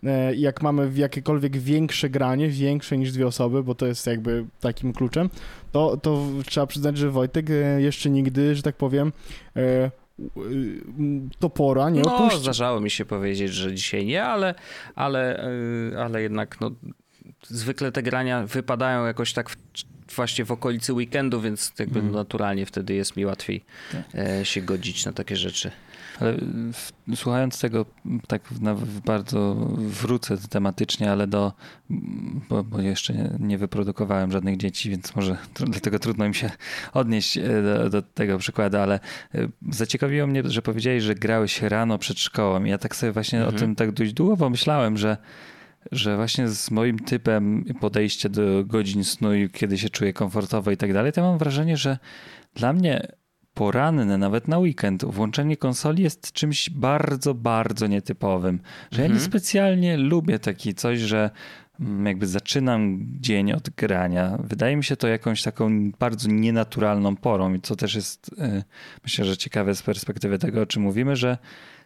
e, 0.04 0.36
jak 0.36 0.62
mamy 0.62 0.91
jakiekolwiek 0.96 1.58
większe 1.58 2.10
granie, 2.10 2.50
większe 2.50 2.98
niż 2.98 3.12
dwie 3.12 3.28
osoby, 3.28 3.63
bo 3.63 3.76
to 3.76 3.86
jest 3.86 4.08
jakby 4.08 4.46
takim 4.60 4.94
kluczem, 4.94 5.30
to, 5.72 5.98
to 5.98 6.28
trzeba 6.46 6.67
przyznać, 6.67 6.98
że 6.98 7.12
Wojtek 7.12 7.50
e, 7.50 7.82
jeszcze 7.82 8.10
nigdy, 8.10 8.56
że 8.56 8.62
tak 8.62 8.76
powiem, 8.76 9.12
e, 9.56 9.91
topora 11.39 11.89
nie 11.89 12.02
no, 12.02 12.15
opuści. 12.15 12.41
zdarzało 12.41 12.80
mi 12.80 12.89
się 12.89 13.06
powiedzieć, 13.06 13.54
że 13.54 13.74
dzisiaj 13.74 14.06
nie, 14.06 14.24
ale, 14.24 14.56
ale, 14.96 15.48
ale 15.98 16.22
jednak 16.22 16.62
no, 16.62 16.72
zwykle 17.48 17.91
te 17.91 18.04
grania 18.04 18.48
wypadają 18.48 19.06
jakoś 19.06 19.34
tak 19.34 19.50
w, 19.50 19.56
właśnie 20.15 20.46
w 20.46 20.52
okolicy 20.52 20.94
weekendu, 20.94 21.41
więc 21.41 21.74
jakby 21.80 22.00
mm. 22.00 22.12
naturalnie 22.12 22.65
wtedy 22.65 22.94
jest 22.94 23.17
mi 23.17 23.26
łatwiej 23.26 23.63
tak. 23.91 24.06
się 24.44 24.62
godzić 24.62 25.06
na 25.06 25.13
takie 25.13 25.36
rzeczy. 25.36 25.72
Ale 26.21 26.38
słuchając 27.15 27.60
tego, 27.60 27.86
tak 28.27 28.41
bardzo 29.05 29.55
wrócę 29.77 30.38
tematycznie, 30.38 31.12
ale 31.12 31.27
do, 31.27 31.53
bo, 32.49 32.63
bo 32.63 32.81
jeszcze 32.81 33.13
nie, 33.13 33.29
nie, 33.39 33.57
wyprodukowałem 33.57 34.31
żadnych 34.31 34.57
dzieci, 34.57 34.89
więc 34.89 35.15
może 35.15 35.38
dlatego 35.55 35.99
trudno 35.99 36.27
mi 36.27 36.36
się 36.36 36.51
odnieść 36.93 37.38
e, 37.38 37.41
do, 37.63 37.89
do, 37.89 38.01
tego 38.01 38.38
przykładu, 38.38 38.77
ale 38.77 38.99
e, 39.36 39.47
zaciekawiło 39.71 40.27
mnie, 40.27 40.43
że 40.45 40.62
powiedziałeś, 40.62 41.03
że 41.03 41.15
grałeś 41.15 41.62
rano 41.62 41.97
przed 41.97 42.19
szkołą. 42.19 42.63
Ja 42.63 42.77
tak 42.77 42.95
sobie 42.95 43.12
właśnie 43.12 43.39
mhm. 43.39 43.55
o 43.55 43.60
tym 43.60 43.75
tak 43.75 43.91
dość 43.91 44.13
długo 44.13 44.38
pomyślałem, 44.38 44.97
że 44.97 45.17
że 45.91 46.15
właśnie 46.15 46.47
z 46.47 46.71
moim 46.71 46.99
typem 46.99 47.63
podejście 47.79 48.29
do 48.29 48.65
godzin 48.65 49.03
snu 49.03 49.36
i 49.36 49.49
kiedy 49.49 49.77
się 49.77 49.89
czuję 49.89 50.13
komfortowo 50.13 50.71
i 50.71 50.77
tak 50.77 50.93
dalej, 50.93 51.12
to 51.12 51.21
mam 51.21 51.38
wrażenie, 51.38 51.77
że 51.77 51.97
dla 52.55 52.73
mnie 52.73 53.07
poranne, 53.62 54.17
nawet 54.17 54.47
na 54.47 54.60
weekend, 54.60 55.06
włączenie 55.06 55.58
konsoli 55.58 56.04
jest 56.04 56.32
czymś 56.32 56.69
bardzo, 56.69 57.34
bardzo 57.34 57.88
nietypowym. 57.88 58.60
Że 58.91 59.02
mhm. 59.02 59.10
ja 59.10 59.13
niespecjalnie 59.15 59.97
lubię 59.97 60.39
takie 60.39 60.74
coś, 60.74 61.00
że 61.00 61.30
mm, 61.80 62.06
jakby 62.06 62.28
zaczynam 62.28 63.00
dzień 63.19 63.52
od 63.52 63.69
grania. 63.69 64.38
Wydaje 64.43 64.76
mi 64.76 64.84
się 64.84 64.95
to 64.95 65.08
jakąś 65.08 65.43
taką 65.43 65.91
bardzo 65.91 66.30
nienaturalną 66.30 67.15
porą 67.15 67.54
i 67.54 67.62
co 67.62 67.76
też 67.76 67.95
jest 67.95 68.32
y, 68.34 68.63
myślę, 69.04 69.26
że 69.26 69.38
ciekawe 69.38 69.76
z 69.76 69.82
perspektywy 69.82 70.39
tego, 70.39 70.62
o 70.62 70.65
czym 70.65 70.84
mówimy, 70.84 71.15
że 71.15 71.38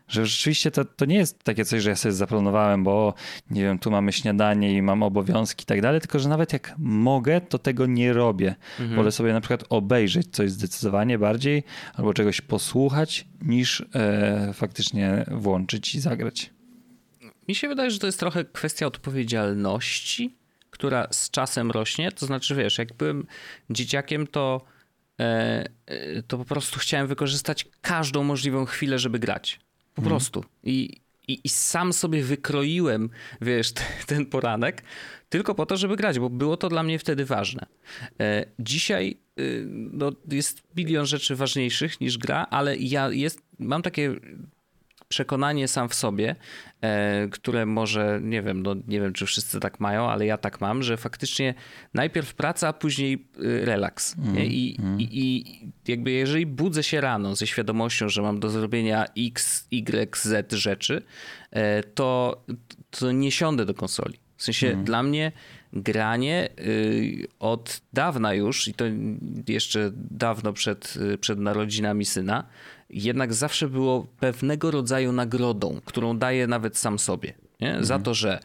że 0.08 0.26
rzeczywiście 0.26 0.72
to, 0.72 0.86
to 0.86 1.06
nie 1.06 1.16
jest 1.16 1.44
takie 1.44 1.66
coś, 1.66 1.84
że 1.84 1.90
ja 1.90 1.96
sobie 1.96 2.14
zaplanowałem, 2.14 2.84
bo 2.84 3.14
nie 3.50 3.62
wiem, 3.62 3.80
tu 3.80 3.92
mamy 3.92 4.14
śniadanie 4.14 4.74
i 4.74 4.82
mam 4.82 5.04
obowiązki 5.04 5.64
i 5.64 5.66
tak 5.66 5.82
dalej, 5.82 6.02
tylko 6.02 6.20
że 6.20 6.30
nawet 6.30 6.54
jak 6.54 6.76
mogę, 6.78 7.42
to 7.42 7.60
tego 7.60 7.86
nie 7.86 8.14
robię. 8.14 8.56
Mhm. 8.80 8.96
Wolę 8.96 9.12
sobie 9.12 9.34
na 9.34 9.42
przykład 9.42 9.64
obejrzeć 9.70 10.28
coś 10.32 10.52
zdecydowanie 10.52 11.20
bardziej 11.20 11.64
albo 11.94 12.14
czegoś 12.14 12.42
posłuchać, 12.42 13.26
niż 13.42 13.86
e, 13.96 14.54
faktycznie 14.54 15.26
włączyć 15.32 15.96
i 15.96 16.00
zagrać. 16.00 16.50
Mi 17.48 17.56
się 17.56 17.68
wydaje, 17.68 17.92
że 17.92 18.00
to 18.00 18.06
jest 18.06 18.20
trochę 18.20 18.46
kwestia 18.46 18.86
odpowiedzialności, 18.86 20.36
która 20.70 21.08
z 21.12 21.30
czasem 21.30 21.72
rośnie. 21.72 22.12
To 22.12 22.26
znaczy, 22.26 22.56
wiesz, 22.56 22.78
jak 22.78 22.94
byłem 22.94 23.28
dzieciakiem, 23.70 24.28
to, 24.28 24.62
e, 25.20 25.66
e 25.86 26.24
to 26.24 26.38
po 26.38 26.46
prostu 26.46 26.80
chciałem 26.80 27.08
wykorzystać 27.08 27.68
każdą 27.82 28.24
możliwą 28.24 28.66
chwilę, 28.66 29.00
żeby 29.00 29.20
grać. 29.20 29.60
Po 29.96 30.02
hmm. 30.02 30.10
prostu. 30.10 30.44
I, 30.64 31.02
i, 31.28 31.40
I, 31.44 31.50
sam 31.50 31.94
sobie 31.94 32.24
wykroiłem, 32.24 33.10
wiesz, 33.42 33.72
ten 34.08 34.26
poranek 34.26 34.84
tylko 35.30 35.56
po 35.56 35.66
to, 35.66 35.78
żeby 35.78 35.96
grać, 35.96 36.20
bo 36.20 36.30
było 36.30 36.58
to 36.58 36.70
dla 36.70 36.84
mnie 36.84 37.00
wtedy 37.00 37.26
ważne. 37.26 37.66
E, 38.20 38.46
dzisiaj 38.60 39.18
y, 39.40 39.66
no, 39.70 40.12
jest 40.32 40.64
bilion 40.76 41.06
rzeczy 41.06 41.36
ważniejszych 41.36 42.02
niż 42.02 42.18
gra, 42.18 42.48
ale 42.50 42.78
ja 42.78 43.10
jest, 43.10 43.42
mam 43.60 43.82
takie 43.82 44.16
przekonanie 45.08 45.68
sam 45.68 45.90
w 45.90 45.96
sobie, 45.96 46.36
e, 46.82 47.28
które 47.28 47.66
może, 47.66 48.20
nie 48.24 48.42
wiem, 48.42 48.64
no, 48.64 48.76
nie 48.88 49.02
wiem, 49.02 49.14
czy 49.14 49.26
wszyscy 49.26 49.60
tak 49.60 49.80
mają, 49.80 50.10
ale 50.10 50.26
ja 50.26 50.38
tak 50.38 50.62
mam, 50.62 50.84
że 50.84 50.98
faktycznie 50.98 51.54
najpierw 51.94 52.34
praca, 52.34 52.68
a 52.68 52.74
później 52.74 53.28
y, 53.40 53.66
relaks. 53.66 54.16
Mm, 54.18 54.38
I, 54.38 54.78
mm. 54.80 55.02
I, 55.02 55.10
I, 55.12 55.46
jakby 55.88 56.12
jeżeli 56.12 56.46
budzę 56.46 56.84
się 56.84 57.02
rano 57.02 57.36
ze 57.36 57.48
świadomością, 57.48 58.10
że 58.10 58.22
mam 58.22 58.40
do 58.40 58.50
zrobienia 58.50 59.06
x, 59.18 59.68
y, 59.74 60.18
z 60.18 60.54
rzeczy, 60.54 61.02
e, 61.52 61.84
to, 61.84 62.42
to 62.90 63.12
nie 63.12 63.32
siądę 63.32 63.66
do 63.66 63.74
konsoli. 63.74 64.20
W 64.38 64.44
sensie 64.44 64.68
mm. 64.68 64.86
dla 64.86 65.04
mnie 65.04 65.32
granie 65.74 66.50
y, 66.60 67.28
od 67.40 67.82
dawna 67.94 68.34
już, 68.34 68.68
i 68.68 68.74
to 68.74 68.86
jeszcze 69.48 69.92
dawno 69.94 70.54
przed, 70.54 70.98
przed 71.20 71.40
narodzinami 71.40 72.06
syna, 72.06 72.48
jednak 72.90 73.34
zawsze 73.34 73.68
było 73.68 74.08
pewnego 74.20 74.72
rodzaju 74.72 75.12
nagrodą, 75.12 75.82
którą 75.86 76.18
daję 76.18 76.48
nawet 76.48 76.78
sam 76.78 77.00
sobie. 77.00 77.34
Nie? 77.62 77.72
Za 77.72 77.94
mhm. 77.94 78.04
to, 78.04 78.14
że 78.14 78.40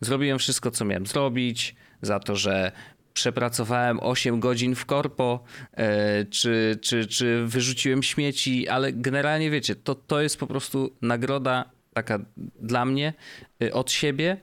zrobiłem 0.00 0.38
wszystko, 0.38 0.70
co 0.70 0.84
miałem 0.84 1.06
zrobić, 1.06 1.74
za 2.02 2.20
to, 2.20 2.36
że 2.36 2.72
przepracowałem 3.14 4.00
8 4.00 4.40
godzin 4.40 4.74
w 4.74 4.86
korpo, 4.86 5.44
e, 5.72 6.24
czy, 6.24 6.78
czy, 6.82 7.06
czy 7.06 7.44
wyrzuciłem 7.46 8.02
śmieci, 8.02 8.68
ale 8.68 8.92
generalnie 8.92 9.50
wiecie, 9.50 9.74
to, 9.76 9.94
to 9.94 10.20
jest 10.20 10.38
po 10.38 10.46
prostu 10.46 10.90
nagroda 11.02 11.70
taka 11.94 12.18
dla 12.60 12.84
mnie 12.84 13.12
e, 13.62 13.72
od 13.72 13.90
siebie. 13.92 14.36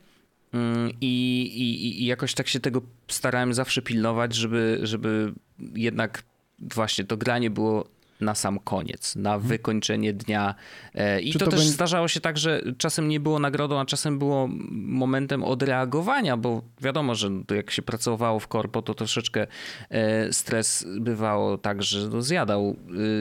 Mm, 0.54 0.92
I, 1.02 1.42
i, 1.56 2.02
I 2.04 2.06
jakoś 2.06 2.34
tak 2.34 2.48
się 2.48 2.60
tego 2.60 2.82
starałem 3.08 3.54
zawsze 3.54 3.82
pilnować, 3.82 4.36
żeby, 4.36 4.80
żeby 4.84 5.34
jednak 5.76 6.24
właśnie 6.60 7.06
to 7.06 7.18
granie 7.18 7.50
było 7.50 7.88
na 8.22 8.36
sam 8.36 8.60
koniec, 8.60 9.16
na 9.16 9.34
mhm. 9.34 9.50
wykończenie 9.50 10.14
dnia. 10.14 10.56
E, 10.96 11.22
I 11.22 11.34
to, 11.34 11.40
to, 11.40 11.46
też 11.46 11.60
będzie... 11.60 11.74
zdarzało 11.74 12.08
się 12.08 12.20
tak, 12.20 12.38
że 12.38 12.62
czasem 12.78 13.08
nie 13.08 13.20
było 13.20 13.40
nagrodą, 13.40 13.80
a 13.80 13.86
czasem 13.86 14.20
było 14.20 14.50
momentem 14.72 15.44
odreagowania, 15.44 16.38
bo 16.38 16.62
wiadomo, 16.82 17.16
że 17.16 17.30
jak 17.56 17.72
się 17.72 17.82
pracowało 17.82 18.40
w 18.40 18.48
korpo, 18.48 18.82
to 18.82 18.94
troszeczkę 18.94 19.48
e, 19.90 20.34
stres 20.34 20.86
bywało 21.00 21.58
tak, 21.58 21.84
że 21.84 22.10
no 22.10 22.22
zjadał 22.22 22.76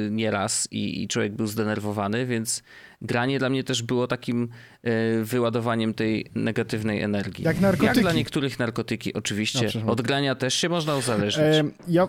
y, 0.07 0.11
nieraz 0.11 0.69
i, 0.71 1.03
i 1.03 1.09
człowiek 1.09 1.33
był 1.33 1.47
zdenerwowany, 1.47 2.27
więc 2.27 2.63
granie 3.03 3.39
dla 3.39 3.51
mnie 3.51 3.65
też 3.65 3.83
było 3.83 4.07
takim 4.07 4.49
e, 4.83 5.25
wyładowaniem 5.25 5.95
tej 5.95 6.31
negatywnej 6.35 7.03
energii. 7.03 7.45
Jak 7.45 7.61
narkotyki. 7.61 7.87
Jak 7.87 8.01
dla 8.01 8.13
niektórych 8.13 8.59
narkotyki, 8.59 9.15
oczywiście. 9.15 9.69
No, 9.85 9.93
Od 9.93 10.01
grania 10.01 10.35
też 10.35 10.55
się 10.55 10.69
można 10.69 10.97
uzależnić. 10.97 11.47
E, 11.47 11.65
ja... 11.89 12.09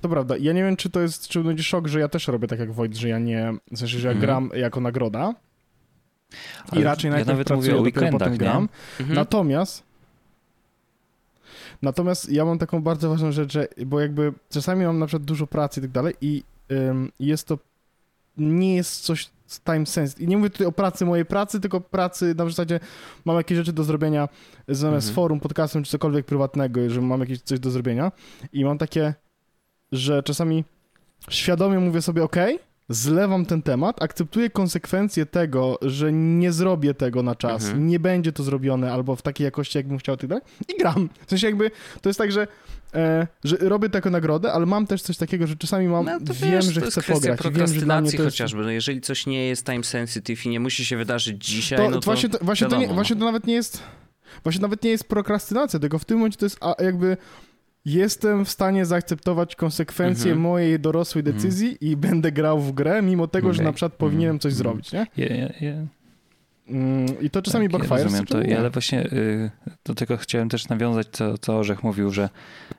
To 0.00 0.08
prawda. 0.08 0.36
Ja 0.36 0.52
nie 0.52 0.62
wiem, 0.62 0.76
czy 0.76 0.90
to 0.90 1.00
jest, 1.00 1.28
czy 1.28 1.44
będzie 1.44 1.62
szok, 1.62 1.88
że 1.88 2.00
ja 2.00 2.08
też 2.08 2.28
robię 2.28 2.48
tak 2.48 2.58
jak 2.58 2.72
Wojt, 2.72 2.96
że 2.96 3.08
ja 3.08 3.18
nie, 3.18 3.52
w 3.72 3.78
sensie, 3.78 3.98
że 3.98 4.08
ja 4.08 4.12
mm. 4.12 4.20
gram 4.20 4.50
jako 4.54 4.80
nagroda. 4.80 5.34
I 6.32 6.36
Ale 6.70 6.84
raczej 6.84 7.08
ja 7.08 7.12
najpierw 7.12 7.28
nawet 7.28 7.46
pracuję, 7.46 7.74
mówię 7.74 7.80
o 7.80 7.84
dopiero 7.84 8.18
potem 8.18 8.36
gram. 8.36 8.68
Mhm. 9.00 9.16
Natomiast 9.16 9.92
Natomiast 11.82 12.32
ja 12.32 12.44
mam 12.44 12.58
taką 12.58 12.82
bardzo 12.82 13.08
ważną 13.08 13.32
rzecz, 13.32 13.52
że, 13.52 13.68
bo 13.86 14.00
jakby 14.00 14.32
czasami 14.50 14.86
mam 14.86 14.98
na 14.98 15.06
przykład 15.06 15.24
dużo 15.24 15.46
pracy 15.46 15.80
i 15.80 15.82
tak 15.82 15.90
dalej 15.90 16.14
i 16.20 16.42
ym, 16.70 17.12
jest 17.20 17.48
to, 17.48 17.58
nie 18.36 18.76
jest 18.76 19.00
coś 19.00 19.30
time 19.64 19.86
sense. 19.86 20.22
I 20.22 20.28
nie 20.28 20.36
mówię 20.36 20.50
tutaj 20.50 20.66
o 20.66 20.72
pracy 20.72 21.04
mojej 21.04 21.24
pracy, 21.24 21.60
tylko 21.60 21.80
pracy 21.80 22.34
na 22.34 22.44
zasadzie 22.44 22.80
mam 23.24 23.36
jakieś 23.36 23.58
rzeczy 23.58 23.72
do 23.72 23.84
zrobienia 23.84 24.28
zamiast 24.68 25.08
mhm. 25.08 25.14
forum, 25.14 25.40
podcastem 25.40 25.82
czy 25.82 25.90
cokolwiek 25.90 26.26
prywatnego, 26.26 26.90
że 26.90 27.00
mam 27.00 27.20
jakieś 27.20 27.40
coś 27.40 27.60
do 27.60 27.70
zrobienia 27.70 28.12
i 28.52 28.64
mam 28.64 28.78
takie, 28.78 29.14
że 29.92 30.22
czasami 30.22 30.64
świadomie 31.30 31.78
mówię 31.78 32.02
sobie, 32.02 32.22
ok, 32.22 32.36
zlewam 32.88 33.46
ten 33.46 33.62
temat, 33.62 34.02
akceptuję 34.02 34.50
konsekwencje 34.50 35.26
tego, 35.26 35.78
że 35.82 36.12
nie 36.12 36.52
zrobię 36.52 36.94
tego 36.94 37.22
na 37.22 37.34
czas, 37.34 37.64
mhm. 37.64 37.86
nie 37.86 38.00
będzie 38.00 38.32
to 38.32 38.42
zrobione 38.42 38.92
albo 38.92 39.16
w 39.16 39.22
takiej 39.22 39.44
jakości, 39.44 39.78
jakbym 39.78 39.98
chciał, 39.98 40.16
tak 40.16 40.30
i 40.68 40.78
gram. 40.78 41.08
W 41.26 41.30
sensie 41.30 41.46
jakby, 41.46 41.70
to 42.00 42.08
jest 42.08 42.18
tak, 42.18 42.32
że 42.32 42.46
E, 42.94 43.26
że 43.44 43.56
robię 43.56 43.90
taką 43.90 44.10
nagrodę, 44.10 44.52
ale 44.52 44.66
mam 44.66 44.86
też 44.86 45.02
coś 45.02 45.16
takiego, 45.16 45.46
że 45.46 45.56
czasami 45.56 45.88
mam, 45.88 46.04
no, 46.04 46.18
wiem, 46.18 46.50
wiesz, 46.50 46.64
że 46.64 46.80
chcę 46.80 47.02
pograć. 47.02 47.40
Wiem, 47.52 47.66
że 47.66 47.80
dla 47.80 48.00
mnie 48.00 48.12
to 48.12 48.24
chociażby. 48.24 48.62
No 48.62 48.70
jeżeli 48.70 49.00
coś 49.00 49.26
nie 49.26 49.46
jest 49.46 49.66
time 49.66 49.84
sensitive 49.84 50.46
i 50.46 50.48
nie 50.48 50.60
musi 50.60 50.84
się 50.84 50.96
wydarzyć 50.96 51.44
dzisiaj, 51.46 51.78
to, 51.78 51.90
no 51.90 52.00
to 52.00 52.04
właśnie, 52.04 52.28
to, 52.28 52.38
właśnie, 52.42 52.68
to 52.68 52.76
nie, 52.76 52.88
właśnie 52.88 53.16
to 53.16 53.24
nawet 53.24 53.46
nie 53.46 53.54
jest 53.54 53.82
właśnie 54.42 54.62
nawet 54.62 54.82
nie 54.82 54.90
jest 54.90 55.04
prokrastynacja, 55.04 55.78
tylko 55.78 55.98
w 55.98 56.04
tym 56.04 56.18
momencie 56.18 56.38
to 56.38 56.46
jest 56.46 56.58
jakby 56.78 57.16
jestem 57.84 58.44
w 58.44 58.50
stanie 58.50 58.86
zaakceptować 58.86 59.56
konsekwencje 59.56 60.30
mhm. 60.30 60.40
mojej 60.40 60.80
dorosłej 60.80 61.20
mhm. 61.20 61.36
decyzji 61.36 61.76
i 61.80 61.96
będę 61.96 62.32
grał 62.32 62.60
w 62.60 62.72
grę, 62.72 63.02
mimo 63.02 63.26
tego, 63.26 63.48
okay. 63.48 63.56
że 63.56 63.62
na 63.62 63.72
przykład 63.72 63.92
powinienem 63.92 64.38
coś 64.38 64.52
mhm. 64.52 64.58
zrobić, 64.58 64.92
nie? 64.92 65.06
Yeah, 65.16 65.38
yeah, 65.38 65.62
yeah. 65.62 65.86
I 67.20 67.30
to 67.30 67.42
czasami 67.42 67.68
tak, 67.68 67.72
backfire. 67.72 67.98
Ja 67.98 68.04
rozumiem 68.04 68.26
to, 68.26 68.38
ale 68.58 68.70
właśnie 68.70 69.06
y, 69.06 69.50
do 69.84 69.94
tego 69.94 70.16
chciałem 70.16 70.48
też 70.48 70.68
nawiązać, 70.68 71.08
co, 71.12 71.38
co 71.38 71.58
Orzech 71.58 71.82
mówił, 71.82 72.10
że, 72.10 72.28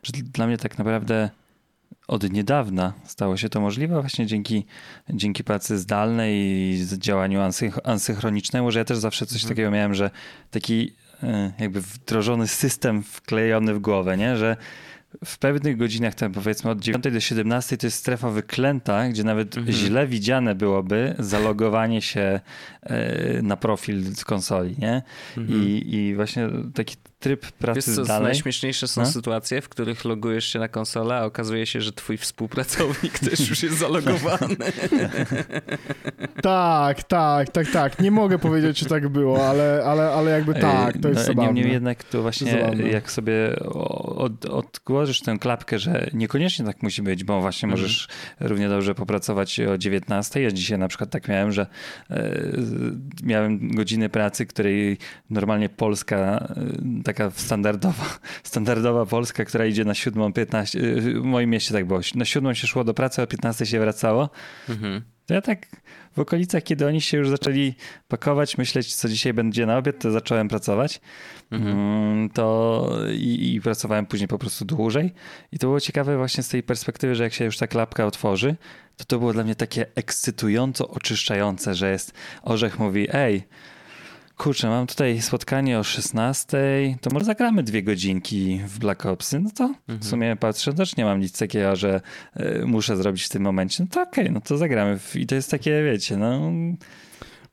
że 0.04 0.14
dla 0.14 0.47
mnie 0.47 0.58
tak 0.58 0.78
naprawdę 0.78 1.30
od 2.08 2.32
niedawna 2.32 2.93
stało 3.06 3.38
się 3.38 3.49
to 3.49 3.62
możliwe 3.62 4.01
właśnie 4.01 4.26
dzięki, 4.26 4.66
dzięki 5.10 5.43
pracy 5.43 5.78
zdalnej 5.78 6.36
i 6.36 6.86
działaniu 6.97 7.39
asynchronicznemu, 7.84 8.72
że 8.72 8.80
ja 8.80 8.86
też 8.86 8.97
zawsze 8.97 9.26
coś 9.26 9.38
mhm. 9.38 9.49
takiego 9.49 9.72
miałem, 9.72 9.93
że 9.93 10.12
taki 10.51 10.93
y, 11.24 11.28
jakby 11.60 11.82
wdrożony 11.82 12.47
system 12.47 13.04
wklejony 13.04 13.74
w 13.74 13.80
głowę, 13.80 14.18
nie? 14.18 14.38
że 14.38 14.58
w 15.26 15.38
pewnych 15.38 15.78
godzinach, 15.78 16.16
tam 16.16 16.32
powiedzmy 16.32 16.72
od 16.72 16.80
9 16.80 17.03
do 17.03 17.20
17, 17.20 17.78
to 17.78 17.88
jest 17.88 17.97
strefa 17.97 18.30
wyklęta, 18.30 19.09
gdzie 19.09 19.24
nawet 19.24 19.57
mhm. 19.57 19.78
źle 19.78 20.07
widziane 20.07 20.55
byłoby 20.55 21.16
zalogowanie 21.20 22.01
się 22.01 22.39
e, 22.82 23.41
na 23.41 23.57
profil 23.57 24.16
z 24.16 24.26
konsoli, 24.26 24.76
nie? 24.80 25.01
Mhm. 25.38 25.64
I, 25.64 25.95
I 25.95 26.16
właśnie 26.16 26.49
taki 26.74 26.95
tryb 27.24 27.51
pracy 27.51 27.76
Wiesz 27.76 27.95
co, 27.95 28.05
zdalnej. 28.05 28.32
Najśmieszniejsze 28.32 28.88
są 28.88 29.01
no? 29.01 29.07
sytuacje, 29.07 29.61
w 29.61 29.69
których 29.69 30.05
logujesz 30.05 30.45
się 30.45 30.59
na 30.59 30.67
konsolę, 30.67 31.15
a 31.15 31.26
okazuje 31.26 31.65
się, 31.65 31.82
że 31.82 31.93
twój 31.93 32.17
współpracownik 32.17 33.19
też 33.30 33.49
już 33.49 33.63
jest 33.63 33.78
zalogowany. 33.78 34.55
tak, 36.41 37.03
tak, 37.03 37.49
tak, 37.49 37.71
tak. 37.71 37.99
Nie 37.99 38.11
mogę 38.11 38.39
powiedzieć, 38.39 38.80
czy 38.80 38.86
tak 38.86 39.09
było, 39.09 39.47
ale, 39.49 39.84
ale, 39.86 40.09
ale 40.11 40.32
jakby 40.32 40.53
tak, 40.53 40.97
to 40.97 41.09
jest 41.09 41.21
no, 41.21 41.26
zabawne. 41.26 41.53
Niemniej 41.53 41.74
jednak 41.74 42.03
to 42.03 42.21
właśnie 42.21 42.76
jak 42.91 43.11
sobie 43.11 43.59
od, 44.15 44.45
odgłożysz 44.45 45.21
tę 45.21 45.38
klapkę, 45.39 45.80
że 45.80 46.09
niekoniecznie 46.13 46.65
tak 46.65 46.84
musi 46.84 47.01
być, 47.01 47.24
bo 47.24 47.41
właśnie 47.41 47.67
mhm. 47.67 47.82
możesz 47.82 48.07
równie 48.39 48.69
dobrze 48.69 48.95
popracować 48.95 49.59
o 49.59 49.78
19. 49.78 50.41
Ja 50.41 50.51
dzisiaj 50.51 50.78
na 50.78 50.88
przykład 50.88 51.09
tak 51.09 51.28
miałem, 51.28 51.51
że 51.51 51.67
e, 52.09 52.39
miałem 53.24 53.76
godziny 53.76 54.09
pracy, 54.09 54.45
której 54.45 54.97
normalnie 55.30 55.69
Polska 55.69 56.17
e, 56.17 57.03
tak 57.03 57.12
taka 57.14 57.32
standardowa, 57.32 58.20
standardowa 58.43 59.05
Polska, 59.05 59.45
która 59.45 59.66
idzie 59.66 59.86
na 59.86 59.93
siódmą, 59.93 60.34
15, 60.34 60.80
y, 60.80 61.01
w 61.01 61.24
moim 61.24 61.49
mieście 61.49 61.74
tak 61.74 61.86
było, 61.86 61.99
na 62.16 62.26
siódmą 62.26 62.53
się 62.53 62.68
szło 62.68 62.84
do 62.84 62.93
pracy, 62.93 63.22
a 63.22 63.24
o 63.24 63.28
15 63.28 63.66
się 63.66 63.80
wracało. 63.80 64.30
Mhm. 64.70 65.01
To 65.26 65.34
ja 65.34 65.41
tak 65.41 65.68
w 66.16 66.20
okolicach, 66.20 66.64
kiedy 66.64 66.88
oni 66.88 67.01
się 67.01 67.18
już 67.18 67.30
zaczęli 67.30 67.74
pakować, 68.07 68.57
myśleć, 68.57 68.95
co 68.95 69.09
dzisiaj 69.09 69.34
będzie 69.34 69.66
na 69.66 69.78
obiad, 69.78 69.99
to 69.99 70.11
zacząłem 70.11 70.47
pracować. 70.47 71.01
Mhm. 71.51 71.78
Mm, 71.78 72.30
to 72.30 72.89
i, 73.14 73.55
i, 73.55 73.61
pracowałem 73.61 74.05
później 74.05 74.28
po 74.28 74.38
prostu 74.38 74.66
dłużej. 74.66 75.14
I 75.51 75.59
to 75.59 75.68
było 75.68 75.80
ciekawe 75.80 76.18
właśnie 76.18 76.43
z 76.43 76.49
tej 76.49 76.64
perspektywy, 76.64 77.16
że 77.16 77.24
jak 77.24 77.34
się 77.34 77.45
już 77.45 77.57
ta 77.57 77.68
klapka 77.68 78.05
otworzy, 78.05 78.55
to 78.97 79.05
to 79.05 79.20
było 79.20 79.34
dla 79.34 79.43
mnie 79.43 79.55
takie 79.55 79.86
ekscytująco 79.95 80.88
oczyszczające, 80.88 81.76
że 81.76 81.91
jest 81.91 82.14
orzech 82.41 82.80
mówi, 82.80 83.07
ej, 83.11 83.43
kurczę, 84.38 84.69
mam 84.69 84.88
tutaj 84.88 85.21
spotkanie 85.21 85.79
o 85.79 85.84
16, 85.84 86.57
to 87.01 87.09
może 87.13 87.25
zagramy 87.25 87.63
dwie 87.63 87.84
godzinki 87.84 88.61
w 88.67 88.79
Black 88.79 89.05
Opsy. 89.05 89.39
No 89.39 89.49
to 89.55 89.63
mhm. 89.63 89.99
w 89.99 90.05
sumie 90.05 90.36
patrzę, 90.36 90.73
też 90.73 90.97
nie 90.97 91.05
mam 91.05 91.19
nic 91.19 91.38
takiego, 91.38 91.75
że 91.75 92.01
y, 92.39 92.65
muszę 92.65 92.97
zrobić 92.97 93.23
w 93.23 93.29
tym 93.29 93.43
momencie. 93.43 93.84
No 93.84 93.89
to 93.91 94.01
okej, 94.01 94.23
okay, 94.23 94.34
no 94.34 94.41
to 94.41 94.57
zagramy. 94.57 94.99
I 95.15 95.27
to 95.27 95.36
jest 95.36 95.51
takie, 95.51 95.84
wiecie, 95.84 96.17
no... 96.17 96.51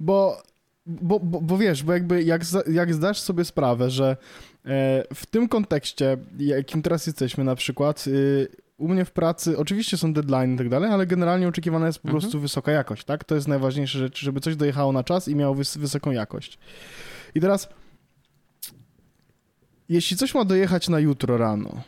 Bo, 0.01 0.43
bo, 0.87 1.21
bo, 1.21 1.41
bo 1.41 1.59
wiesz, 1.59 1.83
bo 1.83 1.93
jakby 1.93 2.23
jak, 2.23 2.43
jak 2.73 2.95
zdasz 2.95 3.21
sobie 3.21 3.45
sprawę, 3.45 3.91
że 3.91 4.17
e, 4.65 5.05
w 5.15 5.27
tym 5.27 5.49
kontekście, 5.49 6.17
jakim 6.39 6.83
teraz 6.83 7.07
jesteśmy 7.07 7.45
na 7.45 7.55
przykład, 7.55 8.07
y, 8.07 8.49
u 8.81 8.89
mnie 8.89 9.05
w 9.05 9.13
pracy 9.13 9.59
oczywiście 9.59 9.97
są 9.97 10.13
deadline 10.13 10.55
i 10.55 10.59
tak 10.59 10.69
dalej, 10.69 10.91
ale 10.91 11.07
generalnie 11.07 11.49
oczekiwana 11.49 11.87
jest 11.87 11.99
po 11.99 12.09
mhm. 12.09 12.21
prostu 12.21 12.41
wysoka 12.41 12.73
jakość, 12.73 13.05
tak? 13.05 13.25
To 13.25 13.35
jest 13.35 13.49
najważniejsza 13.49 13.99
rzecz, 13.99 14.21
żeby 14.21 14.41
coś 14.41 14.57
dojechało 14.57 14.93
na 14.93 15.05
czas 15.05 15.29
i 15.29 15.35
miało 15.35 15.55
wys 15.55 15.77
wysoką 15.77 16.11
jakość. 16.11 16.59
I 17.35 17.41
teraz, 17.41 17.69
jeśli 19.89 20.17
coś 20.17 20.35
ma 20.35 20.45
dojechać 20.45 20.89
na 20.89 20.99
jutro 20.99 21.39
rano 21.39 21.83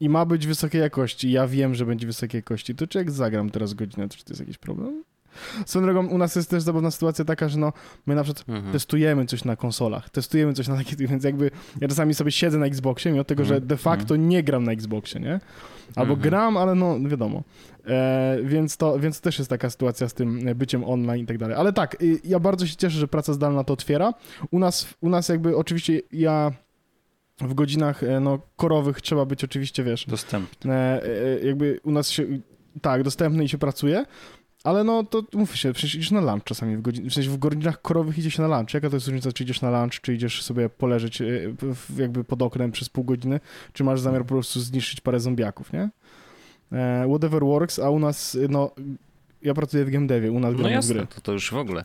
i 0.00 0.08
ma 0.08 0.24
być 0.24 0.46
wysokiej 0.46 0.80
jakości, 0.80 1.30
ja 1.30 1.46
wiem, 1.46 1.74
że 1.74 1.86
będzie 1.86 2.06
wysokiej 2.06 2.38
jakości, 2.38 2.74
to 2.74 2.86
czy 2.86 2.98
jak 2.98 3.10
zagram 3.10 3.50
teraz 3.50 3.74
godzinę, 3.74 4.08
to 4.08 4.16
czy 4.16 4.24
to 4.24 4.32
jest 4.32 4.40
jakiś 4.40 4.58
problem? 4.58 5.04
Swoją 5.66 5.84
drogą, 5.84 6.06
u 6.06 6.18
nas 6.18 6.36
jest 6.36 6.50
też 6.50 6.62
zabawna 6.62 6.90
sytuacja 6.90 7.24
taka, 7.24 7.48
że 7.48 7.58
no, 7.58 7.72
my 8.06 8.14
na 8.14 8.24
przykład 8.24 8.48
mhm. 8.48 8.72
testujemy 8.72 9.26
coś 9.26 9.44
na 9.44 9.56
konsolach, 9.56 10.10
testujemy 10.10 10.52
coś 10.52 10.68
na 10.68 10.76
takich, 10.76 10.98
więc 11.10 11.24
jakby 11.24 11.50
ja 11.80 11.88
czasami 11.88 12.14
sobie 12.14 12.32
siedzę 12.32 12.58
na 12.58 12.66
Xboxie, 12.66 13.12
mimo 13.12 13.24
tego, 13.24 13.42
mhm. 13.42 13.60
że 13.60 13.66
de 13.66 13.76
facto 13.76 14.14
mhm. 14.14 14.28
nie 14.28 14.42
gram 14.42 14.64
na 14.64 14.72
Xboxie, 14.72 15.20
nie? 15.20 15.40
Albo 15.96 16.14
mhm. 16.14 16.20
gram, 16.20 16.56
ale 16.56 16.74
no 16.74 16.98
wiadomo. 17.00 17.42
E, 17.86 18.38
więc, 18.42 18.76
to, 18.76 18.98
więc 18.98 19.20
też 19.20 19.38
jest 19.38 19.50
taka 19.50 19.70
sytuacja 19.70 20.08
z 20.08 20.14
tym 20.14 20.40
byciem 20.54 20.84
online 20.84 21.24
i 21.24 21.26
tak 21.26 21.38
dalej. 21.38 21.56
Ale 21.56 21.72
tak, 21.72 22.02
y, 22.02 22.20
ja 22.24 22.40
bardzo 22.40 22.66
się 22.66 22.76
cieszę, 22.76 22.98
że 22.98 23.08
praca 23.08 23.32
zdalna 23.32 23.64
to 23.64 23.72
otwiera. 23.72 24.14
U 24.50 24.58
nas, 24.58 24.94
u 25.00 25.08
nas 25.08 25.28
jakby 25.28 25.56
oczywiście 25.56 26.00
ja 26.12 26.52
w 27.40 27.54
godzinach 27.54 28.02
e, 28.02 28.20
no, 28.20 28.38
korowych 28.56 29.00
trzeba 29.00 29.24
być 29.24 29.44
oczywiście, 29.44 29.84
wiesz... 29.84 30.06
Dostępny. 30.06 30.74
E, 30.74 31.02
e, 31.02 31.46
jakby 31.46 31.80
u 31.82 31.90
nas 31.90 32.10
się... 32.10 32.26
Tak, 32.82 33.02
dostępny 33.02 33.44
i 33.44 33.48
się 33.48 33.58
pracuje. 33.58 34.04
Ale 34.64 34.84
no 34.84 35.04
to 35.04 35.22
mów 35.32 35.56
się, 35.56 35.72
przecież 35.72 35.94
idziesz 35.94 36.10
na 36.10 36.20
lunch 36.20 36.44
czasami, 36.44 36.76
w, 36.76 36.82
godzin, 36.82 37.10
w, 37.10 37.14
sensie 37.14 37.30
w 37.30 37.38
godzinach 37.38 37.82
korowych 37.82 38.18
idzie 38.18 38.30
się 38.30 38.42
na 38.42 38.58
lunch. 38.58 38.74
Jaka 38.74 38.90
to 38.90 38.96
jest 38.96 39.06
różnica, 39.06 39.32
czy 39.32 39.42
idziesz 39.44 39.60
na 39.60 39.80
lunch, 39.80 40.00
czy 40.00 40.14
idziesz 40.14 40.42
sobie 40.42 40.68
poleżeć 40.68 41.22
jakby 41.96 42.24
pod 42.24 42.42
oknem 42.42 42.72
przez 42.72 42.88
pół 42.88 43.04
godziny, 43.04 43.40
czy 43.72 43.84
masz 43.84 44.00
zamiar 44.00 44.22
po 44.22 44.28
prostu 44.28 44.60
zniszczyć 44.60 45.00
parę 45.00 45.20
zombiaków, 45.20 45.72
nie? 45.72 45.90
E, 46.72 47.06
whatever 47.08 47.42
works, 47.42 47.78
a 47.78 47.90
u 47.90 47.98
nas, 47.98 48.38
no, 48.48 48.70
ja 49.42 49.54
pracuję 49.54 49.84
w 49.84 49.90
game 49.90 50.06
devie, 50.06 50.32
u 50.32 50.40
nas 50.40 50.54
no 50.58 50.68
jasne, 50.68 50.94
gry. 50.94 51.06
To, 51.06 51.20
to 51.20 51.32
już 51.32 51.50
w 51.50 51.56
ogóle. 51.56 51.84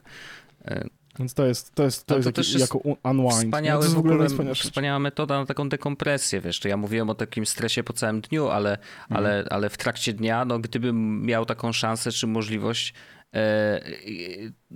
Więc 1.19 1.33
to 1.33 1.45
jest, 1.45 1.75
to 1.75 1.83
jest, 1.83 2.05
to, 2.05 2.17
jest, 2.17 2.31
to 2.31 2.41
jest 2.41 2.59
jako 2.59 2.77
unwind. 3.03 3.33
Wspaniały, 3.33 3.79
to 3.79 3.85
jest 3.85 3.95
w 3.95 3.99
ogóle, 3.99 4.29
w 4.29 4.39
ogóle 4.39 4.55
wspaniała 4.55 4.99
metoda 4.99 5.39
na 5.39 5.45
taką 5.45 5.69
dekompresję, 5.69 6.41
wiesz, 6.41 6.59
to 6.59 6.67
ja 6.67 6.77
mówiłem 6.77 7.09
o 7.09 7.15
takim 7.15 7.45
stresie 7.45 7.83
po 7.83 7.93
całym 7.93 8.21
dniu, 8.21 8.47
ale, 8.47 8.71
mhm. 8.71 8.87
ale, 9.09 9.45
ale 9.49 9.69
w 9.69 9.77
trakcie 9.77 10.13
dnia, 10.13 10.45
no 10.45 10.59
gdybym 10.59 11.25
miał 11.25 11.45
taką 11.45 11.71
szansę 11.71 12.11
czy 12.11 12.27
możliwość, 12.27 12.93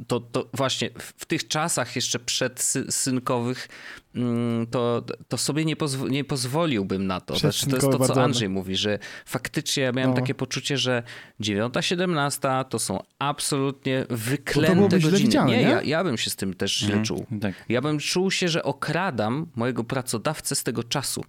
to, 0.08 0.20
to 0.20 0.50
właśnie 0.54 0.90
w 1.18 1.26
tych 1.26 1.48
czasach 1.48 1.96
jeszcze 1.96 2.20
przedsynkowych 2.20 3.68
mm, 4.16 4.68
to, 4.68 5.04
to 5.28 5.38
sobie 5.38 5.66
nie, 5.66 5.76
pozw 5.76 6.10
nie 6.10 6.24
pozwoliłbym 6.24 7.08
na 7.08 7.22
to. 7.22 7.36
Znaczy, 7.36 7.70
to 7.70 7.76
jest 7.76 7.92
to, 7.92 8.00
co 8.00 8.24
Andrzej 8.24 8.50
mówi, 8.50 8.76
że 8.76 9.00
faktycznie 9.26 9.84
ja 9.84 9.92
miałem 9.92 10.12
no. 10.12 10.16
takie 10.16 10.36
poczucie, 10.36 10.78
że 10.78 11.04
9-17 11.42 12.66
to 12.66 12.80
są 12.80 13.00
absolutnie 13.20 14.06
wyklęte 14.10 15.00
godziny. 15.00 15.18
Widziane, 15.18 15.52
nie, 15.52 15.58
nie? 15.58 15.64
Ja, 15.64 15.82
ja 15.82 16.04
bym 16.04 16.18
się 16.18 16.30
z 16.30 16.36
tym 16.36 16.54
też 16.54 16.78
źle 16.78 16.88
mhm, 16.88 17.06
czuł. 17.06 17.26
Tak. 17.42 17.54
Ja 17.70 17.82
bym 17.82 18.00
czuł 18.00 18.32
się, 18.32 18.48
że 18.48 18.64
okradam 18.64 19.48
mojego 19.56 19.84
pracodawcę 19.84 20.56
z 20.56 20.64
tego 20.64 20.84
czasu. 20.84 21.24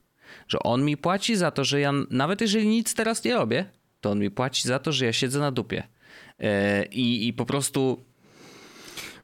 Że 0.48 0.58
on 0.58 0.84
mi 0.84 0.96
płaci 0.96 1.36
za 1.36 1.50
to, 1.50 1.64
że 1.64 1.80
ja, 1.80 1.92
nawet 2.10 2.40
jeżeli 2.40 2.68
nic 2.68 2.94
teraz 2.94 3.24
nie 3.24 3.34
robię, 3.34 3.64
to 4.00 4.10
on 4.10 4.18
mi 4.18 4.30
płaci 4.30 4.68
za 4.68 4.78
to, 4.78 4.92
że 4.92 5.04
ja 5.04 5.12
siedzę 5.12 5.38
na 5.38 5.52
dupie. 5.52 5.88
E, 6.40 6.84
I, 6.84 7.28
i 7.28 7.32
po 7.32 7.46
prostu 7.46 8.04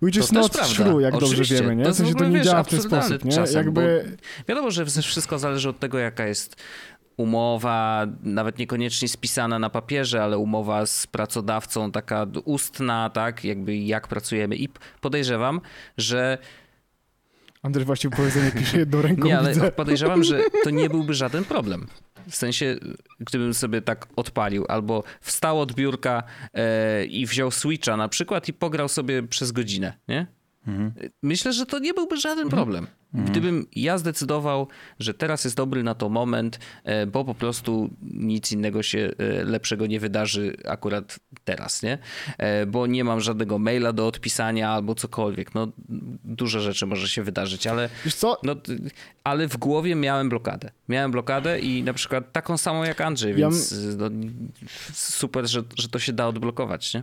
Which 0.02 0.16
is 0.16 0.32
not 0.32 0.52
true, 0.52 1.02
jak 1.02 1.14
Oczywiście. 1.14 1.38
dobrze 1.38 1.54
wiemy, 1.54 1.76
nie? 1.76 1.84
To 1.84 1.92
w 1.92 1.96
sensie 1.96 2.14
to 2.14 2.24
nie 2.24 2.36
wiesz, 2.36 2.46
działa 2.46 2.62
w 2.62 2.68
ten 2.68 2.82
sposób, 2.82 3.24
nie? 3.24 3.32
Czasem, 3.32 3.56
Jakby... 3.56 4.16
Wiadomo, 4.48 4.70
że 4.70 4.86
wszystko 4.86 5.38
zależy 5.38 5.68
od 5.68 5.78
tego, 5.78 5.98
jaka 5.98 6.26
jest 6.26 6.56
umowa, 7.16 8.06
nawet 8.22 8.58
niekoniecznie 8.58 9.08
spisana 9.08 9.58
na 9.58 9.70
papierze, 9.70 10.22
ale 10.22 10.38
umowa 10.38 10.86
z 10.86 11.06
pracodawcą 11.06 11.92
taka 11.92 12.26
ustna, 12.44 13.10
tak? 13.10 13.44
Jakby 13.44 13.76
jak 13.76 14.08
pracujemy 14.08 14.56
i 14.56 14.68
podejrzewam, 15.00 15.60
że 15.96 16.38
Andrzej 17.62 17.84
właśnie 17.84 18.10
powiedzenie 18.10 18.50
pisze 18.50 18.78
jedną 18.78 19.02
ręką. 19.02 19.24
Nie, 19.24 19.38
ale 19.38 19.54
widzę. 19.54 19.72
podejrzewam, 19.72 20.24
że 20.24 20.40
to 20.64 20.70
nie 20.70 20.90
byłby 20.90 21.14
żaden 21.14 21.44
problem. 21.44 21.86
W 22.29 22.37
sensie, 22.37 22.77
gdybym 23.20 23.55
sobie 23.55 23.83
tak 23.83 24.07
odpalił, 24.16 24.64
albo 24.68 25.05
wstał 25.20 25.61
od 25.61 25.72
biurka 25.72 26.22
e, 26.55 27.05
i 27.05 27.27
wziął 27.27 27.51
Switcha 27.51 27.97
na 27.97 28.09
przykład 28.09 28.49
i 28.49 28.53
pograł 28.53 28.89
sobie 28.89 29.22
przez 29.22 29.53
godzinę, 29.53 29.93
nie? 30.09 30.27
Mhm. 30.66 30.93
Myślę, 31.22 31.53
że 31.53 31.66
to 31.66 31.79
nie 31.79 31.95
byłby 31.95 32.16
żaden 32.16 32.45
mhm. 32.45 32.62
problem. 32.62 32.87
Mhm. 33.14 33.32
Gdybym 33.32 33.66
ja 33.76 33.98
zdecydował, 33.98 34.68
że 34.98 35.14
teraz 35.14 35.44
jest 35.44 35.56
dobry 35.56 35.82
na 35.82 35.94
to 35.94 36.08
moment, 36.08 36.58
e, 36.84 37.06
bo 37.06 37.24
po 37.24 37.34
prostu 37.34 37.90
nic 38.02 38.52
innego 38.52 38.82
się 38.82 39.10
e, 39.18 39.44
lepszego 39.44 39.86
nie 39.86 40.00
wydarzy 40.00 40.56
akurat 40.68 41.18
teraz, 41.44 41.82
nie? 41.82 41.98
E, 42.38 42.66
bo 42.66 42.86
nie 42.86 43.04
mam 43.04 43.20
żadnego 43.20 43.58
maila 43.58 43.92
do 43.92 44.06
odpisania 44.06 44.70
albo 44.70 44.94
cokolwiek. 44.94 45.54
No, 45.54 45.68
dużo 46.24 46.60
rzeczy 46.60 46.86
może 46.86 47.08
się 47.08 47.22
wydarzyć, 47.22 47.66
ale, 47.66 47.88
Wiesz 48.04 48.14
co? 48.14 48.36
No, 48.42 48.56
ale 49.24 49.48
w 49.48 49.56
głowie 49.56 49.94
miałem 49.94 50.28
blokadę. 50.28 50.70
Miałem 50.88 51.10
blokadę 51.10 51.60
i 51.60 51.82
na 51.82 51.92
przykład 51.92 52.32
taką 52.32 52.58
samą 52.58 52.84
jak 52.84 53.00
Andrzej, 53.00 53.34
więc 53.34 53.70
ja... 53.70 53.96
no, 53.98 54.10
super, 54.92 55.46
że, 55.46 55.62
że 55.76 55.88
to 55.88 55.98
się 55.98 56.12
da 56.12 56.28
odblokować, 56.28 56.94
nie? 56.94 57.02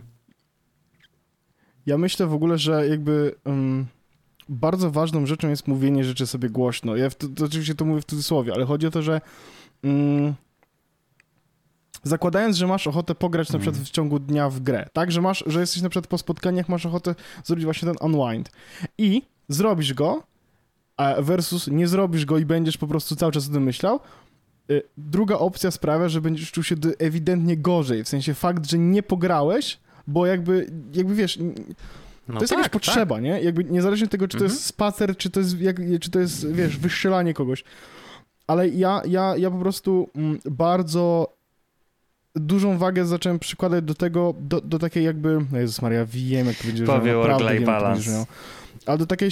Ja 1.86 1.98
myślę 1.98 2.26
w 2.26 2.34
ogóle, 2.34 2.58
że 2.58 2.88
jakby 2.88 3.34
um, 3.44 3.86
bardzo 4.52 4.90
ważną 4.90 5.26
rzeczą 5.26 5.48
jest 5.48 5.68
mówienie 5.68 6.04
rzeczy 6.04 6.26
sobie 6.26 6.50
głośno. 6.50 6.96
Ja 6.96 7.10
to, 7.10 7.28
to 7.28 7.44
oczywiście 7.44 7.74
to 7.74 7.84
mówię 7.84 8.00
w 8.00 8.04
cudzysłowie, 8.04 8.52
ale 8.54 8.64
chodzi 8.64 8.86
o 8.86 8.90
to, 8.90 9.02
że 9.02 9.20
um, 9.84 10.34
zakładając, 12.02 12.56
że 12.56 12.66
masz 12.66 12.86
ochotę 12.86 13.14
pograć 13.14 13.52
na 13.52 13.58
przykład 13.58 13.74
mhm. 13.74 13.86
w 13.86 13.90
ciągu 13.90 14.18
dnia 14.18 14.50
w 14.50 14.60
grę, 14.60 14.88
tak, 14.92 15.12
że 15.12 15.20
masz, 15.20 15.44
że 15.46 15.60
jesteś 15.60 15.82
na 15.82 15.88
przykład 15.88 16.06
po 16.06 16.18
spotkaniach, 16.18 16.68
masz 16.68 16.86
ochotę 16.86 17.14
zrobić 17.44 17.64
właśnie 17.64 17.92
ten 17.92 17.96
unwind 18.10 18.50
i 18.98 19.22
zrobisz 19.48 19.94
go 19.94 20.22
versus 21.18 21.68
nie 21.68 21.88
zrobisz 21.88 22.24
go 22.24 22.38
i 22.38 22.44
będziesz 22.44 22.78
po 22.78 22.86
prostu 22.86 23.16
cały 23.16 23.32
czas 23.32 23.48
o 23.48 23.52
tym 23.52 23.62
myślał, 23.62 24.00
y, 24.70 24.82
druga 24.96 25.34
opcja 25.34 25.70
sprawia, 25.70 26.08
że 26.08 26.20
będziesz 26.20 26.52
czuł 26.52 26.64
się 26.64 26.76
ewidentnie 26.98 27.56
gorzej, 27.56 28.04
w 28.04 28.08
sensie 28.08 28.34
fakt, 28.34 28.70
że 28.70 28.78
nie 28.78 29.02
pograłeś, 29.02 29.78
bo 30.06 30.26
jakby, 30.26 30.70
jakby 30.94 31.14
wiesz, 31.14 31.38
no 32.28 32.34
to 32.34 32.40
jest 32.40 32.50
tak, 32.50 32.58
jakaś 32.58 32.72
potrzeba, 32.72 33.14
tak. 33.14 33.24
nie? 33.24 33.40
Jakby 33.40 33.64
niezależnie 33.64 34.04
od 34.04 34.10
tego, 34.10 34.28
czy 34.28 34.38
to 34.38 34.44
jest 34.44 34.56
mhm. 34.56 34.68
spacer, 34.68 35.16
czy 35.16 35.30
to 35.30 35.40
jest, 35.40 35.60
jak, 35.60 35.76
czy 36.00 36.10
to 36.10 36.18
jest, 36.18 36.52
wiesz, 36.52 36.78
wystrzelanie 36.78 37.34
kogoś. 37.34 37.64
Ale 38.46 38.68
ja, 38.68 39.02
ja, 39.06 39.36
ja 39.36 39.50
po 39.50 39.58
prostu 39.58 40.10
mm, 40.14 40.38
bardzo 40.44 41.36
dużą 42.34 42.78
wagę 42.78 43.06
zacząłem 43.06 43.38
przykładać 43.38 43.84
do 43.84 43.94
tego, 43.94 44.34
do, 44.40 44.60
do 44.60 44.78
takiej 44.78 45.04
jakby, 45.04 45.38
no 45.52 45.58
Jezus 45.58 45.82
Maria, 45.82 46.06
wiem, 46.06 46.46
jak 46.46 46.56
to 46.56 46.66
będzie 46.66 46.84
Powie 46.84 47.14
work-life 47.14 47.64
balance. 47.64 48.26
Ale 48.86 48.98
do 48.98 49.06
takiej 49.06 49.30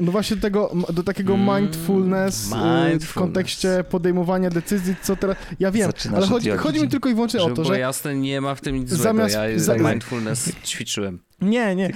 no 0.00 0.12
właśnie 0.12 0.36
do 0.36 0.42
tego, 0.42 0.72
do 0.92 1.02
takiego 1.02 1.34
mm, 1.34 1.56
mindfulness, 1.56 2.44
mindfulness, 2.44 3.04
w 3.04 3.14
kontekście 3.14 3.84
podejmowania 3.90 4.50
decyzji, 4.50 4.94
co 5.02 5.16
teraz... 5.16 5.36
Ja 5.60 5.70
wiem, 5.70 5.86
Zaczynasz 5.86 6.18
ale 6.18 6.26
chodzi, 6.26 6.50
chodzi 6.50 6.82
mi 6.82 6.88
tylko 6.88 7.08
i 7.08 7.14
wyłącznie 7.14 7.40
Żeby 7.40 7.52
o 7.52 7.56
to, 7.56 7.64
że... 7.64 7.78
jasne, 7.78 8.14
nie 8.14 8.40
ma 8.40 8.54
w 8.54 8.60
tym 8.60 8.76
nic 8.76 8.88
zamiast, 8.88 9.34
złego, 9.34 9.48
ja 9.48 9.58
za, 9.58 9.74
mindfulness 9.76 10.52
ćwiczyłem. 10.64 11.18
Nie, 11.40 11.76
nie. 11.76 11.92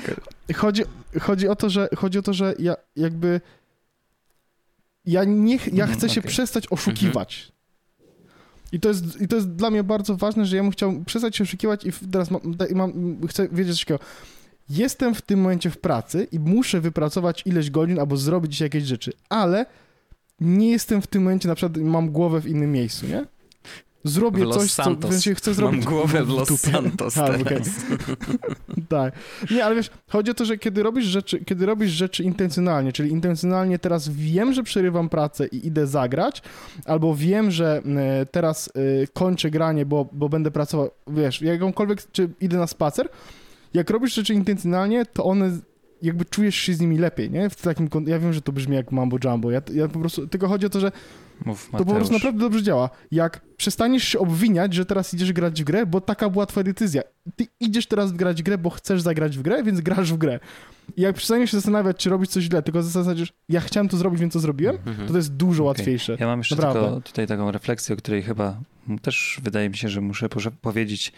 Chodzi, 0.54 0.82
chodzi 1.20 1.48
o 1.48 1.56
to, 1.56 1.70
że 1.70 1.88
chodzi 1.96 2.18
o 2.18 2.22
to, 2.22 2.32
że 2.32 2.54
ja 2.58 2.74
jakby... 2.96 3.40
Ja, 5.06 5.24
nie, 5.24 5.58
ja 5.72 5.86
chcę 5.86 6.08
się 6.08 6.20
okay. 6.20 6.30
przestać 6.30 6.66
oszukiwać. 6.70 7.52
I 8.72 8.80
to, 8.80 8.88
jest, 8.88 9.20
I 9.20 9.28
to 9.28 9.36
jest 9.36 9.50
dla 9.50 9.70
mnie 9.70 9.82
bardzo 9.84 10.16
ważne, 10.16 10.46
że 10.46 10.56
ja 10.56 10.62
bym 10.62 10.70
chciał 10.70 11.04
przestać 11.06 11.36
się 11.36 11.44
oszukiwać 11.44 11.84
i 11.86 11.92
teraz 12.12 12.30
mam, 12.30 12.40
mam, 12.74 12.92
chcę 13.28 13.48
wiedzieć 13.48 13.74
coś 13.74 13.84
takiego 13.84 14.04
jestem 14.70 15.14
w 15.14 15.22
tym 15.22 15.40
momencie 15.40 15.70
w 15.70 15.78
pracy 15.78 16.26
i 16.32 16.38
muszę 16.38 16.80
wypracować 16.80 17.42
ileś 17.46 17.70
godzin 17.70 17.98
albo 17.98 18.16
zrobić 18.16 18.60
jakieś 18.60 18.84
rzeczy, 18.84 19.12
ale 19.28 19.66
nie 20.40 20.70
jestem 20.70 21.02
w 21.02 21.06
tym 21.06 21.22
momencie, 21.22 21.48
na 21.48 21.54
przykład 21.54 21.76
mam 21.76 22.10
głowę 22.10 22.40
w 22.40 22.46
innym 22.46 22.72
miejscu, 22.72 23.06
nie? 23.06 23.26
Zrobię 24.04 24.46
coś, 24.46 24.70
Santos. 24.70 25.02
co 25.02 25.08
w 25.08 25.12
sensie 25.12 25.34
chcę 25.34 25.54
zrobić. 25.54 25.84
Mam 25.84 25.94
głowę 25.94 26.24
w 26.24 26.28
Los 26.28 26.60
Santos 26.60 27.18
A, 27.18 27.24
okay. 27.24 27.60
tak. 28.88 29.14
Nie, 29.50 29.64
ale 29.64 29.74
wiesz, 29.74 29.90
chodzi 30.08 30.30
o 30.30 30.34
to, 30.34 30.44
że 30.44 30.58
kiedy 30.58 30.82
robisz 30.82 31.04
rzeczy, 31.04 31.44
kiedy 31.44 31.66
robisz 31.66 31.90
rzeczy 31.90 32.24
intencjonalnie, 32.24 32.92
czyli 32.92 33.10
intencjonalnie 33.10 33.78
teraz 33.78 34.08
wiem, 34.08 34.52
że 34.52 34.62
przerywam 34.62 35.08
pracę 35.08 35.46
i 35.46 35.66
idę 35.66 35.86
zagrać, 35.86 36.42
albo 36.84 37.14
wiem, 37.14 37.50
że 37.50 37.82
teraz 38.30 38.68
e, 38.68 39.06
kończę 39.06 39.50
granie, 39.50 39.86
bo, 39.86 40.08
bo 40.12 40.28
będę 40.28 40.50
pracował, 40.50 40.90
wiesz, 41.06 41.42
jakąkolwiek, 41.42 42.10
czy 42.12 42.28
idę 42.40 42.56
na 42.56 42.66
spacer, 42.66 43.08
jak 43.74 43.90
robisz 43.90 44.14
rzeczy 44.14 44.34
intencjonalnie, 44.34 45.06
to 45.06 45.24
one 45.24 45.50
jakby 46.02 46.24
czujesz 46.24 46.54
się 46.54 46.74
z 46.74 46.80
nimi 46.80 46.98
lepiej, 46.98 47.30
nie? 47.30 47.50
W 47.50 47.62
takim, 47.62 47.88
ja 48.06 48.18
wiem, 48.18 48.32
że 48.32 48.42
to 48.42 48.52
brzmi 48.52 48.76
jak 48.76 48.92
mambo 48.92 49.16
jumbo, 49.24 49.50
ja, 49.50 49.62
ja 49.74 49.88
po 49.88 49.98
prostu, 49.98 50.26
tylko 50.26 50.48
chodzi 50.48 50.66
o 50.66 50.70
to, 50.70 50.80
że 50.80 50.92
Mów, 51.44 51.68
to 51.72 51.84
po 51.84 51.94
prostu 51.94 52.14
naprawdę 52.14 52.40
dobrze 52.40 52.62
działa. 52.62 52.90
Jak 53.10 53.40
przestaniesz 53.56 54.04
się 54.04 54.18
obwiniać, 54.18 54.74
że 54.74 54.86
teraz 54.86 55.14
idziesz 55.14 55.32
grać 55.32 55.62
w 55.62 55.64
grę, 55.64 55.86
bo 55.86 56.00
taka 56.00 56.30
była 56.30 56.46
twoja 56.46 56.64
decyzja. 56.64 57.02
Ty 57.36 57.46
idziesz 57.60 57.86
teraz 57.86 58.12
grać 58.12 58.42
w 58.42 58.44
grę, 58.44 58.58
bo 58.58 58.70
chcesz 58.70 59.02
zagrać 59.02 59.38
w 59.38 59.42
grę, 59.42 59.62
więc 59.62 59.80
grasz 59.80 60.12
w 60.12 60.16
grę. 60.16 60.40
I 60.96 61.00
jak 61.00 61.16
przestaniesz 61.16 61.50
się 61.50 61.56
zastanawiać, 61.56 61.96
czy 61.96 62.10
robić 62.10 62.30
coś 62.30 62.44
źle, 62.44 62.62
tylko 62.62 62.82
zasadzisz, 62.82 63.32
ja 63.48 63.60
chciałem 63.60 63.88
to 63.88 63.96
zrobić, 63.96 64.20
więc 64.20 64.32
to 64.32 64.40
zrobiłem, 64.40 64.76
mhm. 64.76 65.06
to 65.06 65.12
to 65.12 65.16
jest 65.16 65.32
dużo 65.32 65.62
okay. 65.62 65.68
łatwiejsze. 65.68 66.16
Ja 66.20 66.26
mam 66.26 66.38
jeszcze 66.38 66.56
tutaj 67.04 67.26
taką 67.26 67.50
refleksję, 67.50 67.94
o 67.94 67.98
której 67.98 68.22
chyba 68.22 68.60
też 69.02 69.40
wydaje 69.42 69.70
mi 69.70 69.76
się, 69.76 69.88
że 69.88 70.00
muszę 70.00 70.28
powiedzieć, 70.60 71.12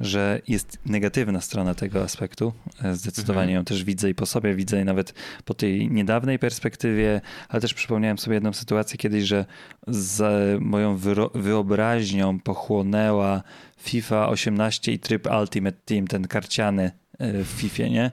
że 0.00 0.40
jest 0.48 0.78
negatywna 0.86 1.40
strona 1.40 1.74
tego 1.74 2.02
aspektu. 2.02 2.52
E, 2.82 2.94
zdecydowanie 2.94 3.42
mhm. 3.42 3.56
ją 3.56 3.64
też 3.64 3.84
widzę 3.84 4.10
i 4.10 4.14
po 4.14 4.26
sobie 4.26 4.54
widzę 4.54 4.80
i 4.80 4.84
nawet 4.84 5.14
po 5.44 5.54
tej 5.54 5.90
niedawnej 5.90 6.38
perspektywie, 6.38 7.20
ale 7.48 7.60
też 7.60 7.74
przypomniałem 7.74 8.18
sobie 8.18 8.34
jedną 8.34 8.52
sytuację 8.52 8.98
kiedyś, 8.98 9.24
że 9.24 9.44
z 9.88 10.22
moją 10.62 10.96
wyobraźnią 11.34 12.40
pochłonęła 12.40 13.42
FIFA 13.78 14.28
18 14.28 14.92
i 14.92 14.98
tryb 14.98 15.28
Ultimate 15.40 15.76
Team, 15.84 16.06
ten 16.06 16.28
karciany 16.28 16.90
e, 17.18 17.44
w 17.44 17.46
FIFA, 17.46 17.82
nie? 17.82 18.10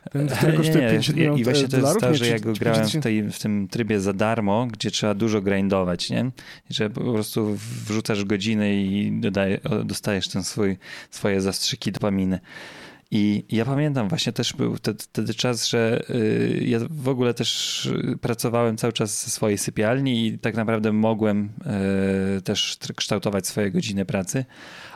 Ten, 0.12 0.28
który 0.28 0.52
kosztuje 0.52 0.88
50 0.90 1.16
milionów 1.18 1.40
I 1.40 1.44
właśnie 1.44 1.68
to 1.68 1.76
jest 1.76 2.00
to, 2.00 2.14
że 2.14 2.26
ja 2.26 2.38
go 2.38 2.52
grałem 2.52 2.88
w, 2.88 3.00
tej, 3.00 3.22
w 3.22 3.38
tym 3.38 3.68
trybie 3.68 4.00
za 4.00 4.12
darmo, 4.12 4.66
gdzie 4.66 4.90
trzeba 4.90 5.14
dużo 5.14 5.40
grindować, 5.40 6.10
nie? 6.10 6.30
Że 6.70 6.90
po 6.90 7.12
prostu 7.12 7.56
wrzucasz 7.86 8.24
godziny 8.24 8.82
i 8.82 9.20
dodaje, 9.20 9.60
dostajesz 9.84 10.28
ten 10.28 10.44
swój, 10.44 10.78
swoje 11.10 11.40
zastrzyki 11.40 11.92
dopaminy. 11.92 12.40
I 13.12 13.44
ja 13.48 13.64
pamiętam 13.64 14.08
właśnie 14.08 14.32
też 14.32 14.52
był 14.52 14.76
wtedy 14.76 15.34
czas, 15.34 15.68
że 15.68 16.02
y, 16.10 16.62
ja 16.66 16.78
w 16.90 17.08
ogóle 17.08 17.34
też 17.34 17.90
pracowałem 18.20 18.76
cały 18.76 18.92
czas 18.92 19.24
ze 19.24 19.30
swojej 19.30 19.58
sypialni 19.58 20.26
i 20.26 20.38
tak 20.38 20.54
naprawdę 20.54 20.92
mogłem 20.92 21.50
y, 22.38 22.42
też 22.42 22.78
kształtować 22.96 23.46
swoje 23.46 23.70
godziny 23.70 24.04
pracy, 24.04 24.44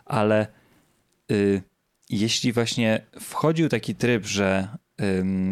ale 0.05 0.47
y, 1.31 1.63
jeśli 2.11 2.53
właśnie 2.53 3.07
wchodził 3.21 3.69
taki 3.69 3.95
tryb, 3.95 4.27
że 4.27 4.69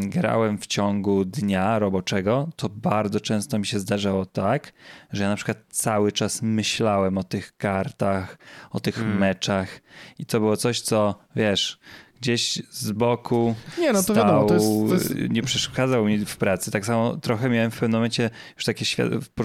grałem 0.00 0.58
w 0.58 0.66
ciągu 0.66 1.24
dnia 1.24 1.78
roboczego, 1.78 2.48
to 2.56 2.68
bardzo 2.68 3.20
często 3.20 3.58
mi 3.58 3.66
się 3.66 3.78
zdarzało 3.78 4.26
tak, 4.26 4.72
że 5.12 5.22
ja 5.22 5.28
na 5.28 5.36
przykład 5.36 5.58
cały 5.68 6.12
czas 6.12 6.42
myślałem 6.42 7.18
o 7.18 7.24
tych 7.24 7.56
kartach, 7.56 8.38
o 8.70 8.80
tych 8.80 8.94
hmm. 8.94 9.18
meczach 9.18 9.80
i 10.18 10.26
to 10.26 10.40
było 10.40 10.56
coś, 10.56 10.80
co 10.80 11.18
wiesz, 11.36 11.78
gdzieś 12.20 12.62
z 12.70 12.92
boku 12.92 13.54
nie, 13.78 13.92
no 13.92 13.98
to 13.98 14.02
stał, 14.02 14.16
wiadomo, 14.16 14.44
to 14.44 14.54
jest, 14.54 14.66
to 14.88 14.94
jest... 14.94 15.30
nie 15.30 15.42
przeszkadzał 15.42 16.04
mi 16.04 16.26
w 16.26 16.36
pracy. 16.36 16.70
Tak 16.70 16.86
samo 16.86 17.16
trochę 17.16 17.48
miałem 17.48 17.70
w 17.70 17.74
pewnym 17.74 17.92
momencie 17.92 18.30
już 18.56 18.64
takie 18.64 18.84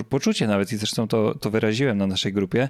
poczucie 0.10 0.48
nawet 0.48 0.74
i 0.74 0.78
zresztą 0.78 1.08
to, 1.08 1.36
to 1.36 1.50
wyraziłem 1.50 1.98
na 1.98 2.08
naszej 2.08 2.34
grupie, 2.34 2.70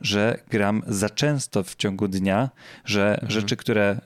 że 0.00 0.38
gram 0.50 0.82
za 0.86 1.10
często 1.10 1.62
w 1.62 1.76
ciągu 1.76 2.08
dnia, 2.08 2.50
że 2.84 3.12
mhm. 3.12 3.30
rzeczy, 3.30 3.56
które 3.56 4.00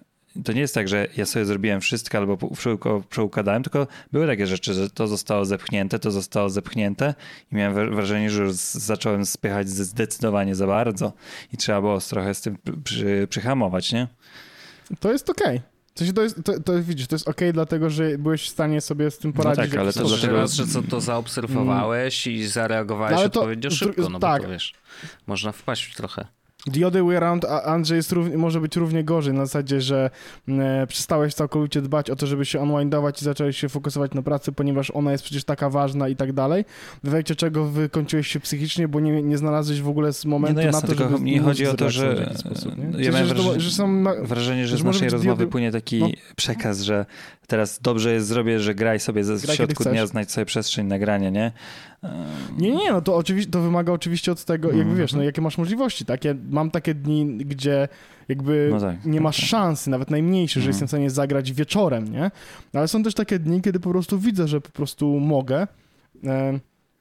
to 0.44 0.52
nie 0.52 0.60
jest 0.60 0.74
tak, 0.74 0.88
że 0.88 1.06
ja 1.16 1.26
sobie 1.26 1.44
zrobiłem 1.44 1.80
wszystko 1.80 2.18
albo 2.18 2.38
przeukładałem, 3.08 3.62
tylko 3.62 3.86
były 4.12 4.26
takie 4.26 4.46
rzeczy, 4.46 4.74
że 4.74 4.90
to 4.90 5.06
zostało 5.08 5.44
zepchnięte, 5.44 5.98
to 5.98 6.10
zostało 6.10 6.50
zepchnięte 6.50 7.14
i 7.52 7.56
miałem 7.56 7.94
wrażenie, 7.94 8.30
że 8.30 8.42
już 8.42 8.54
zacząłem 8.56 9.26
spychać 9.26 9.68
zdecydowanie 9.68 10.54
za 10.54 10.66
bardzo 10.66 11.12
i 11.52 11.56
trzeba 11.56 11.80
było 11.80 12.00
trochę 12.00 12.34
z 12.34 12.40
tym 12.40 12.58
przy, 12.84 13.26
przyhamować, 13.30 13.92
nie? 13.92 14.08
To 15.00 15.12
jest 15.12 15.30
okej. 15.30 15.56
Okay. 15.56 15.70
W 15.94 15.98
sensie 15.98 16.12
to 16.12 16.22
jest, 16.22 16.44
to, 16.44 16.60
to 16.60 16.82
widzisz, 16.82 17.06
to 17.06 17.14
jest 17.14 17.28
okej, 17.28 17.48
okay, 17.48 17.52
dlatego 17.52 17.90
że 17.90 18.18
byłeś 18.18 18.42
w 18.42 18.48
stanie 18.48 18.80
sobie 18.80 19.10
z 19.10 19.18
tym 19.18 19.32
no 19.36 19.42
poradzić. 19.42 19.64
No 19.64 19.70
tak, 19.70 19.80
ale 19.80 19.92
to 19.92 20.04
dlatego, 20.04 20.36
raz, 20.36 20.52
że 20.52 20.66
co 20.66 20.82
to 20.82 21.00
zaobserwowałeś 21.00 22.26
mm. 22.26 22.38
i 22.38 22.44
zareagowałeś 22.44 23.16
no, 23.16 23.24
odpowiednio 23.24 23.70
szybko, 23.70 24.08
no 24.08 24.18
tak. 24.18 24.42
bo 24.42 24.46
to 24.46 24.52
wiesz, 24.52 24.74
można 25.26 25.52
wpaść 25.52 25.94
trochę. 25.94 26.26
The 26.72 26.86
other 26.86 27.04
way 27.04 27.16
around, 27.16 27.44
Andrzej 27.44 27.96
jest 27.96 28.12
równie, 28.12 28.38
może 28.38 28.60
być 28.60 28.76
równie 28.76 29.04
gorzej, 29.04 29.34
na 29.34 29.46
zasadzie, 29.46 29.80
że 29.80 30.10
e, 30.48 30.86
przestałeś 30.86 31.34
całkowicie 31.34 31.82
dbać 31.82 32.10
o 32.10 32.16
to, 32.16 32.26
żeby 32.26 32.44
się 32.44 32.60
unwindować 32.60 33.22
i 33.22 33.24
zacząłeś 33.24 33.56
się 33.56 33.68
fokusować 33.68 34.14
na 34.14 34.22
pracy, 34.22 34.52
ponieważ 34.52 34.90
ona 34.90 35.12
jest 35.12 35.24
przecież 35.24 35.44
taka 35.44 35.70
ważna 35.70 36.08
i 36.08 36.16
tak 36.16 36.32
dalej. 36.32 36.64
W 37.04 37.08
efekcie 37.08 37.36
czego 37.36 37.64
wykończyłeś 37.64 38.28
się 38.28 38.40
psychicznie, 38.40 38.88
bo 38.88 39.00
nie, 39.00 39.22
nie 39.22 39.38
znalazłeś 39.38 39.80
w 39.80 39.88
ogóle 39.88 40.12
z 40.12 40.24
momentu 40.24 40.60
nie, 40.60 40.66
no 40.66 40.72
jasne, 40.72 40.88
na 40.88 40.94
to, 40.94 41.04
żeby... 41.04 41.24
Mi 41.24 41.38
chodzi 41.38 41.66
o 41.66 41.74
to, 41.74 41.90
że... 41.90 42.32
Sposób, 42.36 42.74
ja 42.98 43.10
miałem 43.10 43.28
wrażenie, 43.28 43.60
że, 43.60 43.70
są, 43.70 44.04
wrażenie, 44.22 44.66
że 44.66 44.76
z 44.76 44.84
naszej 44.84 45.08
rozmowy 45.08 45.46
płynie 45.46 45.72
taki 45.72 45.98
no. 45.98 46.08
przekaz, 46.36 46.80
że 46.80 47.06
teraz 47.46 47.80
dobrze 47.82 48.12
jest 48.12 48.26
zrobię, 48.26 48.60
że 48.60 48.74
graj 48.74 49.00
sobie 49.00 49.24
ze, 49.24 49.36
w 49.36 49.54
środku 49.54 49.84
dnia, 49.84 50.06
znajdź 50.06 50.30
sobie 50.30 50.44
przestrzeń 50.44 50.86
nagrania, 50.86 51.30
nie? 51.30 51.52
Nie, 52.58 52.70
nie, 52.70 52.92
no 52.92 53.00
to 53.00 53.16
oczywiście, 53.16 53.50
to 53.50 53.60
wymaga 53.60 53.92
oczywiście 53.92 54.32
od 54.32 54.44
tego, 54.44 54.72
jakby 54.72 54.94
wiesz, 54.94 55.12
no 55.12 55.16
mhm. 55.16 55.26
jakie 55.26 55.40
masz 55.40 55.58
możliwości, 55.58 56.04
takie, 56.04 56.34
mam 56.50 56.70
takie 56.70 56.94
dni, 56.94 57.36
gdzie 57.36 57.88
jakby 58.28 58.68
no 58.72 58.80
tak, 58.80 59.04
nie 59.04 59.20
masz 59.20 59.36
tak, 59.36 59.46
szansy, 59.46 59.90
nawet 59.90 60.10
najmniejszej, 60.10 60.62
że 60.62 60.68
mhm. 60.68 60.70
jestem 60.70 60.88
w 60.88 60.90
stanie 60.90 61.10
zagrać 61.10 61.52
wieczorem, 61.52 62.12
nie? 62.12 62.30
Ale 62.72 62.88
są 62.88 63.02
też 63.02 63.14
takie 63.14 63.38
dni, 63.38 63.62
kiedy 63.62 63.80
po 63.80 63.90
prostu 63.90 64.18
widzę, 64.18 64.48
że 64.48 64.60
po 64.60 64.70
prostu 64.70 65.20
mogę, 65.20 65.66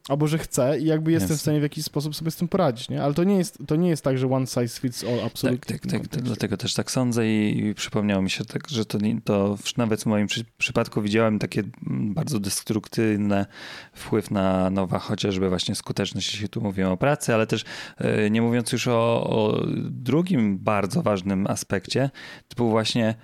albo 0.09 0.27
że 0.27 0.37
chcę 0.37 0.79
i 0.79 0.85
jakby 0.85 1.11
jestem 1.11 1.37
w 1.37 1.41
stanie 1.41 1.59
w 1.59 1.63
jakiś 1.63 1.85
sposób 1.85 2.15
sobie 2.15 2.31
z 2.31 2.35
tym 2.35 2.47
poradzić, 2.47 2.89
nie? 2.89 3.03
Ale 3.03 3.13
to 3.13 3.23
nie 3.23 3.37
jest, 3.37 3.59
to 3.67 3.75
nie 3.75 3.89
jest 3.89 4.03
tak, 4.03 4.17
że 4.17 4.31
one 4.31 4.47
size 4.47 4.79
fits 4.79 5.03
all, 5.03 5.25
absolutnie. 5.25 5.79
Tak, 5.79 5.91
tak, 5.91 6.07
tak, 6.07 6.21
dlatego 6.21 6.57
też 6.57 6.73
tak 6.73 6.91
sądzę 6.91 7.27
i, 7.27 7.65
i 7.65 7.75
przypomniało 7.75 8.21
mi 8.21 8.29
się 8.29 8.45
tak, 8.45 8.69
że 8.69 8.85
to, 8.85 8.97
to 9.23 9.57
nawet 9.77 10.03
w 10.03 10.05
moim 10.05 10.27
przy, 10.27 10.45
przypadku 10.57 11.01
widziałem 11.01 11.39
takie 11.39 11.63
bardzo 11.87 12.39
destruktywny 12.39 13.45
wpływ 13.93 14.31
na 14.31 14.69
nowa, 14.69 14.99
chociażby 14.99 15.49
właśnie 15.49 15.75
skuteczność, 15.75 16.33
jeśli 16.33 16.49
tu 16.49 16.61
mówimy 16.61 16.89
o 16.89 16.97
pracy, 16.97 17.33
ale 17.33 17.47
też 17.47 17.65
yy, 17.99 18.31
nie 18.31 18.41
mówiąc 18.41 18.71
już 18.71 18.87
o, 18.87 19.29
o, 19.29 19.65
drugim 19.89 20.59
bardzo 20.59 21.01
ważnym 21.01 21.47
aspekcie, 21.47 22.09
typu 22.47 22.69
właśnie 22.69 23.15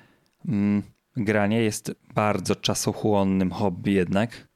mm, 0.48 0.84
granie 1.18 1.62
jest 1.62 1.92
bardzo 2.16 2.56
czasochłonnym 2.56 3.52
hobby 3.52 3.92
jednak 3.92 4.48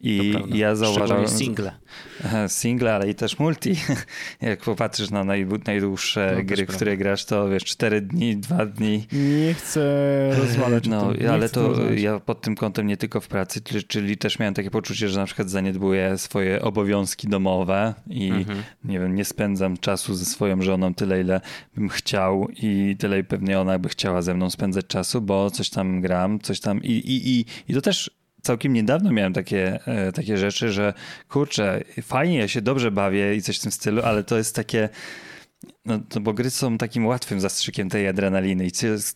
i 0.00 0.34
ja 0.52 0.76
zauważam. 0.76 1.28
single. 1.28 1.72
Single, 2.48 2.94
ale 2.94 3.10
i 3.10 3.14
też 3.14 3.38
multi. 3.38 3.74
Jak 4.40 4.60
popatrzysz 4.60 5.10
na 5.10 5.24
najdłuższe 5.64 6.34
no, 6.36 6.44
gry, 6.44 6.66
które 6.66 6.96
grasz, 6.96 7.24
to 7.24 7.48
wiesz, 7.48 7.64
4 7.64 8.00
dni, 8.00 8.36
2 8.36 8.66
dni. 8.66 9.06
Nie 9.12 9.54
chcę 9.54 9.80
rozmawiać 10.38 10.88
no, 10.88 11.08
o 11.08 11.14
tym. 11.14 11.30
ale 11.30 11.48
to 11.48 11.92
ja 11.92 12.20
pod 12.20 12.40
tym 12.40 12.54
kątem 12.54 12.86
nie 12.86 12.96
tylko 12.96 13.20
w 13.20 13.28
pracy, 13.28 13.60
czyli 13.88 14.16
też 14.16 14.38
miałem 14.38 14.54
takie 14.54 14.70
poczucie, 14.70 15.08
że 15.08 15.20
na 15.20 15.26
przykład 15.26 15.50
zaniedbuję 15.50 16.18
swoje 16.18 16.62
obowiązki 16.62 17.28
domowe 17.28 17.94
i 18.06 18.30
mhm. 18.30 18.62
nie 18.84 19.00
wiem, 19.00 19.14
nie 19.14 19.24
spędzam 19.24 19.76
czasu 19.76 20.14
ze 20.14 20.24
swoją 20.24 20.62
żoną 20.62 20.94
tyle, 20.94 21.20
ile 21.20 21.40
bym 21.74 21.88
chciał 21.88 22.48
i 22.62 22.96
tyle 22.98 23.24
pewnie 23.24 23.60
ona 23.60 23.78
by 23.78 23.88
chciała 23.88 24.22
ze 24.22 24.34
mną 24.34 24.50
spędzać 24.50 24.86
czasu, 24.86 25.20
bo 25.20 25.50
coś 25.50 25.70
tam 25.70 26.00
gram, 26.00 26.40
coś 26.40 26.60
tam 26.60 26.82
i, 26.82 26.92
i, 26.92 27.30
i, 27.30 27.44
i 27.68 27.74
to 27.74 27.80
też 27.80 28.19
całkiem 28.42 28.72
niedawno 28.72 29.12
miałem 29.12 29.32
takie, 29.32 29.86
e, 29.86 30.12
takie 30.12 30.38
rzeczy, 30.38 30.72
że 30.72 30.94
kurczę, 31.28 31.84
fajnie, 32.02 32.38
ja 32.38 32.48
się 32.48 32.62
dobrze 32.62 32.90
bawię 32.90 33.36
i 33.36 33.42
coś 33.42 33.58
w 33.58 33.62
tym 33.62 33.72
stylu, 33.72 34.02
ale 34.02 34.24
to 34.24 34.36
jest 34.36 34.56
takie 34.56 34.88
no, 35.84 36.00
bo 36.20 36.32
gry 36.32 36.50
są 36.50 36.78
takim 36.78 37.06
łatwym 37.06 37.40
zastrzykiem 37.40 37.88
tej 37.88 38.08
adrenaliny 38.08 38.66
i 38.66 38.70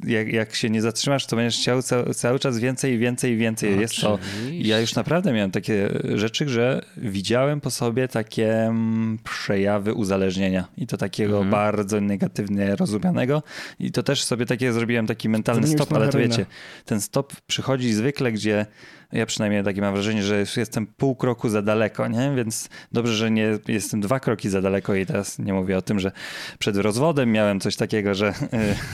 jak, 0.06 0.32
jak 0.32 0.54
się 0.54 0.70
nie 0.70 0.82
zatrzymasz, 0.82 1.26
to 1.26 1.36
będziesz 1.36 1.60
chciał 1.60 1.82
ca 1.82 2.14
cały 2.14 2.38
czas 2.38 2.58
więcej 2.58 2.94
i 2.94 2.98
więcej 2.98 3.32
i 3.32 3.36
więcej. 3.36 3.80
Jest 3.80 4.00
to, 4.00 4.18
ja 4.52 4.80
już 4.80 4.94
naprawdę 4.94 5.32
miałem 5.32 5.50
takie 5.50 5.88
rzeczy, 6.14 6.48
że 6.48 6.84
widziałem 6.96 7.60
po 7.60 7.70
sobie 7.70 8.08
takie 8.08 8.66
mm, 8.66 9.18
przejawy 9.24 9.94
uzależnienia 9.94 10.64
i 10.76 10.86
to 10.86 10.96
takiego 10.96 11.34
mhm. 11.34 11.50
bardzo 11.50 12.00
negatywnie 12.00 12.76
rozumianego 12.76 13.42
i 13.78 13.92
to 13.92 14.02
też 14.02 14.24
sobie 14.24 14.46
takie 14.46 14.72
zrobiłem 14.72 15.06
taki 15.06 15.28
mentalny 15.28 15.66
stop, 15.66 15.92
ale 15.92 16.08
to 16.08 16.18
wiecie, 16.18 16.46
ten 16.84 17.00
stop 17.00 17.32
przychodzi 17.46 17.92
zwykle, 17.92 18.32
gdzie 18.32 18.66
ja 19.14 19.26
przynajmniej 19.26 19.64
takie 19.64 19.80
mam 19.80 19.94
wrażenie, 19.94 20.22
że 20.22 20.40
już 20.40 20.56
jestem 20.56 20.86
pół 20.86 21.16
kroku 21.16 21.48
za 21.48 21.62
daleko, 21.62 22.08
nie? 22.08 22.32
Więc 22.36 22.68
dobrze, 22.92 23.14
że 23.14 23.30
nie 23.30 23.58
jestem 23.68 24.00
dwa 24.00 24.20
kroki 24.20 24.48
za 24.48 24.62
daleko 24.62 24.94
i 24.94 25.06
teraz 25.06 25.38
nie 25.38 25.52
mówię 25.52 25.78
o 25.78 25.82
tym, 25.82 26.00
że 26.00 26.12
przed 26.58 26.76
rozwodem 26.76 27.32
miałem 27.32 27.60
coś 27.60 27.76
takiego, 27.76 28.14
że 28.14 28.34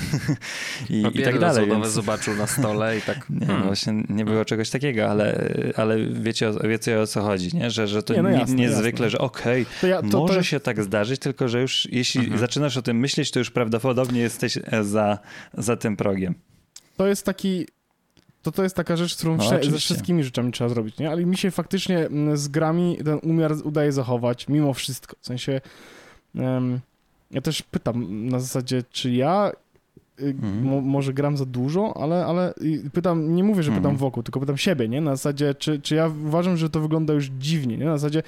i, 0.90 1.04
i 1.14 1.22
tak 1.22 1.38
dalej. 1.38 1.66
Więc... 1.66 1.86
zobaczył 1.86 2.36
na 2.36 2.46
stole 2.46 2.98
i 2.98 3.02
tak... 3.02 3.26
Nie, 3.40 3.46
no 3.46 3.58
właśnie 3.58 3.92
nie 4.08 4.24
było 4.24 4.44
czegoś 4.44 4.70
takiego, 4.70 5.10
ale, 5.10 5.54
ale 5.76 5.96
wiecie, 6.06 6.52
wiecie 6.64 7.00
o 7.00 7.06
co 7.06 7.22
chodzi, 7.22 7.56
nie? 7.56 7.70
Że, 7.70 7.86
że 7.86 8.02
to 8.02 8.14
nie, 8.14 8.22
no 8.22 8.28
jasne, 8.28 8.54
niezwykle, 8.54 9.06
jasne. 9.06 9.10
że 9.10 9.18
okej, 9.18 9.66
okay, 9.78 9.90
ja, 9.90 10.02
może 10.02 10.34
to... 10.34 10.42
się 10.42 10.60
tak 10.60 10.82
zdarzyć, 10.82 11.20
tylko 11.20 11.48
że 11.48 11.60
już 11.60 11.88
jeśli 11.92 12.20
mhm. 12.20 12.38
zaczynasz 12.38 12.76
o 12.76 12.82
tym 12.82 12.98
myśleć, 12.98 13.30
to 13.30 13.38
już 13.38 13.50
prawdopodobnie 13.50 14.20
jesteś 14.20 14.58
za, 14.82 15.18
za 15.54 15.76
tym 15.76 15.96
progiem. 15.96 16.34
To 16.96 17.06
jest 17.06 17.24
taki 17.26 17.66
to 18.42 18.52
to 18.52 18.62
jest 18.62 18.76
taka 18.76 18.96
rzecz, 18.96 19.16
którą 19.16 19.36
no, 19.36 19.44
ze 19.70 19.78
wszystkimi 19.78 20.24
rzeczami 20.24 20.52
trzeba 20.52 20.70
zrobić, 20.70 20.98
nie? 20.98 21.10
Ale 21.10 21.24
mi 21.24 21.36
się 21.36 21.50
faktycznie 21.50 21.98
mm, 21.98 22.36
z 22.36 22.48
grami 22.48 22.98
ten 23.04 23.18
umiar 23.22 23.52
udaje 23.64 23.92
zachować 23.92 24.48
mimo 24.48 24.74
wszystko. 24.74 25.16
W 25.20 25.26
sensie 25.26 25.60
um, 26.34 26.80
ja 27.30 27.40
też 27.40 27.62
pytam 27.62 28.26
na 28.26 28.40
zasadzie, 28.40 28.82
czy 28.90 29.10
ja 29.10 29.52
mhm. 30.18 30.64
mo, 30.64 30.80
może 30.80 31.12
gram 31.12 31.36
za 31.36 31.46
dużo, 31.46 31.96
ale, 31.96 32.26
ale 32.26 32.54
pytam, 32.92 33.34
nie 33.34 33.44
mówię, 33.44 33.62
że 33.62 33.70
pytam 33.70 33.90
mhm. 33.90 33.96
wokół, 33.96 34.22
tylko 34.22 34.40
pytam 34.40 34.56
siebie, 34.56 34.88
nie? 34.88 35.00
Na 35.00 35.16
zasadzie, 35.16 35.54
czy, 35.54 35.80
czy 35.80 35.94
ja 35.94 36.06
uważam, 36.26 36.56
że 36.56 36.70
to 36.70 36.80
wygląda 36.80 37.14
już 37.14 37.26
dziwnie, 37.26 37.76
nie? 37.76 37.84
Na 37.84 37.98
zasadzie 37.98 38.22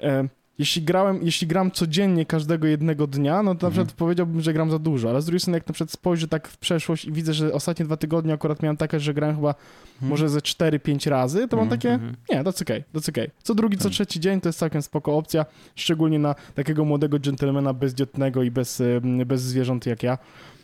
e, 0.00 0.28
jeśli 0.58 0.82
grałem, 0.82 1.18
jeśli 1.22 1.46
gram 1.46 1.70
codziennie 1.70 2.26
każdego 2.26 2.66
jednego 2.66 3.06
dnia, 3.06 3.42
no 3.42 3.54
to 3.54 3.66
na 3.66 3.70
przykład 3.70 3.88
mhm. 3.88 3.96
powiedziałbym, 3.96 4.40
że 4.40 4.52
gram 4.52 4.70
za 4.70 4.78
dużo, 4.78 5.10
ale 5.10 5.22
z 5.22 5.24
drugiej 5.24 5.40
strony 5.40 5.56
jak 5.56 5.66
na 5.66 5.72
przykład 5.72 5.90
spojrzę 5.90 6.28
tak 6.28 6.48
w 6.48 6.58
przeszłość 6.58 7.04
i 7.04 7.12
widzę, 7.12 7.34
że 7.34 7.52
ostatnie 7.52 7.84
dwa 7.84 7.96
tygodnie 7.96 8.32
akurat 8.32 8.62
miałem 8.62 8.76
takie, 8.76 9.00
że 9.00 9.14
grałem 9.14 9.36
chyba 9.36 9.54
mhm. 9.94 10.10
może 10.10 10.28
ze 10.28 10.38
4-5 10.38 11.10
razy, 11.10 11.48
to 11.48 11.56
mam 11.56 11.62
mhm, 11.62 11.80
takie, 11.80 11.94
mhm. 11.94 12.16
nie, 12.30 12.44
that's 12.44 12.62
okay, 12.62 12.84
that's 12.94 13.10
okay. 13.10 13.30
Co 13.42 13.54
drugi, 13.54 13.78
co 13.78 13.90
trzeci 13.90 14.20
dzień 14.20 14.40
to 14.40 14.48
jest 14.48 14.58
całkiem 14.58 14.82
spoko 14.82 15.16
opcja, 15.16 15.46
szczególnie 15.74 16.18
na 16.18 16.34
takiego 16.54 16.84
młodego 16.84 17.18
dżentelmena 17.18 17.72
bezdzietnego 17.72 18.42
i 18.42 18.50
bez, 18.50 18.82
bez 19.26 19.42
zwierząt 19.42 19.86
jak 19.86 20.02
ja. 20.02 20.18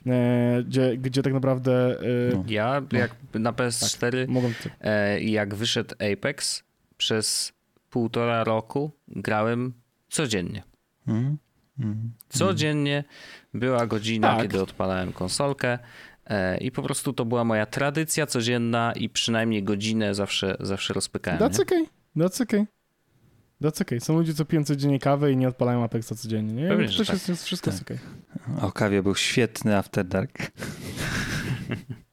E, 0.07 0.63
gdzie, 0.63 0.97
gdzie 0.97 1.23
tak 1.23 1.33
naprawdę... 1.33 2.01
E, 2.01 2.35
no. 2.35 2.45
Ja 2.49 2.83
no. 2.93 2.99
jak 2.99 3.17
na 3.35 3.53
PS4, 3.53 4.27
tak, 4.63 4.73
e, 4.81 5.21
jak 5.21 5.55
wyszedł 5.55 5.95
Apex, 6.13 6.63
przez 6.97 7.53
półtora 7.91 8.45
roku 8.45 8.91
grałem 9.09 9.73
codziennie. 10.09 10.63
Mm, 11.09 11.39
mm, 11.79 12.13
codziennie 12.29 13.05
była 13.55 13.87
godzina, 13.87 14.37
tak. 14.37 14.43
kiedy 14.43 14.63
odpalałem 14.63 15.13
konsolkę 15.13 15.79
e, 16.27 16.59
i 16.59 16.71
po 16.71 16.83
prostu 16.83 17.13
to 17.13 17.25
była 17.25 17.45
moja 17.45 17.67
tradycja 17.67 18.27
codzienna 18.27 18.93
i 18.93 19.09
przynajmniej 19.09 19.63
godzinę 19.63 20.15
zawsze, 20.15 20.57
zawsze 20.61 20.95
rozpykałem. 20.95 21.41
That's 21.41 21.59
nie? 21.59 21.63
okay, 21.63 21.87
that's 22.17 22.43
okay. 22.43 22.67
That's 23.63 23.83
okay. 23.83 24.01
Są 24.01 24.19
ludzie, 24.19 24.35
co 24.35 24.45
piją 24.45 24.65
codziennie 24.65 24.99
kawę 24.99 25.33
i 25.33 25.37
nie 25.37 25.49
odpalają 25.49 25.85
Apexa 25.85 26.15
codziennie. 26.15 26.55
Nie? 26.63 26.69
Pewnie, 26.69 26.89
to 26.89 27.05
tak. 27.05 27.29
jest, 27.29 27.45
wszystko 27.45 27.71
tak. 27.71 27.91
jest 27.91 28.01
okay. 28.53 28.69
O 28.69 28.73
kawie 28.73 29.03
był 29.03 29.15
świetny 29.15 29.77
After 29.77 30.07
Dark. 30.07 30.39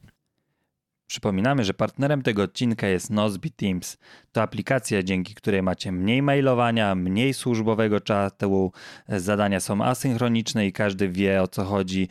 Przypominamy, 1.08 1.64
że 1.64 1.74
partnerem 1.74 2.22
tego 2.22 2.44
odcinka 2.44 2.88
jest 2.88 3.10
Nozbe 3.10 3.50
Teams. 3.50 3.98
To 4.32 4.42
aplikacja, 4.42 5.04
dzięki 5.04 5.36
której 5.36 5.64
macie 5.64 5.92
mniej 5.92 6.22
mailowania, 6.22 6.96
mniej 6.96 7.34
służbowego 7.34 8.02
czatu, 8.02 8.72
zadania 9.08 9.60
są 9.60 9.84
asynchroniczne 9.84 10.68
i 10.68 10.74
każdy 10.74 11.10
wie 11.10 11.42
o 11.42 11.48
co 11.48 11.64
chodzi, 11.64 12.08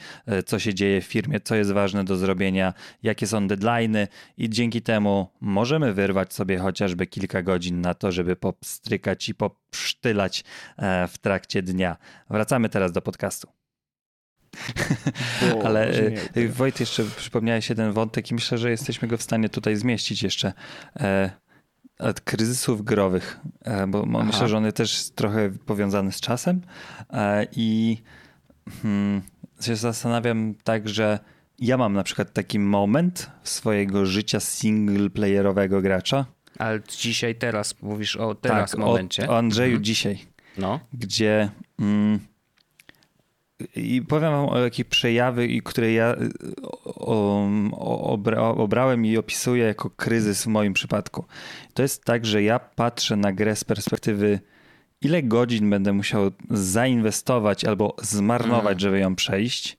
co 0.47 0.59
się 0.59 0.74
dzieje 0.74 1.01
w 1.01 1.05
firmie, 1.05 1.40
co 1.40 1.55
jest 1.55 1.72
ważne 1.72 2.05
do 2.05 2.16
zrobienia, 2.16 2.74
jakie 3.03 3.26
są 3.26 3.49
deadlines 3.49 4.09
i 4.38 4.51
dzięki 4.51 4.82
temu 4.82 5.28
możemy 5.40 5.92
wyrwać 5.92 6.34
sobie 6.34 6.59
chociażby 6.59 7.07
kilka 7.07 7.42
godzin 7.42 7.80
na 7.80 7.94
to, 7.94 8.12
żeby 8.12 8.36
popstrykać 8.36 9.28
i 9.28 9.34
popsztylać 9.34 10.44
e, 10.76 11.09
w 11.09 11.18
trakcie 11.18 11.62
dnia. 11.62 11.97
Wracamy 12.30 12.68
teraz 12.68 12.92
do 12.92 13.03
podcastu. 13.03 13.65
Ale 15.64 15.92
nie, 16.36 16.48
Wojt, 16.48 16.80
jeszcze 16.80 17.04
przypomniałeś 17.16 17.68
jeden 17.68 17.92
wątek 17.92 18.30
i 18.30 18.34
myślę, 18.34 18.59
że 18.59 18.70
jesteśmy 18.70 19.09
go 19.09 19.16
w 19.16 19.22
stanie 19.22 19.48
tutaj 19.48 19.76
zmieścić 19.76 20.22
jeszcze. 20.22 20.52
E, 21.00 21.30
od 21.98 22.20
kryzysów 22.20 22.84
growych, 22.84 23.40
e, 23.64 23.86
bo 23.86 24.07
Aha. 24.14 24.24
myślę, 24.24 24.48
że 24.48 24.57
on 24.57 24.64
jest 24.64 24.76
też 24.76 25.11
trochę 25.11 25.50
powiązany 25.50 26.12
z 26.12 26.20
czasem 26.20 26.61
e, 27.11 27.46
i 27.52 27.98
hmm, 28.82 29.22
się 29.61 29.76
zastanawiam 29.76 30.54
tak, 30.64 30.88
że 30.88 31.18
ja 31.59 31.76
mam 31.76 31.92
na 31.92 32.02
przykład 32.02 32.32
taki 32.32 32.59
moment 32.59 33.30
swojego 33.42 34.07
życia 34.07 34.40
singleplayerowego 34.40 35.82
gracza. 35.82 36.26
Ale 36.59 36.80
dzisiaj, 36.98 37.34
teraz, 37.34 37.82
mówisz 37.82 38.16
o 38.16 38.34
teraz 38.34 38.70
tak, 38.70 38.80
momencie. 38.80 39.28
O, 39.28 39.32
o 39.32 39.38
Andrzeju 39.38 39.70
mhm. 39.70 39.84
dzisiaj. 39.84 40.18
No. 40.59 40.80
Gdzie... 40.92 41.50
Mm, 41.78 42.20
i 43.76 44.02
powiem 44.02 44.30
wam 44.32 44.48
o 44.48 44.59
jakich 44.59 44.86
przejawy, 44.86 45.48
które 45.64 45.92
ja 45.92 46.16
obrałem 48.57 49.07
i 49.07 49.16
opisuję 49.16 49.64
jako 49.64 49.90
kryzys 49.90 50.44
w 50.44 50.46
moim 50.46 50.72
przypadku. 50.72 51.24
To 51.74 51.82
jest 51.82 52.04
tak, 52.04 52.26
że 52.26 52.42
ja 52.42 52.59
patrzę 52.59 53.16
na 53.16 53.32
grę 53.32 53.57
z 53.57 53.64
perspektywy 53.64 54.40
ile 55.00 55.22
godzin 55.22 55.70
będę 55.70 55.92
musiał 55.92 56.30
zainwestować 56.50 57.64
albo 57.64 57.96
zmarnować, 58.02 58.72
mm. 58.72 58.78
żeby 58.78 58.98
ją 58.98 59.16
przejść. 59.16 59.78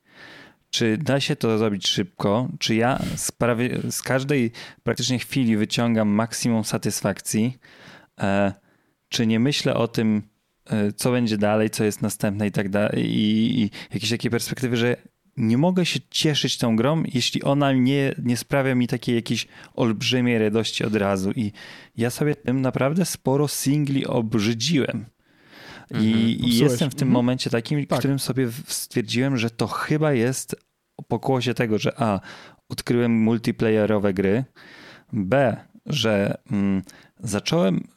Czy 0.70 0.98
da 0.98 1.20
się 1.20 1.36
to 1.36 1.58
zrobić 1.58 1.88
szybko? 1.88 2.48
Czy 2.58 2.74
ja 2.74 2.98
z, 3.16 3.32
prawie, 3.32 3.78
z 3.90 4.02
każdej 4.02 4.50
praktycznie 4.82 5.18
chwili 5.18 5.56
wyciągam 5.56 6.08
maksimum 6.08 6.64
satysfakcji? 6.64 7.58
E, 8.20 8.52
czy 9.08 9.26
nie 9.26 9.40
myślę 9.40 9.74
o 9.74 9.88
tym, 9.88 10.22
co 10.96 11.12
będzie 11.12 11.38
dalej, 11.38 11.70
co 11.70 11.84
jest 11.84 12.02
następne 12.02 12.46
i 12.46 12.52
tak 12.52 12.68
dalej, 12.68 13.04
i, 13.06 13.60
i 13.62 13.70
jakieś 13.94 14.10
takie 14.10 14.30
perspektywy, 14.30 14.76
że 14.76 14.96
nie 15.36 15.58
mogę 15.58 15.86
się 15.86 16.00
cieszyć 16.10 16.58
tą 16.58 16.76
grą, 16.76 17.02
jeśli 17.14 17.42
ona 17.42 17.72
nie, 17.72 18.14
nie 18.22 18.36
sprawia 18.36 18.74
mi 18.74 18.88
takiej 18.88 19.14
jakiejś 19.14 19.48
olbrzymiej 19.74 20.38
radości 20.38 20.84
od 20.84 20.94
razu. 20.94 21.30
I 21.30 21.52
ja 21.96 22.10
sobie 22.10 22.34
tym 22.34 22.60
naprawdę 22.60 23.04
sporo 23.04 23.48
singli 23.48 24.06
obrzydziłem. 24.06 25.06
I, 25.90 25.94
mhm. 25.94 26.28
i 26.28 26.56
jestem 26.56 26.90
w 26.90 26.94
tym 26.94 27.08
mhm. 27.08 27.12
momencie 27.12 27.50
takim, 27.50 27.86
tak. 27.86 27.98
którym 27.98 28.18
sobie 28.18 28.48
stwierdziłem, 28.66 29.36
że 29.36 29.50
to 29.50 29.66
chyba 29.66 30.12
jest 30.12 30.56
pokłosie 31.08 31.54
tego, 31.54 31.78
że 31.78 32.00
a, 32.00 32.20
odkryłem 32.68 33.12
multiplayerowe 33.12 34.14
gry, 34.14 34.44
b, 35.12 35.56
że 35.86 36.38
mm, 36.50 36.82
zacząłem 37.18 37.88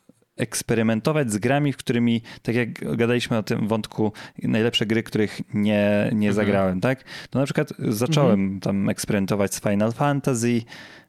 eksperymentować 0.42 1.32
z 1.32 1.38
grami, 1.38 1.74
w 1.74 1.78
którymi, 1.78 2.22
tak 2.42 2.56
jak 2.56 2.98
gadaliśmy 2.98 3.38
o 3.38 3.44
tym 3.44 3.68
wątku, 3.68 4.14
najlepsze 4.44 4.86
gry, 4.86 5.04
których 5.04 5.42
nie, 5.54 6.10
nie 6.12 6.30
mhm. 6.30 6.34
zagrałem, 6.34 6.82
tak? 6.82 7.04
To 7.30 7.40
na 7.40 7.46
przykład 7.46 7.74
zacząłem 7.80 8.40
mhm. 8.40 8.60
tam 8.60 8.90
eksperymentować 8.90 9.56
z 9.56 9.62
Final 9.62 9.92
Fantasy, 9.92 10.62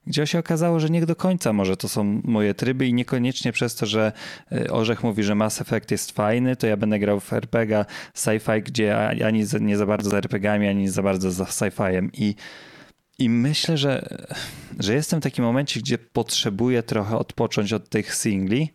gdzie 0.06 0.26
się 0.26 0.38
okazało, 0.38 0.80
że 0.80 0.90
nie 0.90 1.06
do 1.06 1.16
końca 1.16 1.52
może 1.52 1.76
to 1.76 1.88
są 1.88 2.20
moje 2.24 2.54
tryby 2.54 2.86
i 2.86 2.94
niekoniecznie 2.94 3.52
przez 3.52 3.74
to, 3.74 3.86
że 3.86 4.12
e, 4.52 4.70
Orzech 4.70 5.02
mówi, 5.02 5.22
że 5.22 5.34
Mass 5.34 5.60
Effect 5.60 5.90
jest 5.90 6.10
fajny, 6.10 6.56
to 6.56 6.66
ja 6.66 6.76
będę 6.76 6.98
grał 6.98 7.20
w 7.20 7.32
RPG 7.32 7.84
sci-fi, 8.14 8.62
gdzie 8.62 9.08
ani 9.26 9.44
nie 9.60 9.76
za 9.76 9.86
bardzo 9.86 10.10
z 10.10 10.14
RPGami, 10.14 10.68
ani 10.68 10.88
za 10.88 11.02
bardzo 11.02 11.30
z 11.30 11.38
sci-fiem 11.38 12.08
i 12.12 12.34
i 13.18 13.28
myślę, 13.28 13.78
że, 13.78 14.18
że 14.78 14.94
jestem 14.94 15.20
w 15.20 15.22
takim 15.22 15.44
momencie, 15.44 15.80
gdzie 15.80 15.98
potrzebuję 15.98 16.82
trochę 16.82 17.18
odpocząć 17.18 17.72
od 17.72 17.88
tych 17.88 18.14
singli, 18.14 18.70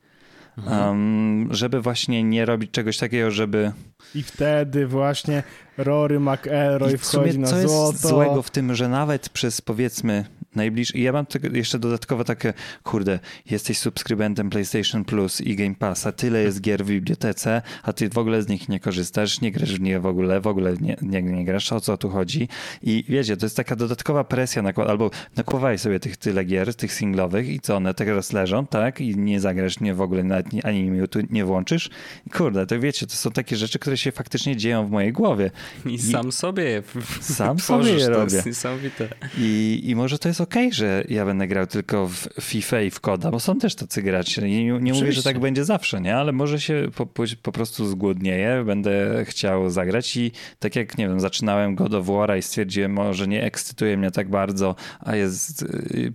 um, 0.65 1.47
żeby 1.51 1.81
właśnie 1.81 2.23
nie 2.23 2.45
robić 2.45 2.71
czegoś 2.71 2.97
takiego, 2.97 3.31
żeby... 3.31 3.71
I 4.15 4.23
wtedy 4.23 4.87
właśnie 4.87 5.43
Rory 5.77 6.19
McElroy 6.19 6.97
wchodzi 6.97 7.39
na 7.39 7.47
złoto. 7.47 7.67
Co 7.67 7.91
jest 7.91 8.07
złego 8.07 8.41
w 8.41 8.51
tym, 8.51 8.75
że 8.75 8.89
nawet 8.89 9.29
przez 9.29 9.61
powiedzmy 9.61 10.25
najbliższy. 10.55 10.97
I 10.97 11.03
ja 11.03 11.11
mam 11.11 11.25
jeszcze 11.53 11.79
dodatkowo 11.79 12.23
takie, 12.23 12.53
kurde, 12.83 13.19
jesteś 13.51 13.77
subskrybentem 13.77 14.49
PlayStation 14.49 15.05
Plus 15.05 15.41
i 15.41 15.55
Game 15.55 15.75
Passa, 15.75 16.11
tyle 16.11 16.43
jest 16.43 16.61
gier 16.61 16.85
w 16.85 16.87
bibliotece, 16.87 17.61
a 17.83 17.93
ty 17.93 18.09
w 18.09 18.17
ogóle 18.17 18.41
z 18.41 18.47
nich 18.47 18.69
nie 18.69 18.79
korzystasz, 18.79 19.41
nie 19.41 19.51
grasz 19.51 19.73
w 19.73 19.81
nie 19.81 19.99
w 19.99 20.05
ogóle, 20.05 20.41
w 20.41 20.47
ogóle 20.47 20.73
nie, 20.81 20.97
nie, 21.01 21.21
nie 21.21 21.45
grasz, 21.45 21.73
o 21.73 21.81
co 21.81 21.97
tu 21.97 22.09
chodzi. 22.09 22.47
I 22.83 23.05
wiecie, 23.09 23.37
to 23.37 23.45
jest 23.45 23.57
taka 23.57 23.75
dodatkowa 23.75 24.23
presja, 24.23 24.61
nakład, 24.61 24.89
albo 24.89 25.11
nakłowaj 25.35 25.77
sobie 25.77 25.99
tych 25.99 26.17
tyle 26.17 26.45
gier, 26.45 26.75
tych 26.75 26.93
singlowych 26.93 27.49
i 27.49 27.59
co, 27.59 27.75
one 27.75 27.93
teraz 27.93 28.33
leżą, 28.33 28.67
tak? 28.67 29.01
I 29.01 29.15
nie 29.15 29.39
zagrasz, 29.39 29.79
nie 29.79 29.93
w 29.93 30.01
ogóle 30.01 30.23
nawet 30.23 30.53
nie, 30.53 30.65
ani 30.65 30.83
minutu 30.83 31.19
nie 31.29 31.45
włączysz. 31.45 31.89
I 32.27 32.29
kurde, 32.29 32.67
to 32.67 32.79
wiecie, 32.79 33.07
to 33.07 33.15
są 33.15 33.31
takie 33.31 33.55
rzeczy, 33.55 33.79
które 33.79 33.97
się 33.97 34.11
faktycznie 34.11 34.55
dzieją 34.55 34.87
w 34.87 34.91
mojej 34.91 35.13
głowie. 35.13 35.51
I, 35.85 35.93
I 35.93 35.99
sam 35.99 36.31
sobie 36.31 36.83
Sam 37.21 37.59
sobie 37.59 37.91
je 37.91 38.09
robię. 38.09 38.29
To 38.29 38.35
jest 38.35 38.45
niesamowite. 38.45 39.07
I, 39.37 39.81
I 39.83 39.95
może 39.95 40.19
to 40.19 40.27
jest 40.27 40.41
okej, 40.41 40.67
okay, 40.67 40.73
że 40.73 41.03
ja 41.09 41.25
będę 41.25 41.47
grał 41.47 41.67
tylko 41.67 42.07
w 42.07 42.27
FIFA 42.41 42.81
i 42.81 42.89
w 42.89 42.99
Koda, 42.99 43.31
bo 43.31 43.39
są 43.39 43.59
też 43.59 43.75
tacy 43.75 44.01
gracze. 44.01 44.41
Nie, 44.41 44.65
nie 44.65 44.93
mówię, 44.93 45.11
że 45.11 45.23
tak 45.23 45.39
będzie 45.39 45.65
zawsze, 45.65 46.01
nie? 46.01 46.15
Ale 46.15 46.31
może 46.31 46.59
się 46.59 46.87
po, 46.95 47.05
po, 47.41 47.51
prostu 47.51 47.87
zgłodnieję, 47.87 48.63
będę 48.65 49.25
chciał 49.25 49.69
zagrać 49.69 50.17
i 50.17 50.31
tak 50.59 50.75
jak, 50.75 50.97
nie 50.97 51.07
wiem, 51.07 51.19
zaczynałem 51.19 51.75
God 51.75 51.93
of 51.93 52.05
War 52.05 52.37
i 52.37 52.41
stwierdziłem, 52.41 52.93
może 52.93 53.27
nie 53.27 53.43
ekscytuje 53.43 53.97
mnie 53.97 54.11
tak 54.11 54.29
bardzo, 54.29 54.75
a 54.99 55.15
jest 55.15 55.65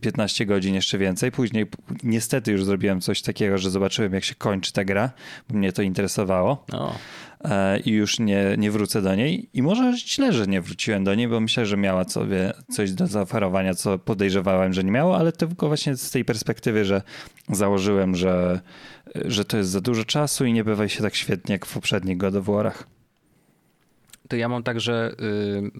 15 0.01 0.45
y, 0.45 0.47
godzin 0.47 0.75
jeszcze 0.75 0.99
więcej. 0.99 1.33
Później 1.33 1.67
niestety 2.03 2.53
już 2.53 2.65
zrobiłem 2.65 3.01
coś 3.01 3.23
takiego, 3.23 3.59
że 3.59 3.71
zobaczyłem, 3.71 4.13
jak 4.13 4.25
się 4.25 4.35
kończy 4.35 4.73
ta 4.73 4.85
gra, 4.85 5.11
bo 5.49 5.59
mnie 5.59 5.73
to 5.73 5.83
interesowało. 5.83 6.65
No. 6.73 6.95
E, 7.45 7.79
i 7.79 7.91
już 7.91 8.19
nie, 8.19 8.55
nie 8.59 8.71
wrócę 8.71 9.03
do 9.03 9.15
niej. 9.15 9.49
I 9.55 9.63
może 9.63 9.97
źle, 9.97 10.33
że 10.33 10.47
nie 10.47 10.61
wróciłem 10.61 11.05
do 11.05 11.15
niej, 11.15 11.29
bo 11.29 11.41
myślę, 11.41 11.67
że 11.67 11.77
miała 11.77 12.05
sobie 12.05 12.53
coś 12.71 12.93
do 12.93 13.07
zaoferowania, 13.07 13.75
co 13.75 13.99
podejrzewałem, 13.99 14.73
że 14.73 14.85
nie 14.85 14.91
miało, 14.91 15.17
ale 15.17 15.33
tylko 15.33 15.69
właśnie 15.69 15.97
z 15.97 16.11
tej 16.11 16.25
perspektywy, 16.25 16.85
że 16.85 17.03
założyłem, 17.49 18.17
że, 18.17 18.61
że 19.15 19.45
to 19.45 19.57
jest 19.57 19.71
za 19.71 19.81
dużo 19.81 20.05
czasu 20.05 20.45
i 20.45 20.53
nie 20.53 20.65
bywaj 20.65 20.89
się 20.89 21.03
tak 21.03 21.15
świetnie 21.15 21.53
jak 21.53 21.67
w 21.67 21.75
poprzednich 21.75 22.17
God 22.17 22.37
of 22.37 22.47
War'ach. 22.47 22.85
To 24.29 24.37
ja 24.37 24.49
mam 24.49 24.63
tak, 24.63 24.81
że 24.81 25.15
y, 25.21 25.71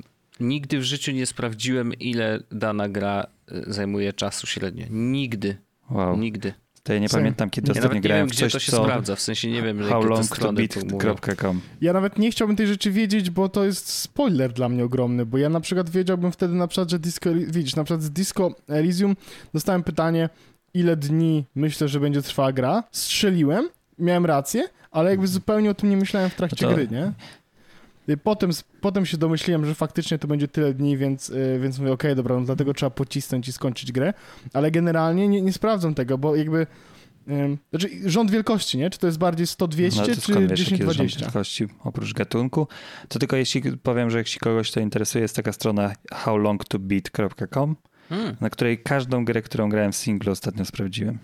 nigdy 0.41 0.79
w 0.79 0.83
życiu 0.83 1.13
nie 1.13 1.27
sprawdziłem, 1.27 1.95
ile 1.95 2.41
dana 2.51 2.89
gra 2.89 3.27
y, 3.53 3.73
zajmuje 3.73 4.13
czasu 4.13 4.47
średnio. 4.47 4.87
Nigdy. 4.91 5.57
Wow. 5.91 6.17
Nigdy. 6.17 6.55
To 6.83 6.93
ja 6.93 6.99
nie 6.99 7.09
pamiętam, 7.09 7.51
kiedy 7.51 7.73
ja 7.73 7.81
ostatnio 7.81 8.01
grałem 8.01 8.27
wiem, 8.27 8.37
w 8.37 8.39
coś, 8.39 8.53
to 8.53 8.59
się 8.59 8.73
co... 8.73 8.83
sprawdza, 8.83 9.17
w 9.17 9.21
sensie 9.21 9.51
nie 9.51 9.63
wiem, 9.63 9.83
howlongtobeat.com 9.83 11.61
Ja 11.81 11.93
nawet 11.93 12.19
nie 12.19 12.31
chciałbym 12.31 12.57
tej 12.57 12.67
rzeczy 12.67 12.91
wiedzieć, 12.91 13.31
bo 13.31 13.49
to 13.49 13.65
jest 13.65 13.89
spoiler 13.89 14.53
dla 14.53 14.69
mnie 14.69 14.85
ogromny, 14.85 15.27
bo 15.27 15.39
ja 15.39 15.49
na 15.49 15.61
przykład 15.61 15.91
wiedziałbym 15.91 16.33
wtedy 16.33 16.55
na 16.55 16.67
przykład, 16.69 16.91
że 16.91 16.99
Disco, 16.99 17.31
widzisz, 17.49 17.77
na 17.77 17.85
przykład 17.85 18.03
z 18.03 18.11
Disco 18.11 18.51
Elysium 18.69 19.17
dostałem 19.55 19.83
pytanie, 19.83 20.29
ile 20.75 20.97
dni 20.97 21.45
myślę, 21.55 21.89
że 21.89 22.01
będzie 22.01 22.23
trwała 22.23 22.53
gra, 22.53 22.85
strzeliłem, 22.93 23.69
miałem 23.99 24.27
rację, 24.27 24.69
ale 24.91 25.11
jakby 25.11 25.27
zupełnie 25.27 25.71
o 25.71 25.75
tym 25.75 25.91
nie 25.91 25.97
myślałem 25.97 26.31
w 26.31 26.35
trakcie 26.35 26.67
no 26.67 26.71
to... 26.71 26.75
gry, 26.77 26.89
nie? 26.89 27.13
Potem, 28.23 28.51
potem 28.81 29.07
się 29.07 29.17
domyśliłem, 29.17 29.67
że 29.67 29.75
faktycznie 29.75 30.19
to 30.19 30.29
będzie 30.29 30.49
tyle 30.49 30.75
dni, 30.75 30.97
więc, 30.97 31.31
y, 31.31 31.59
więc 31.63 31.79
mówię, 31.79 31.93
okej, 31.93 32.11
okay, 32.11 32.17
dobra, 32.17 32.37
no 32.37 32.47
dlatego 32.47 32.75
trzeba 32.75 32.91
pocisnąć 32.91 33.49
i 33.49 33.53
skończyć 33.53 33.93
grę, 33.93 34.15
ale 34.53 34.71
generalnie 34.71 35.29
nie, 35.29 35.43
nie 35.43 35.53
sprawdzam 35.53 35.95
tego, 35.95 36.19
bo 36.19 36.37
jakby 36.37 36.67
znaczy 37.71 37.89
rząd 38.07 38.31
wielkości, 38.31 38.79
nie? 38.79 38.91
Czy 38.91 38.99
to 38.99 39.07
jest 39.07 39.19
bardziej 39.19 39.47
100-200 39.47 39.97
no, 39.97 40.05
czy 40.05 40.13
10-20? 40.13 41.21
wielkości 41.21 41.69
oprócz 41.85 42.13
gatunku. 42.13 42.69
To 43.09 43.19
tylko 43.19 43.37
jeśli 43.37 43.63
powiem, 43.79 44.11
że 44.11 44.19
jeśli 44.19 44.41
kogoś 44.41 44.71
to 44.71 44.81
interesuje, 44.81 45.23
jest 45.23 45.37
taka 45.37 45.53
strona 45.53 45.93
howlongtobeat.com, 46.13 47.77
hmm. 48.09 48.37
na 48.41 48.51
której 48.51 48.79
każdą 48.79 49.25
grę, 49.25 49.43
którą 49.43 49.69
grałem 49.69 49.93
w 49.93 49.97
singlu 49.97 50.33
ostatnio 50.33 50.65
sprawdziłem. 50.65 51.19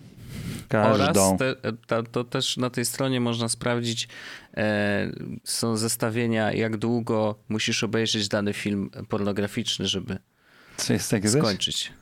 Każdą. 0.68 1.36
Oraz 1.36 1.38
te, 1.86 2.02
to 2.02 2.24
też 2.24 2.56
na 2.56 2.70
tej 2.70 2.84
stronie 2.84 3.20
można 3.20 3.48
sprawdzić, 3.48 4.08
e, 4.56 5.12
są 5.44 5.76
zestawienia, 5.76 6.52
jak 6.52 6.76
długo 6.76 7.38
musisz 7.48 7.84
obejrzeć 7.84 8.28
dany 8.28 8.52
film 8.52 8.90
pornograficzny, 9.08 9.86
żeby 9.86 10.18
Co 10.76 10.92
jest 10.92 11.10
tak 11.10 11.30
skończyć. 11.30 11.92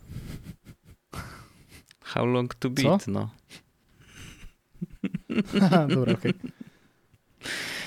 How 2.03 2.27
long 2.27 2.55
to 2.55 2.71
beat, 2.71 3.03
Co? 3.03 3.11
no. 3.11 3.31
Dobra, 5.89 6.13
okej. 6.13 6.35
Okay. 6.35 6.56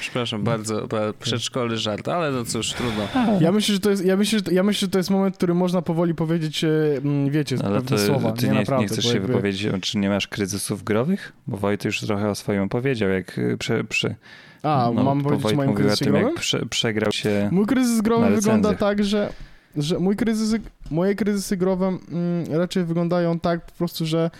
Przepraszam 0.09 0.43
bardzo, 0.43 0.87
przedszkolny 1.19 1.77
żart, 1.77 2.07
ale 2.07 2.31
no 2.31 2.45
cóż, 2.45 2.73
trudno. 2.73 3.07
Ja 3.41 3.51
myślę, 3.51 3.73
że 3.73 3.79
to 3.79 3.89
jest, 3.89 4.05
ja 4.05 4.17
myślę, 4.17 4.39
że, 4.39 4.53
ja 4.53 4.63
myślę, 4.63 4.79
że 4.85 4.91
to 4.91 4.97
jest 4.97 5.09
moment, 5.09 5.35
w 5.35 5.37
którym 5.37 5.57
można 5.57 5.81
powoli 5.81 6.15
powiedzieć, 6.15 6.63
e, 6.63 6.69
mm, 6.97 7.29
wiecie, 7.29 7.57
ale 7.63 7.81
pewne 7.81 7.97
to, 7.97 8.05
słowa. 8.05 8.31
Ty 8.31 8.45
nie, 8.45 8.51
nie, 8.51 8.59
naprawdę, 8.59 8.81
nie 8.83 8.87
chcesz 8.87 9.05
się 9.05 9.13
jakby... 9.13 9.27
wypowiedzieć, 9.27 9.71
czy 9.81 9.97
nie 9.97 10.09
masz 10.09 10.27
kryzysów 10.27 10.83
growych? 10.83 11.33
Bo 11.47 11.57
Wojt 11.57 11.85
już 11.85 11.99
trochę 11.99 12.29
o 12.29 12.35
swoim 12.35 12.69
powiedział, 12.69 13.09
jak 13.09 13.39
e, 13.39 13.57
prze, 13.57 13.83
prze, 13.83 14.15
A, 14.63 14.91
no, 14.95 15.03
mam 15.03 15.23
powiedzieć 15.23 15.53
o 15.53 15.55
moim 15.55 15.73
kryzysie 15.73 16.05
tym, 16.05 16.13
growym? 16.13 16.35
Prze, 16.35 16.65
przegrał 16.65 17.11
się 17.11 17.49
Mój 17.51 17.65
kryzys 17.65 18.01
growy 18.01 18.35
wygląda 18.35 18.73
tak, 18.73 19.03
że, 19.03 19.33
że 19.77 19.99
mój 19.99 20.15
kryzys, 20.15 20.61
moje 20.91 21.15
kryzysy 21.15 21.57
growe 21.57 21.87
mm, 21.87 22.45
raczej 22.51 22.83
wyglądają 22.83 23.39
tak 23.39 23.65
po 23.65 23.71
prostu, 23.71 24.05
że 24.05 24.31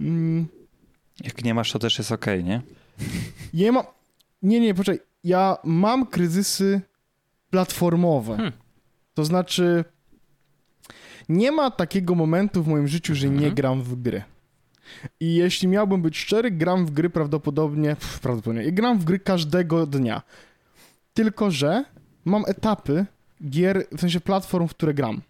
mm, 0.00 0.46
jak 1.24 1.44
nie 1.44 1.54
masz, 1.54 1.72
to 1.72 1.78
też 1.78 1.98
jest 1.98 2.12
okej, 2.12 2.40
okay, 2.40 2.50
nie? 2.50 2.60
Nie 3.54 3.72
mam. 3.72 3.84
Nie, 4.42 4.60
nie, 4.60 4.74
poczekaj. 4.74 5.06
Ja 5.24 5.56
mam 5.64 6.06
kryzysy 6.06 6.80
platformowe. 7.50 8.36
Hmm. 8.36 8.52
To 9.14 9.24
znaczy, 9.24 9.84
nie 11.28 11.52
ma 11.52 11.70
takiego 11.70 12.14
momentu 12.14 12.62
w 12.62 12.68
moim 12.68 12.88
życiu, 12.88 13.14
że 13.14 13.28
nie 13.28 13.34
mhm. 13.34 13.54
gram 13.54 13.82
w 13.82 14.02
gry. 14.02 14.22
I 15.20 15.34
jeśli 15.34 15.68
miałbym 15.68 16.02
być 16.02 16.18
szczery, 16.18 16.50
gram 16.50 16.86
w 16.86 16.90
gry 16.90 17.10
prawdopodobnie, 17.10 17.88
pff, 17.88 18.20
prawdopodobnie, 18.20 18.72
gram 18.72 18.98
w 18.98 19.04
gry 19.04 19.18
każdego 19.18 19.86
dnia. 19.86 20.22
Tylko, 21.14 21.50
że 21.50 21.84
mam 22.24 22.44
etapy 22.46 23.06
gier, 23.48 23.86
w 23.92 24.00
sensie 24.00 24.20
platform, 24.20 24.68
w 24.68 24.70
które 24.70 24.94
gram. 24.94 25.20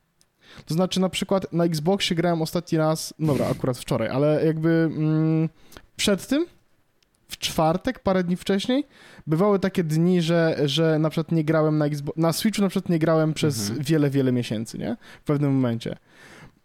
To 0.66 0.74
znaczy 0.74 1.00
na 1.00 1.08
przykład 1.08 1.52
na 1.52 1.64
Xboxie 1.64 2.16
grałem 2.16 2.42
ostatni 2.42 2.78
raz, 2.78 3.14
dobra, 3.18 3.46
akurat 3.46 3.78
wczoraj, 3.78 4.08
ale 4.08 4.46
jakby 4.46 4.68
mm, 4.96 5.48
przed 5.96 6.26
tym, 6.26 6.46
w 7.30 7.38
czwartek, 7.38 7.98
parę 7.98 8.24
dni 8.24 8.36
wcześniej, 8.36 8.86
bywały 9.26 9.58
takie 9.58 9.84
dni, 9.84 10.22
że, 10.22 10.56
że 10.64 10.98
na 10.98 11.10
przykład 11.10 11.32
nie 11.32 11.44
grałem 11.44 11.78
na 11.78 11.86
Xbox, 11.86 12.18
na 12.18 12.32
Switchu 12.32 12.62
na 12.62 12.68
przykład 12.68 12.90
nie 12.90 12.98
grałem 12.98 13.34
przez 13.34 13.60
mhm. 13.68 13.84
wiele, 13.84 14.10
wiele 14.10 14.32
miesięcy, 14.32 14.78
nie? 14.78 14.96
W 15.22 15.24
pewnym 15.24 15.52
momencie. 15.52 15.96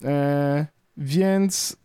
E, 0.04 0.66
więc 0.98 1.78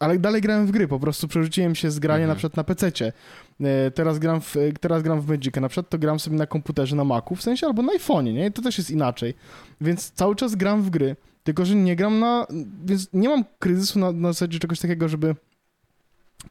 ale 0.00 0.18
dalej 0.18 0.42
grałem 0.42 0.66
w 0.66 0.70
gry, 0.70 0.88
po 0.88 1.00
prostu 1.00 1.28
przerzuciłem 1.28 1.74
się 1.74 1.90
z 1.90 1.98
grania 1.98 2.24
mhm. 2.24 2.28
na 2.28 2.34
przykład 2.34 2.56
na 2.56 2.64
PC-cie. 2.64 3.12
E, 3.60 3.90
teraz 3.90 4.18
gram, 4.18 4.40
w, 4.40 4.56
teraz 4.80 5.02
gram 5.02 5.20
w 5.20 5.28
Magica, 5.28 5.60
na 5.60 5.68
przykład 5.68 5.88
to 5.88 5.98
gram 5.98 6.20
sobie 6.20 6.36
na 6.36 6.46
komputerze, 6.46 6.96
na 6.96 7.04
Macu, 7.04 7.34
w 7.34 7.42
sensie 7.42 7.66
albo 7.66 7.82
na 7.82 7.92
iPhone'ie, 7.92 8.34
nie? 8.34 8.50
To 8.50 8.62
też 8.62 8.78
jest 8.78 8.90
inaczej. 8.90 9.34
Więc 9.80 10.10
cały 10.10 10.36
czas 10.36 10.54
gram 10.54 10.82
w 10.82 10.90
gry, 10.90 11.16
tylko 11.44 11.64
że 11.64 11.74
nie 11.74 11.96
gram 11.96 12.18
na... 12.18 12.46
Więc 12.84 13.08
nie 13.12 13.28
mam 13.28 13.44
kryzysu 13.58 13.98
na, 13.98 14.12
na 14.12 14.32
zasadzie 14.32 14.58
czegoś 14.58 14.80
takiego, 14.80 15.08
żeby 15.08 15.34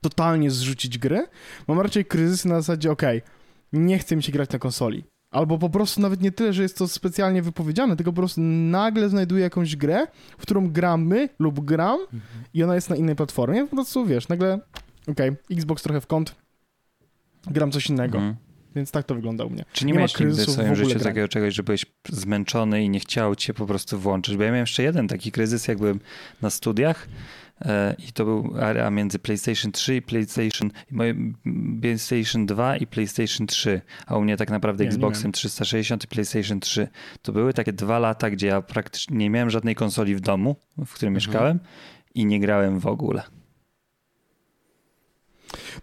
totalnie 0.01 0.51
zrzucić 0.51 0.97
gry. 0.97 1.27
Mam 1.67 1.79
raczej 1.79 2.05
kryzysy 2.05 2.47
na 2.47 2.55
zasadzie, 2.55 2.91
okej, 2.91 3.17
okay, 3.17 3.31
nie 3.73 3.99
chcę 3.99 4.15
mi 4.15 4.23
się 4.23 4.31
grać 4.31 4.49
na 4.49 4.59
konsoli. 4.59 5.03
Albo 5.31 5.57
po 5.57 5.69
prostu 5.69 6.01
nawet 6.01 6.21
nie 6.21 6.31
tyle, 6.31 6.53
że 6.53 6.63
jest 6.63 6.77
to 6.77 6.87
specjalnie 6.87 7.41
wypowiedziane, 7.41 7.95
tylko 7.95 8.11
po 8.11 8.15
prostu 8.15 8.41
nagle 8.41 9.09
znajduję 9.09 9.43
jakąś 9.43 9.75
grę, 9.75 10.07
w 10.37 10.41
którą 10.41 10.69
gramy 10.69 11.29
lub 11.39 11.65
gram 11.65 11.99
mhm. 12.01 12.43
i 12.53 12.63
ona 12.63 12.75
jest 12.75 12.89
na 12.89 12.95
innej 12.95 13.15
platformie. 13.15 13.67
Po 13.67 13.75
prostu 13.75 14.05
wiesz, 14.05 14.27
nagle, 14.27 14.59
okej, 15.07 15.29
okay, 15.29 15.37
Xbox 15.57 15.83
trochę 15.83 16.01
w 16.01 16.07
kąt, 16.07 16.35
gram 17.47 17.71
coś 17.71 17.89
innego. 17.89 18.17
Mhm. 18.17 18.35
Więc 18.75 18.91
tak 18.91 19.05
to 19.05 19.15
wygląda 19.15 19.45
u 19.45 19.49
mnie. 19.49 19.65
Czy 19.73 19.85
nie, 19.85 19.91
nie 19.91 19.97
miałeś 19.97 20.19
nigdy 20.19 20.45
w 20.45 20.51
swoim 20.51 20.75
życiu 20.75 20.99
takiego 20.99 21.27
czegoś, 21.27 21.53
że 21.53 21.63
byłeś 21.63 21.85
zmęczony 22.09 22.83
i 22.83 22.89
nie 22.89 22.99
chciał 22.99 23.35
cię 23.35 23.53
po 23.53 23.65
prostu 23.65 23.99
włączyć? 23.99 24.37
Bo 24.37 24.43
ja 24.43 24.49
miałem 24.49 24.63
jeszcze 24.63 24.83
jeden 24.83 25.07
taki 25.07 25.31
kryzys, 25.31 25.67
jak 25.67 25.77
byłem 25.77 25.99
na 26.41 26.49
studiach 26.49 27.07
i 28.07 28.13
to 28.13 28.25
był 28.25 28.55
area 28.59 28.91
między 28.91 29.19
PlayStation 29.19 29.71
3 29.71 29.95
i 29.95 30.01
PlayStation, 30.01 30.71
PlayStation 31.81 32.45
2 32.45 32.77
i 32.77 32.87
PlayStation 32.87 33.47
3, 33.47 33.81
a 34.07 34.17
u 34.17 34.21
mnie 34.21 34.37
tak 34.37 34.49
naprawdę 34.49 34.83
nie, 34.83 34.89
Xboxem 34.89 35.27
nie 35.27 35.33
360 35.33 36.03
i 36.03 36.07
PlayStation 36.07 36.59
3. 36.59 36.87
To 37.21 37.31
były 37.31 37.53
takie 37.53 37.73
dwa 37.73 37.99
lata, 37.99 38.29
gdzie 38.29 38.47
ja 38.47 38.61
praktycznie 38.61 39.17
nie 39.17 39.29
miałem 39.29 39.49
żadnej 39.49 39.75
konsoli 39.75 40.15
w 40.15 40.19
domu, 40.19 40.55
w 40.85 40.93
którym 40.93 41.13
mhm. 41.13 41.15
mieszkałem 41.15 41.59
i 42.15 42.25
nie 42.25 42.39
grałem 42.39 42.79
w 42.79 42.87
ogóle. 42.87 43.23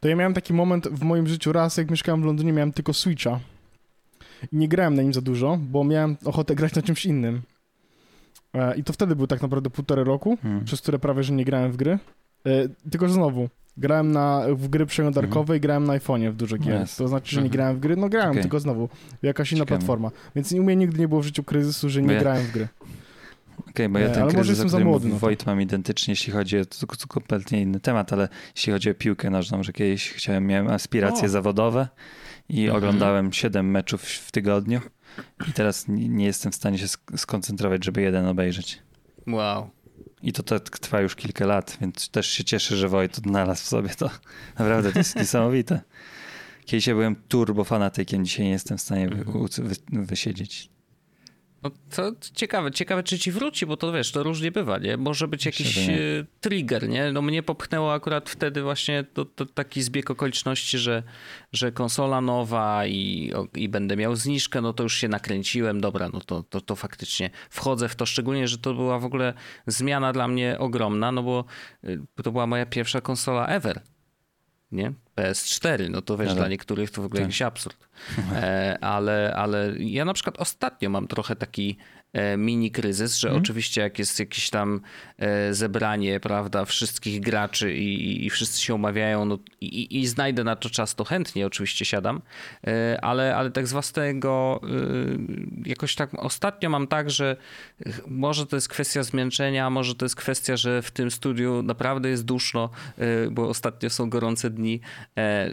To 0.00 0.08
ja 0.08 0.16
miałem 0.16 0.34
taki 0.34 0.52
moment 0.52 0.88
w 0.88 1.02
moim 1.02 1.26
życiu 1.26 1.52
raz, 1.52 1.76
jak 1.76 1.90
mieszkałem 1.90 2.22
w 2.22 2.24
Londynie, 2.24 2.52
miałem 2.52 2.72
tylko 2.72 2.92
Switcha. 2.92 3.40
I 4.52 4.56
nie 4.56 4.68
grałem 4.68 4.94
na 4.94 5.02
nim 5.02 5.14
za 5.14 5.20
dużo, 5.20 5.58
bo 5.60 5.84
miałem 5.84 6.16
ochotę 6.24 6.54
grać 6.54 6.74
na 6.74 6.82
czymś 6.82 7.06
innym. 7.06 7.42
E, 8.56 8.76
I 8.76 8.84
to 8.84 8.92
wtedy 8.92 9.16
był 9.16 9.26
tak 9.26 9.42
naprawdę 9.42 9.70
półtorej 9.70 10.04
roku, 10.04 10.38
hmm. 10.42 10.64
przez 10.64 10.80
które 10.80 10.98
prawie 10.98 11.22
że 11.22 11.32
nie 11.32 11.44
grałem 11.44 11.72
w 11.72 11.76
gry. 11.76 11.98
E, 12.46 12.68
tylko, 12.90 13.08
że 13.08 13.14
znowu, 13.14 13.48
grałem 13.76 14.12
na, 14.12 14.42
w 14.54 14.68
gry 14.68 14.86
przeglądarkowe 14.86 15.56
i 15.56 15.60
grałem 15.60 15.84
na 15.84 15.98
iPhone'ie 15.98 16.30
w 16.30 16.36
dużo 16.36 16.58
gier. 16.58 16.82
Yes. 16.82 16.96
To 16.96 17.08
znaczy, 17.08 17.34
że 17.34 17.40
nie 17.40 17.46
mhm. 17.46 17.52
grałem 17.52 17.76
w 17.76 17.80
gry? 17.80 17.96
No 17.96 18.08
grałem, 18.08 18.30
okay. 18.30 18.42
tylko 18.42 18.60
znowu, 18.60 18.88
jakaś 19.22 19.52
inna 19.52 19.64
Ciekawe. 19.64 19.78
platforma. 19.78 20.10
Więc 20.36 20.52
u 20.52 20.62
mnie 20.62 20.76
nigdy 20.76 20.98
nie 20.98 21.08
było 21.08 21.20
w 21.20 21.24
życiu 21.24 21.44
kryzysu, 21.44 21.88
że 21.88 22.02
nie 22.02 22.14
ja... 22.14 22.20
grałem 22.20 22.42
w 22.42 22.52
gry. 22.52 22.68
Okej, 23.58 23.70
okay, 23.70 23.88
bo 23.88 23.98
ja 23.98 24.06
e, 24.06 24.10
ten 24.10 24.22
ale 24.22 24.32
kryzys, 24.32 24.58
może 24.58 24.64
o 24.64 24.68
którym 24.68 24.88
młody, 24.88 25.08
no 25.08 25.16
Wojt 25.16 25.46
mam 25.46 25.60
identycznie, 25.60 26.12
jeśli 26.12 26.32
chodzi 26.32 26.58
o 26.58 26.64
to, 26.64 26.86
to 26.86 27.06
kompletnie 27.08 27.62
inny 27.62 27.80
temat, 27.80 28.12
ale 28.12 28.28
jeśli 28.56 28.72
chodzi 28.72 28.90
o 28.90 28.94
piłkę 28.94 29.30
nożną, 29.30 29.62
że 29.62 29.72
kiedyś 29.72 30.10
chciałem, 30.10 30.46
miałem 30.46 30.68
aspiracje 30.68 31.26
o. 31.26 31.28
zawodowe 31.28 31.88
i 32.48 32.64
mhm. 32.64 32.76
oglądałem 32.76 33.32
7 33.32 33.70
meczów 33.70 34.02
w 34.02 34.32
tygodniu 34.32 34.80
i 35.48 35.52
teraz 35.52 35.84
nie 35.88 36.24
jestem 36.24 36.52
w 36.52 36.54
stanie 36.54 36.78
się 36.78 36.86
skoncentrować, 37.16 37.84
żeby 37.84 38.02
jeden 38.02 38.26
obejrzeć. 38.26 38.82
Wow. 39.26 39.70
I 40.22 40.32
to 40.32 40.42
tak 40.42 40.78
trwa 40.78 41.00
już 41.00 41.16
kilka 41.16 41.46
lat, 41.46 41.78
więc 41.80 42.08
też 42.08 42.26
się 42.26 42.44
cieszę, 42.44 42.76
że 42.76 42.88
Wojt 42.88 43.18
odnalazł 43.18 43.64
w 43.64 43.68
sobie 43.68 43.88
to. 43.88 44.10
Naprawdę 44.58 44.92
to 44.92 44.98
jest 44.98 45.16
niesamowite. 45.22 45.80
Kiedyś 46.64 46.86
ja 46.86 46.94
byłem 46.94 47.16
turbo 47.16 47.64
fanatykiem, 47.64 48.24
dzisiaj 48.24 48.44
nie 48.44 48.52
jestem 48.52 48.78
w 48.78 48.80
stanie 48.80 49.08
wy, 49.08 49.24
wy, 49.58 49.74
wysiedzieć. 49.92 50.70
No 51.62 51.70
to 51.96 52.12
ciekawe, 52.34 52.70
ciekawe 52.70 53.02
czy 53.02 53.18
ci 53.18 53.32
wróci, 53.32 53.66
bo 53.66 53.76
to 53.76 53.92
wiesz, 53.92 54.12
to 54.12 54.22
różnie 54.22 54.52
bywa, 54.52 54.78
nie? 54.78 54.96
Może 54.96 55.28
być 55.28 55.46
jakiś 55.46 55.88
e, 55.88 55.92
trigger, 56.40 56.88
nie? 56.88 57.12
No 57.12 57.22
mnie 57.22 57.42
popchnęło 57.42 57.92
akurat 57.92 58.30
wtedy 58.30 58.62
właśnie 58.62 59.04
to, 59.04 59.24
to 59.24 59.46
taki 59.46 59.82
zbieg 59.82 60.10
okoliczności, 60.10 60.78
że, 60.78 61.02
że 61.52 61.72
konsola 61.72 62.20
nowa 62.20 62.86
i, 62.86 63.32
i 63.54 63.68
będę 63.68 63.96
miał 63.96 64.16
zniżkę, 64.16 64.60
no 64.60 64.72
to 64.72 64.82
już 64.82 64.94
się 64.94 65.08
nakręciłem, 65.08 65.80
dobra, 65.80 66.08
no 66.12 66.20
to, 66.20 66.42
to, 66.42 66.60
to 66.60 66.76
faktycznie 66.76 67.30
wchodzę 67.50 67.88
w 67.88 67.96
to, 67.96 68.06
szczególnie, 68.06 68.48
że 68.48 68.58
to 68.58 68.74
była 68.74 68.98
w 68.98 69.04
ogóle 69.04 69.34
zmiana 69.66 70.12
dla 70.12 70.28
mnie 70.28 70.58
ogromna, 70.58 71.12
no 71.12 71.22
bo 71.22 71.44
e, 71.84 72.22
to 72.22 72.32
była 72.32 72.46
moja 72.46 72.66
pierwsza 72.66 73.00
konsola 73.00 73.46
ever, 73.46 73.80
nie? 74.72 74.92
PS4, 75.16 75.90
no 75.90 76.02
to 76.02 76.16
wiesz, 76.16 76.28
ale... 76.28 76.36
dla 76.36 76.48
niektórych 76.48 76.90
to 76.90 77.02
w 77.02 77.04
ogóle 77.04 77.20
tak. 77.20 77.28
jakiś 77.28 77.42
absurd. 77.42 77.76
E, 78.34 78.78
ale, 78.80 79.34
ale 79.36 79.74
ja 79.78 80.04
na 80.04 80.14
przykład 80.14 80.38
ostatnio 80.38 80.90
mam 80.90 81.08
trochę 81.08 81.36
taki 81.36 81.76
mini 82.38 82.70
kryzys, 82.70 83.18
że 83.18 83.28
hmm. 83.28 83.42
oczywiście 83.42 83.80
jak 83.80 83.98
jest 83.98 84.18
jakieś 84.18 84.50
tam 84.50 84.80
e, 85.18 85.54
zebranie, 85.54 86.20
prawda, 86.20 86.64
wszystkich 86.64 87.20
graczy 87.20 87.74
i, 87.74 88.26
i 88.26 88.30
wszyscy 88.30 88.62
się 88.62 88.74
umawiają 88.74 89.24
no, 89.24 89.38
i, 89.60 90.00
i, 90.00 90.06
znajdę 90.06 90.44
na 90.44 90.56
to 90.56 90.70
czas, 90.70 90.94
to 90.94 91.04
chętnie 91.04 91.46
oczywiście 91.46 91.84
siadam, 91.84 92.22
e, 92.66 92.98
ale, 93.04 93.36
ale 93.36 93.50
tak 93.50 93.66
z 93.66 93.72
własnego 93.72 94.60
jakoś 95.66 95.94
tak 95.94 96.14
ostatnio 96.14 96.70
mam 96.70 96.86
tak, 96.86 97.10
że 97.10 97.36
może 98.06 98.46
to 98.46 98.56
jest 98.56 98.68
kwestia 98.68 99.02
zmęczenia, 99.02 99.70
może 99.70 99.94
to 99.94 100.04
jest 100.04 100.16
kwestia, 100.16 100.56
że 100.56 100.82
w 100.82 100.90
tym 100.90 101.10
studiu 101.10 101.62
naprawdę 101.62 102.08
jest 102.08 102.24
duszno, 102.24 102.70
bo 103.30 103.48
ostatnio 103.48 103.90
są 103.90 104.10
gorące 104.10 104.50
dni, 104.50 104.80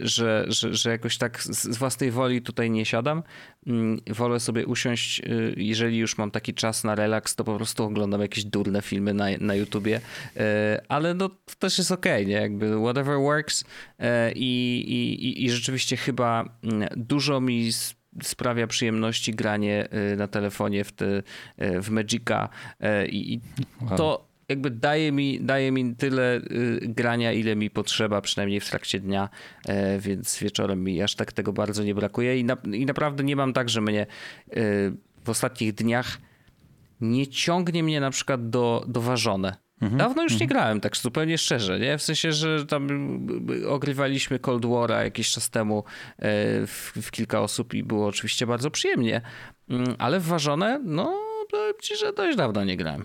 że, 0.02 0.44
że, 0.48 0.74
że 0.74 0.90
jakoś 0.90 1.18
tak 1.18 1.42
z 1.42 1.76
własnej 1.76 2.10
woli 2.10 2.42
tutaj 2.42 2.70
nie 2.70 2.84
siadam. 2.84 3.22
Mm, 3.66 4.00
wolę 4.10 4.40
sobie 4.40 4.66
usiąść, 4.66 5.22
jeżeli 5.56 5.98
już 5.98 6.18
mam 6.18 6.30
taki 6.30 6.43
czas 6.52 6.84
na 6.84 6.94
relaks, 6.94 7.34
to 7.34 7.44
po 7.44 7.56
prostu 7.56 7.84
oglądam 7.84 8.20
jakieś 8.20 8.44
durne 8.44 8.82
filmy 8.82 9.14
na, 9.14 9.26
na 9.40 9.54
YouTubie, 9.54 10.00
e, 10.36 10.82
ale 10.88 11.14
no 11.14 11.28
to 11.28 11.54
też 11.58 11.78
jest 11.78 11.92
okej, 11.92 12.22
okay, 12.22 12.26
nie? 12.26 12.40
Jakby 12.40 12.80
whatever 12.80 13.18
works 13.18 13.64
e, 13.98 14.32
i, 14.32 14.80
i, 14.88 15.44
i 15.44 15.50
rzeczywiście 15.50 15.96
chyba 15.96 16.44
mm, 16.62 16.88
dużo 16.96 17.40
mi 17.40 17.70
sprawia 18.22 18.66
przyjemności 18.66 19.34
granie 19.34 19.88
e, 19.90 20.16
na 20.16 20.28
telefonie 20.28 20.84
w, 20.84 20.92
te, 20.92 21.22
w 21.58 21.90
Magica 21.90 22.48
i, 23.08 23.40
wow. 23.80 23.96
to 23.96 24.28
jakby 24.48 24.70
daje 24.70 25.12
mi, 25.12 25.40
daje 25.40 25.72
mi 25.72 25.94
tyle 25.94 26.40
grania, 26.82 27.32
ile 27.32 27.56
mi 27.56 27.70
potrzeba, 27.70 28.20
przynajmniej 28.20 28.60
w 28.60 28.70
trakcie 28.70 29.00
dnia, 29.00 29.28
więc 29.98 30.38
wieczorem 30.38 30.84
mi 30.84 31.02
aż 31.02 31.14
tak 31.14 31.32
tego 31.32 31.52
bardzo 31.52 31.84
nie 31.84 31.94
brakuje 31.94 32.38
i, 32.38 32.44
na, 32.44 32.56
i 32.72 32.86
naprawdę 32.86 33.24
nie 33.24 33.36
mam 33.36 33.52
tak, 33.52 33.68
że 33.68 33.80
mnie 33.80 34.06
w 35.24 35.30
ostatnich 35.30 35.74
dniach 35.74 36.18
nie 37.10 37.26
ciągnie 37.26 37.82
mnie 37.82 38.00
na 38.00 38.10
przykład 38.10 38.50
do, 38.50 38.84
do 38.88 39.00
ważone. 39.00 39.56
Mhm, 39.82 39.98
Dawno 39.98 40.22
już 40.22 40.32
nie 40.32 40.44
mhm. 40.44 40.48
grałem, 40.48 40.80
tak 40.80 40.96
zupełnie 40.96 41.38
szczerze, 41.38 41.80
nie? 41.80 41.98
W 41.98 42.02
sensie, 42.02 42.32
że 42.32 42.66
tam 42.66 42.88
ogrywaliśmy 43.68 44.38
Cold 44.38 44.64
War'a 44.64 45.02
jakiś 45.02 45.30
czas 45.30 45.50
temu 45.50 45.84
e, 46.18 46.22
w, 46.66 46.92
w 47.02 47.10
kilka 47.10 47.40
osób 47.40 47.74
i 47.74 47.82
było 47.82 48.06
oczywiście 48.06 48.46
bardzo 48.46 48.70
przyjemnie, 48.70 49.20
mm, 49.68 49.94
ale 49.98 50.20
w 50.20 50.24
ważone, 50.24 50.80
no 50.84 51.20
powiem 51.50 51.74
ci, 51.82 51.96
że 51.96 52.12
dość 52.12 52.36
dawno 52.36 52.64
nie 52.64 52.76
grałem. 52.76 53.04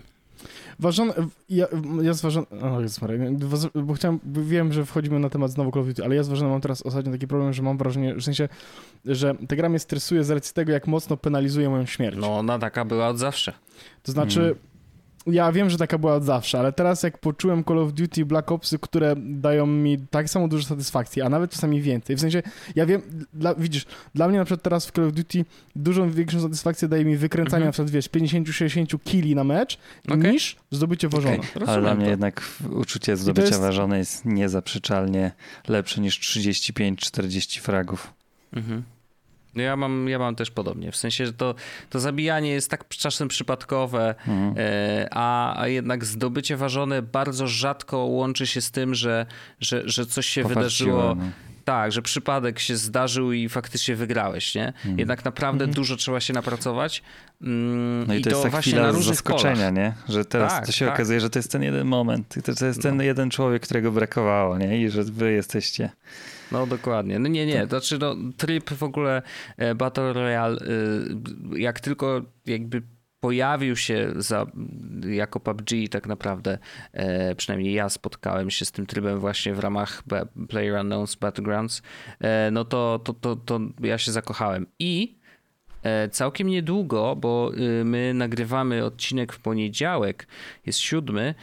Ważone, 0.80 1.14
ja, 1.48 1.66
ja 2.02 2.14
z 2.14 2.20
ważone, 2.20 2.46
bo 3.74 3.94
chciałem, 3.94 4.20
wiem, 4.24 4.72
że 4.72 4.84
wchodzimy 4.84 5.18
na 5.18 5.30
temat 5.30 5.50
znowu 5.50 5.70
Call 5.72 5.82
of 5.82 5.88
Duty, 5.88 6.04
ale 6.04 6.14
ja 6.14 6.22
z 6.22 6.28
ważone 6.28 6.50
mam 6.50 6.60
teraz 6.60 6.82
ostatnio 6.82 7.12
taki 7.12 7.26
problem, 7.26 7.52
że 7.52 7.62
mam 7.62 7.78
wrażenie, 7.78 8.14
w 8.14 8.22
sensie, 8.22 8.48
że 9.04 9.34
ta 9.48 9.56
gra 9.56 9.68
mnie 9.68 9.78
stresuje 9.78 10.24
z 10.24 10.30
racji 10.30 10.54
tego, 10.54 10.72
jak 10.72 10.86
mocno 10.86 11.16
penalizuje 11.16 11.68
moją 11.68 11.86
śmierć. 11.86 12.16
No 12.20 12.38
ona 12.38 12.58
taka 12.58 12.84
była 12.84 13.08
od 13.08 13.18
zawsze. 13.18 13.52
To 14.02 14.12
znaczy, 14.12 14.40
hmm 14.40 14.69
ja 15.26 15.52
wiem, 15.52 15.70
że 15.70 15.78
taka 15.78 15.98
była 15.98 16.14
od 16.14 16.24
zawsze, 16.24 16.58
ale 16.58 16.72
teraz 16.72 17.02
jak 17.02 17.18
poczułem 17.18 17.64
Call 17.64 17.78
of 17.78 17.92
Duty 17.92 18.24
Black 18.24 18.52
Opsy, 18.52 18.78
które 18.78 19.14
dają 19.18 19.66
mi 19.66 19.98
tak 19.98 20.30
samo 20.30 20.48
dużo 20.48 20.64
satysfakcji, 20.64 21.22
a 21.22 21.28
nawet 21.28 21.50
czasami 21.50 21.82
więcej. 21.82 22.16
W 22.16 22.20
sensie, 22.20 22.42
ja 22.74 22.86
wiem, 22.86 23.02
dla, 23.34 23.54
widzisz, 23.54 23.86
dla 24.14 24.28
mnie 24.28 24.38
na 24.38 24.44
przykład 24.44 24.62
teraz 24.62 24.86
w 24.86 24.92
Call 24.92 25.04
of 25.04 25.12
Duty 25.12 25.44
dużą 25.76 26.10
większą 26.10 26.40
satysfakcję 26.40 26.88
daje 26.88 27.04
mi 27.04 27.16
wykręcanie 27.16 27.66
mhm. 27.66 27.68
na 27.68 27.72
przykład, 27.72 27.90
wiesz, 27.90 28.10
50-60 28.10 28.98
kili 29.04 29.34
na 29.34 29.44
mecz 29.44 29.78
okay. 30.08 30.32
niż 30.32 30.56
zdobycie 30.70 31.08
ważone. 31.08 31.38
Okay. 31.38 31.66
Ale 31.66 31.80
dla 31.80 31.94
mnie 31.94 32.04
to. 32.04 32.10
jednak 32.10 32.42
uczucie 32.70 33.16
zdobycia 33.16 33.48
jest... 33.48 33.60
ważone 33.60 33.98
jest 33.98 34.24
niezaprzeczalnie 34.24 35.32
lepsze 35.68 36.00
niż 36.00 36.20
35-40 36.20 37.60
fragów. 37.60 38.12
Mhm. 38.52 38.82
No 39.54 39.62
ja 39.62 39.76
mam, 39.76 40.08
ja 40.08 40.18
mam 40.18 40.36
też 40.36 40.50
podobnie, 40.50 40.92
w 40.92 40.96
sensie, 40.96 41.26
że 41.26 41.32
to, 41.32 41.54
to 41.90 42.00
zabijanie 42.00 42.50
jest 42.50 42.70
tak 42.70 42.88
czasem 42.88 43.28
przypadkowe, 43.28 44.14
mhm. 44.28 44.54
e, 44.58 45.08
a, 45.10 45.60
a 45.60 45.68
jednak 45.68 46.04
zdobycie 46.04 46.56
ważone 46.56 47.02
bardzo 47.02 47.46
rzadko 47.46 47.98
łączy 47.98 48.46
się 48.46 48.60
z 48.60 48.70
tym, 48.70 48.94
że, 48.94 49.26
że, 49.60 49.82
że 49.84 50.06
coś 50.06 50.26
się 50.26 50.44
wydarzyło. 50.44 51.14
No. 51.14 51.24
Tak, 51.70 51.92
że 51.92 52.02
przypadek 52.02 52.58
się 52.58 52.76
zdarzył 52.76 53.32
i 53.32 53.48
faktycznie 53.48 53.96
wygrałeś, 53.96 54.54
nie? 54.54 54.72
Hmm. 54.76 54.98
Jednak 54.98 55.24
naprawdę 55.24 55.64
hmm. 55.64 55.74
dużo 55.74 55.96
trzeba 55.96 56.20
się 56.20 56.32
napracować. 56.32 57.02
Mm, 57.42 58.06
no 58.06 58.14
i, 58.14 58.20
i 58.20 58.22
to, 58.22 58.30
to, 58.30 58.36
jest 58.36 58.50
ta 58.50 58.60
chwila 58.60 58.92
zaskoczenia, 58.92 59.54
polach. 59.54 59.74
nie? 59.74 59.92
Że 60.08 60.24
teraz 60.24 60.52
tak, 60.52 60.66
to 60.66 60.72
się 60.72 60.84
tak. 60.84 60.94
okazuje, 60.94 61.20
że 61.20 61.30
to 61.30 61.38
jest 61.38 61.52
ten 61.52 61.62
jeden 61.62 61.86
moment. 61.86 62.34
To, 62.44 62.54
to 62.54 62.66
jest 62.66 62.82
ten 62.82 62.96
no. 62.96 63.02
jeden 63.02 63.30
człowiek, 63.30 63.62
którego 63.62 63.92
brakowało, 63.92 64.58
nie? 64.58 64.82
I 64.82 64.90
że 64.90 65.04
wy 65.04 65.32
jesteście. 65.32 65.90
No 66.52 66.66
dokładnie. 66.66 67.18
No 67.18 67.28
nie, 67.28 67.46
nie. 67.46 67.62
To 67.62 67.68
znaczy 67.68 67.98
no, 67.98 68.16
tryb 68.36 68.70
w 68.70 68.82
ogóle 68.82 69.22
e, 69.56 69.74
Battle 69.74 70.12
Royale, 70.12 70.58
y, 70.58 71.60
jak 71.60 71.80
tylko 71.80 72.22
jakby 72.46 72.82
pojawił 73.20 73.76
się 73.76 74.12
za, 74.16 74.46
jako 75.10 75.40
PUBG 75.40 75.70
tak 75.90 76.06
naprawdę, 76.06 76.58
e, 76.92 77.34
przynajmniej 77.34 77.74
ja 77.74 77.88
spotkałem 77.88 78.50
się 78.50 78.64
z 78.64 78.72
tym 78.72 78.86
trybem 78.86 79.18
właśnie 79.18 79.54
w 79.54 79.58
ramach 79.58 80.02
Player 80.48 80.74
Unknown's 80.74 81.18
Battlegrounds, 81.18 81.82
e, 82.20 82.50
no 82.50 82.64
to, 82.64 83.00
to, 83.04 83.14
to, 83.14 83.36
to 83.36 83.60
ja 83.80 83.98
się 83.98 84.12
zakochałem. 84.12 84.66
I 84.78 85.16
e, 85.82 86.08
całkiem 86.08 86.48
niedługo, 86.48 87.16
bo 87.16 87.52
y, 87.80 87.84
my 87.84 88.14
nagrywamy 88.14 88.84
odcinek 88.84 89.32
w 89.32 89.38
poniedziałek, 89.38 90.26
jest 90.66 90.78
siódmy, 90.78 91.34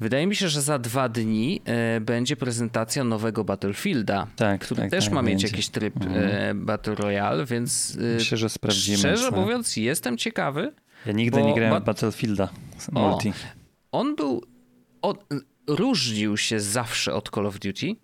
Wydaje 0.00 0.26
mi 0.26 0.36
się, 0.36 0.48
że 0.48 0.62
za 0.62 0.78
dwa 0.78 1.08
dni 1.08 1.62
e, 1.64 2.00
będzie 2.00 2.36
prezentacja 2.36 3.04
nowego 3.04 3.44
Battlefielda, 3.44 4.26
tak, 4.36 4.60
który 4.60 4.82
tak, 4.82 4.90
też 4.90 5.04
tak, 5.04 5.14
ma 5.14 5.22
będzie. 5.22 5.34
mieć 5.34 5.52
jakiś 5.52 5.68
tryb 5.68 5.96
e, 5.96 6.06
mhm. 6.06 6.64
Battle 6.64 6.94
Royale, 6.94 7.44
więc 7.46 7.98
e, 8.00 8.14
Myślę, 8.14 8.38
że 8.38 8.48
sprawdzimy. 8.48 8.98
Szczerze 8.98 9.30
mówiąc, 9.30 9.76
jestem 9.76 10.18
ciekawy, 10.18 10.72
ja 11.06 11.12
nigdy 11.12 11.42
nie 11.42 11.54
grałem 11.54 11.82
w 11.82 11.84
Battlefielda 11.84 12.48
multi. 12.92 13.32
O, 13.92 13.98
on 14.00 14.16
był. 14.16 14.44
Od, 15.02 15.24
różnił 15.66 16.36
się 16.36 16.60
zawsze 16.60 17.14
od 17.14 17.30
Call 17.30 17.46
of 17.46 17.58
Duty. 17.58 17.96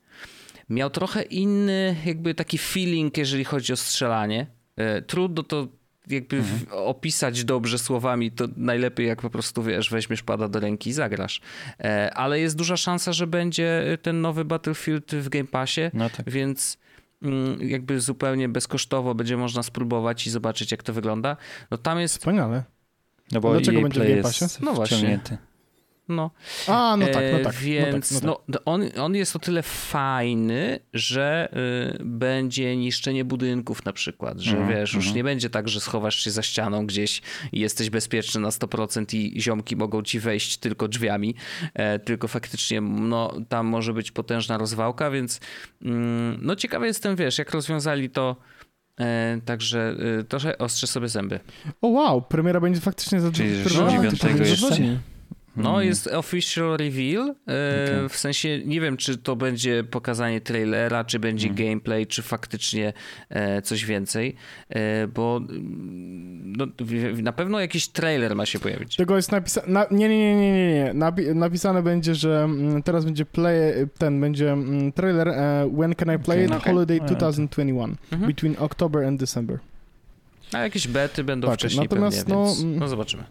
Miał 0.69 0.91
trochę 0.91 1.23
inny, 1.23 1.97
jakby 2.07 2.35
taki 2.35 2.59
feeling, 2.59 3.19
jeżeli 3.19 3.45
chodzi 3.45 3.73
o 3.73 3.77
strzelanie. 3.77 4.47
E, 4.77 5.03
trudno 5.03 5.43
to 5.43 5.69
jakby 6.09 6.37
mhm. 6.37 6.67
opisać 6.71 7.45
dobrze 7.45 7.79
słowami, 7.79 8.31
to 8.31 8.49
najlepiej 8.57 9.07
jak 9.07 9.23
po 9.23 9.31
prostu 9.31 9.63
wiesz, 9.63 9.91
weźmiesz 9.91 10.23
pada 10.23 10.49
do 10.49 10.61
ręki 10.61 10.91
i 10.91 10.93
zagrasz. 10.93 11.41
E, 11.81 12.15
ale 12.15 12.41
jest 12.41 12.57
duża 12.57 12.77
szansa, 12.77 13.13
że 13.13 13.27
będzie 13.27 13.99
ten 14.03 14.21
nowy 14.21 14.45
Battlefield 14.45 15.15
w 15.15 15.29
Game 15.29 15.45
Passie, 15.45 15.81
no 15.95 16.11
tak. 16.11 16.31
więc 16.31 16.79
mm, 17.23 17.69
jakby 17.69 18.01
zupełnie 18.01 18.49
bezkosztowo 18.49 19.15
będzie 19.15 19.37
można 19.37 19.63
spróbować 19.63 20.27
i 20.27 20.31
zobaczyć 20.31 20.71
jak 20.71 20.83
to 20.83 20.93
wygląda. 20.93 21.37
No 21.71 21.79
tam 21.79 22.01
jest... 22.01 22.19
Wspaniale. 22.19 22.65
No 23.33 23.41
bo 23.41 23.53
Dlaczego 23.53 23.81
będzie 23.81 24.01
w 24.01 24.09
Game 24.09 24.23
Passie? 24.23 24.45
No 24.61 24.75
właśnie. 24.75 25.21
No. 26.09 26.31
A, 26.67 26.97
no 26.97 27.07
tak, 27.07 27.25
no 27.33 27.45
tak. 27.45 27.55
Więc 27.55 28.11
no 28.11 28.21
tak, 28.21 28.27
no 28.27 28.35
tak. 28.35 28.45
No, 28.49 28.73
on, 28.73 28.85
on 29.01 29.15
jest 29.15 29.37
o 29.37 29.39
tyle 29.39 29.63
fajny, 29.63 30.81
że 30.93 31.49
y, 31.99 32.05
będzie 32.05 32.77
niszczenie 32.77 33.25
budynków 33.25 33.85
na 33.85 33.93
przykład, 33.93 34.39
że 34.39 34.57
mm, 34.57 34.69
wiesz, 34.69 34.91
mm. 34.91 34.99
już 34.99 35.07
mhm. 35.07 35.17
nie 35.17 35.25
będzie 35.25 35.51
tak, 35.51 35.69
że 35.69 35.81
schowasz 35.81 36.25
się 36.25 36.31
za 36.31 36.43
ścianą 36.43 36.87
gdzieś 36.87 37.23
i 37.53 37.61
jesteś 37.61 37.91
bezpieczny 37.91 38.41
na 38.41 38.49
100% 38.49 39.17
i 39.17 39.41
ziomki 39.41 39.77
mogą 39.77 40.03
ci 40.03 40.21
wejść 40.21 40.57
tylko 40.57 40.89
drzwiami, 40.89 41.35
e, 41.75 41.99
tylko 41.99 42.29
faktycznie 42.29 42.81
no, 42.81 43.33
tam 43.49 43.67
może 43.67 43.93
być 43.93 44.11
potężna 44.11 44.59
rozwałka, 44.59 45.11
więc 45.11 45.41
mm, 45.83 46.39
no 46.43 46.57
ciekawy 46.57 46.87
jestem, 46.87 47.17
wiesz, 47.17 47.39
jak 47.39 47.51
rozwiązali 47.51 48.11
to 48.11 48.37
E, 49.01 49.41
także 49.45 49.97
e, 50.21 50.25
trochę 50.25 50.59
ostrzę 50.59 50.87
sobie 50.87 51.09
zęby. 51.09 51.41
O 51.83 51.89
wow, 51.89 52.23
premiera 52.23 52.61
będzie 52.61 52.81
faktycznie 52.81 53.21
za 53.21 53.33
Czyli 53.33 53.63
9 53.91 54.21
jeszcze? 54.39 54.77
No, 55.57 55.69
mhm. 55.69 55.87
jest 55.87 56.07
official 56.07 56.77
reveal. 56.77 57.29
E, 57.29 57.35
okay. 57.85 58.09
W 58.09 58.17
sensie 58.17 58.61
nie 58.65 58.81
wiem, 58.81 58.97
czy 58.97 59.19
to 59.19 59.37
będzie 59.37 59.85
pokazanie 59.85 60.41
trailera, 60.41 61.05
czy 61.05 61.19
będzie 61.19 61.49
mm. 61.49 61.57
gameplay, 61.57 62.07
czy 62.07 62.23
faktycznie 62.23 62.93
e, 63.29 63.63
coś 63.63 63.85
więcej, 63.85 64.37
e, 64.69 65.07
bo 65.07 65.41
no, 66.43 66.67
na 67.23 67.33
pewno 67.33 67.61
jakiś 67.61 67.89
trailer 67.89 68.37
ma 68.37 68.47
się 68.47 68.59
pojawić. 68.59 68.97
Tego 68.97 69.17
jest 69.17 69.33
napisane. 69.33 69.67
Na, 69.73 69.87
nie, 69.91 70.09
nie, 70.09 70.37
nie, 70.37 70.53
nie, 70.53 70.75
nie. 70.75 70.95
Napi 70.95 71.23
napisane 71.35 71.83
będzie, 71.83 72.15
że 72.15 72.43
mm, 72.45 72.83
teraz 72.83 73.05
będzie 73.05 73.25
play, 73.25 73.73
ten 73.99 74.21
będzie 74.21 74.53
mm, 74.53 74.93
trailer 74.93 75.29
uh, 75.29 75.79
When 75.79 75.95
Can 75.95 76.17
I 76.17 76.19
Play 76.19 76.47
okay. 76.47 76.57
It? 76.57 76.63
Okay. 76.63 76.73
Holiday 76.73 76.99
2021 77.01 77.97
mhm. 78.13 78.29
between 78.29 78.57
October 78.59 79.05
and 79.05 79.21
December. 79.21 79.59
A 80.53 80.59
jakieś 80.59 80.89
bety 80.89 81.25
będą 81.25 81.49
tak, 81.49 81.59
wcześniej 81.59 81.83
natomiast, 81.83 82.19
pewnie, 82.19 82.35
no, 82.35 82.45
więc 82.47 82.61
mm, 82.61 82.79
no 82.79 82.89
zobaczymy. 82.89 83.25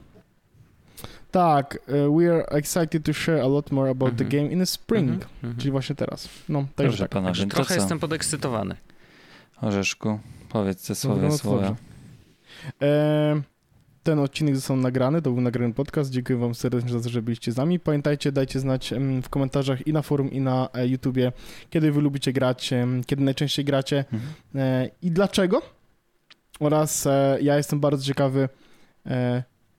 Tak, 1.35 1.77
uh, 1.87 2.17
we 2.17 2.33
are 2.33 2.45
excited 2.57 3.05
to 3.05 3.13
share 3.13 3.41
a 3.41 3.47
lot 3.47 3.71
more 3.71 3.89
about 3.89 4.09
mm 4.09 4.15
-hmm. 4.15 4.17
the 4.17 4.23
mhm. 4.23 4.37
game 4.37 4.53
in 4.53 4.59
the 4.59 4.65
spring, 4.65 5.09
mm 5.09 5.19
-hmm. 5.43 5.57
czyli 5.57 5.71
właśnie 5.71 5.95
teraz. 5.95 6.29
No, 6.49 6.65
także 6.75 6.97
tak. 6.97 7.09
Panowie, 7.11 7.47
trochę 7.47 7.73
co? 7.75 7.79
jestem 7.79 7.99
podekscytowany. 7.99 8.75
Orzeszku, 9.61 10.19
powiedz 10.49 10.87
te 10.87 10.95
słowa. 10.95 11.31
słowa. 11.31 11.75
E, 12.81 13.41
ten 14.03 14.19
odcinek 14.19 14.55
został 14.55 14.77
nagrany, 14.77 15.21
to 15.21 15.31
był 15.31 15.41
nagrany 15.41 15.73
podcast. 15.73 16.11
Dziękuję 16.11 16.39
wam 16.39 16.55
serdecznie 16.55 16.91
za 16.91 16.99
to, 17.01 17.09
że 17.09 17.21
byliście 17.21 17.51
z 17.51 17.57
nami. 17.57 17.79
Pamiętajcie, 17.79 18.31
dajcie 18.31 18.59
znać 18.59 18.93
w 19.23 19.29
komentarzach 19.29 19.87
i 19.87 19.93
na 19.93 20.01
forum, 20.01 20.31
i 20.31 20.39
na 20.39 20.69
e, 20.73 20.87
YouTubie, 20.87 21.31
kiedy 21.69 21.91
wy 21.91 22.01
lubicie 22.01 22.33
grać, 22.33 22.73
kiedy 23.05 23.23
najczęściej 23.23 23.65
gracie 23.65 24.05
mhm. 24.13 24.31
E, 24.55 24.89
i 25.01 25.11
dlaczego. 25.11 25.61
Oraz 26.59 27.07
e, 27.07 27.37
ja 27.41 27.57
jestem 27.57 27.79
bardzo 27.79 28.03
ciekawy, 28.05 28.49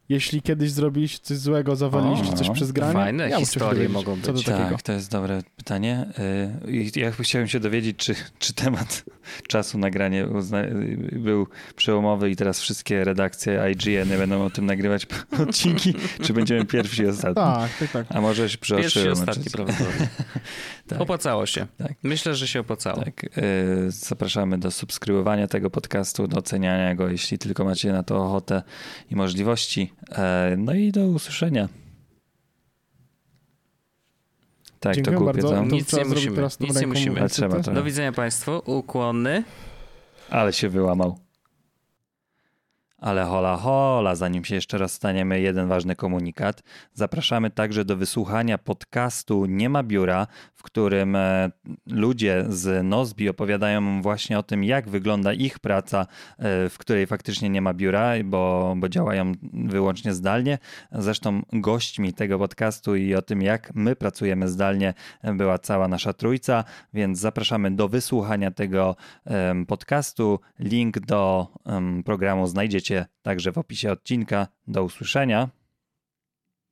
jeśli 0.09 0.43
kiedyś 0.43 0.71
zrobiliście 0.71 1.19
coś 1.23 1.39
złego, 1.39 1.77
zawaliliście 1.77 2.33
o, 2.33 2.37
coś 2.37 2.51
przez 2.51 2.73
granie? 2.73 2.93
Fajne 2.93 3.29
ja 3.29 3.39
historie 3.39 3.89
mogą 3.89 4.17
być. 4.17 4.45
tak, 4.45 4.83
to 4.83 4.93
jest 4.93 5.11
dobre 5.11 5.43
pytanie. 5.57 6.07
Y, 6.69 7.01
ja 7.01 7.11
chciałem 7.11 7.49
się 7.49 7.61
dowiedzieć, 7.61 7.97
czy, 7.97 8.15
czy 8.39 8.55
temat 8.55 9.05
czasu 9.49 9.79
nagrania 9.79 10.27
był 11.13 11.47
przełomowy 11.77 12.31
i 12.31 12.37
teraz 12.37 12.61
wszystkie 12.61 13.05
redakcje 13.05 13.73
IGN 13.73 14.09
będą 14.09 14.45
o 14.45 14.51
tym 14.51 14.67
nagrywać 14.67 15.07
odcinki, 15.49 15.95
czy 16.23 16.33
będziemy 16.33 16.65
pierwsi 16.65 17.03
i 17.03 17.07
ostatni? 17.07 17.35
Tak, 17.35 17.71
tak, 17.79 17.91
tak. 17.91 18.07
A 18.11 18.21
może 18.21 18.51
się 18.51 18.59
przeoczyłem. 18.59 18.83
Pierwszy 18.93 19.09
i 19.09 19.11
ostatni 19.11 19.51
prawdopodobnie. 19.51 20.09
tak. 20.89 21.01
Opłacało 21.01 21.47
się. 21.47 21.67
Tak. 21.79 21.93
Myślę, 22.03 22.35
że 22.35 22.49
się 22.49 22.61
opłacało. 22.61 23.05
Tak. 23.05 23.25
Y, 23.25 23.31
zapraszamy 23.89 24.59
do 24.59 24.71
subskrybowania 24.71 25.49
tego 25.49 25.71
podcastu, 25.71 26.29
do 26.29 26.37
oceniania 26.39 26.95
go, 26.95 27.09
jeśli 27.09 27.39
tylko 27.39 27.65
macie 27.65 27.93
na 27.93 28.03
to 28.03 28.25
ochotę 28.25 28.63
i 29.11 29.17
możliwości. 29.17 29.96
E, 30.13 30.55
no 30.59 30.75
i 30.75 30.93
do 30.93 31.07
usłyszenia. 31.07 31.69
Tak, 34.81 34.95
Dziękuję 34.95 35.17
to 35.17 35.25
głupie, 35.25 35.43
bardzo. 35.43 35.57
To 35.57 35.65
nic 35.65 35.93
nie 35.93 36.05
musimy. 36.05 36.49
Nic 36.61 36.81
nie 36.81 36.87
musimy. 36.87 37.29
Trzeba 37.29 37.59
Do 37.59 37.85
widzenia 37.85 38.13
Państwu. 38.13 38.63
Ukłony. 38.67 39.45
Ale 40.31 40.53
się 40.53 40.69
wyłamał. 40.69 41.26
Ale 42.99 43.25
hola 43.25 43.57
hola, 43.57 44.15
zanim 44.15 44.45
się 44.45 44.55
jeszcze 44.55 44.79
rozstaniemy, 44.79 45.41
jeden 45.41 45.69
ważny 45.69 45.97
komunikat. 45.97 46.63
Zapraszamy 46.93 47.51
także 47.51 47.85
do 47.85 47.97
wysłuchania 47.97 48.59
podcastu 48.59 49.47
Nie 49.47 49.69
ma 49.69 49.83
biura, 49.83 50.27
w 50.55 50.63
którym 50.63 51.17
e, 51.17 51.51
ludzie 51.87 52.45
z 52.49 52.85
Nozbi 52.85 53.29
opowiadają 53.29 54.03
właśnie 54.03 54.39
o 54.39 54.43
tym, 54.43 54.65
jak 54.65 54.89
wygląda 54.89 55.33
ich 55.33 55.59
praca, 55.59 56.01
e, 56.39 56.69
w 56.69 56.79
której 56.79 57.07
faktycznie 57.07 57.49
nie 57.49 57.63
ma 57.63 57.75
biura, 57.75 58.13
bo, 58.25 58.75
bo 58.77 58.89
działają 58.89 59.33
wyłącznie 59.53 60.15
zdalnie. 60.15 60.59
Zresztą 60.93 61.43
gośćmi 61.53 62.13
tego 62.13 62.39
podcastu 62.39 62.97
i 62.97 63.15
o 63.15 63.23
tym, 63.23 63.43
jak 63.43 63.75
my 63.75 63.97
pracujemy 63.97 64.49
zdalnie, 64.49 64.95
była 65.25 65.59
cała 65.59 65.89
nasza 65.89 66.13
trójca, 66.13 66.65
więc 66.95 67.19
zapraszamy 67.19 67.71
do 67.71 67.89
wysłuchania 67.89 68.51
tego 68.51 68.97
podcastu. 69.67 70.41
Link 70.59 71.01
do 71.01 71.47
programu 72.05 72.47
znajdziecie 72.47 72.86
także 73.22 73.53
w 73.53 73.59
opisie 73.59 73.93
odcinka. 73.93 74.49
Do 74.66 74.84
usłyszenia. 74.84 75.49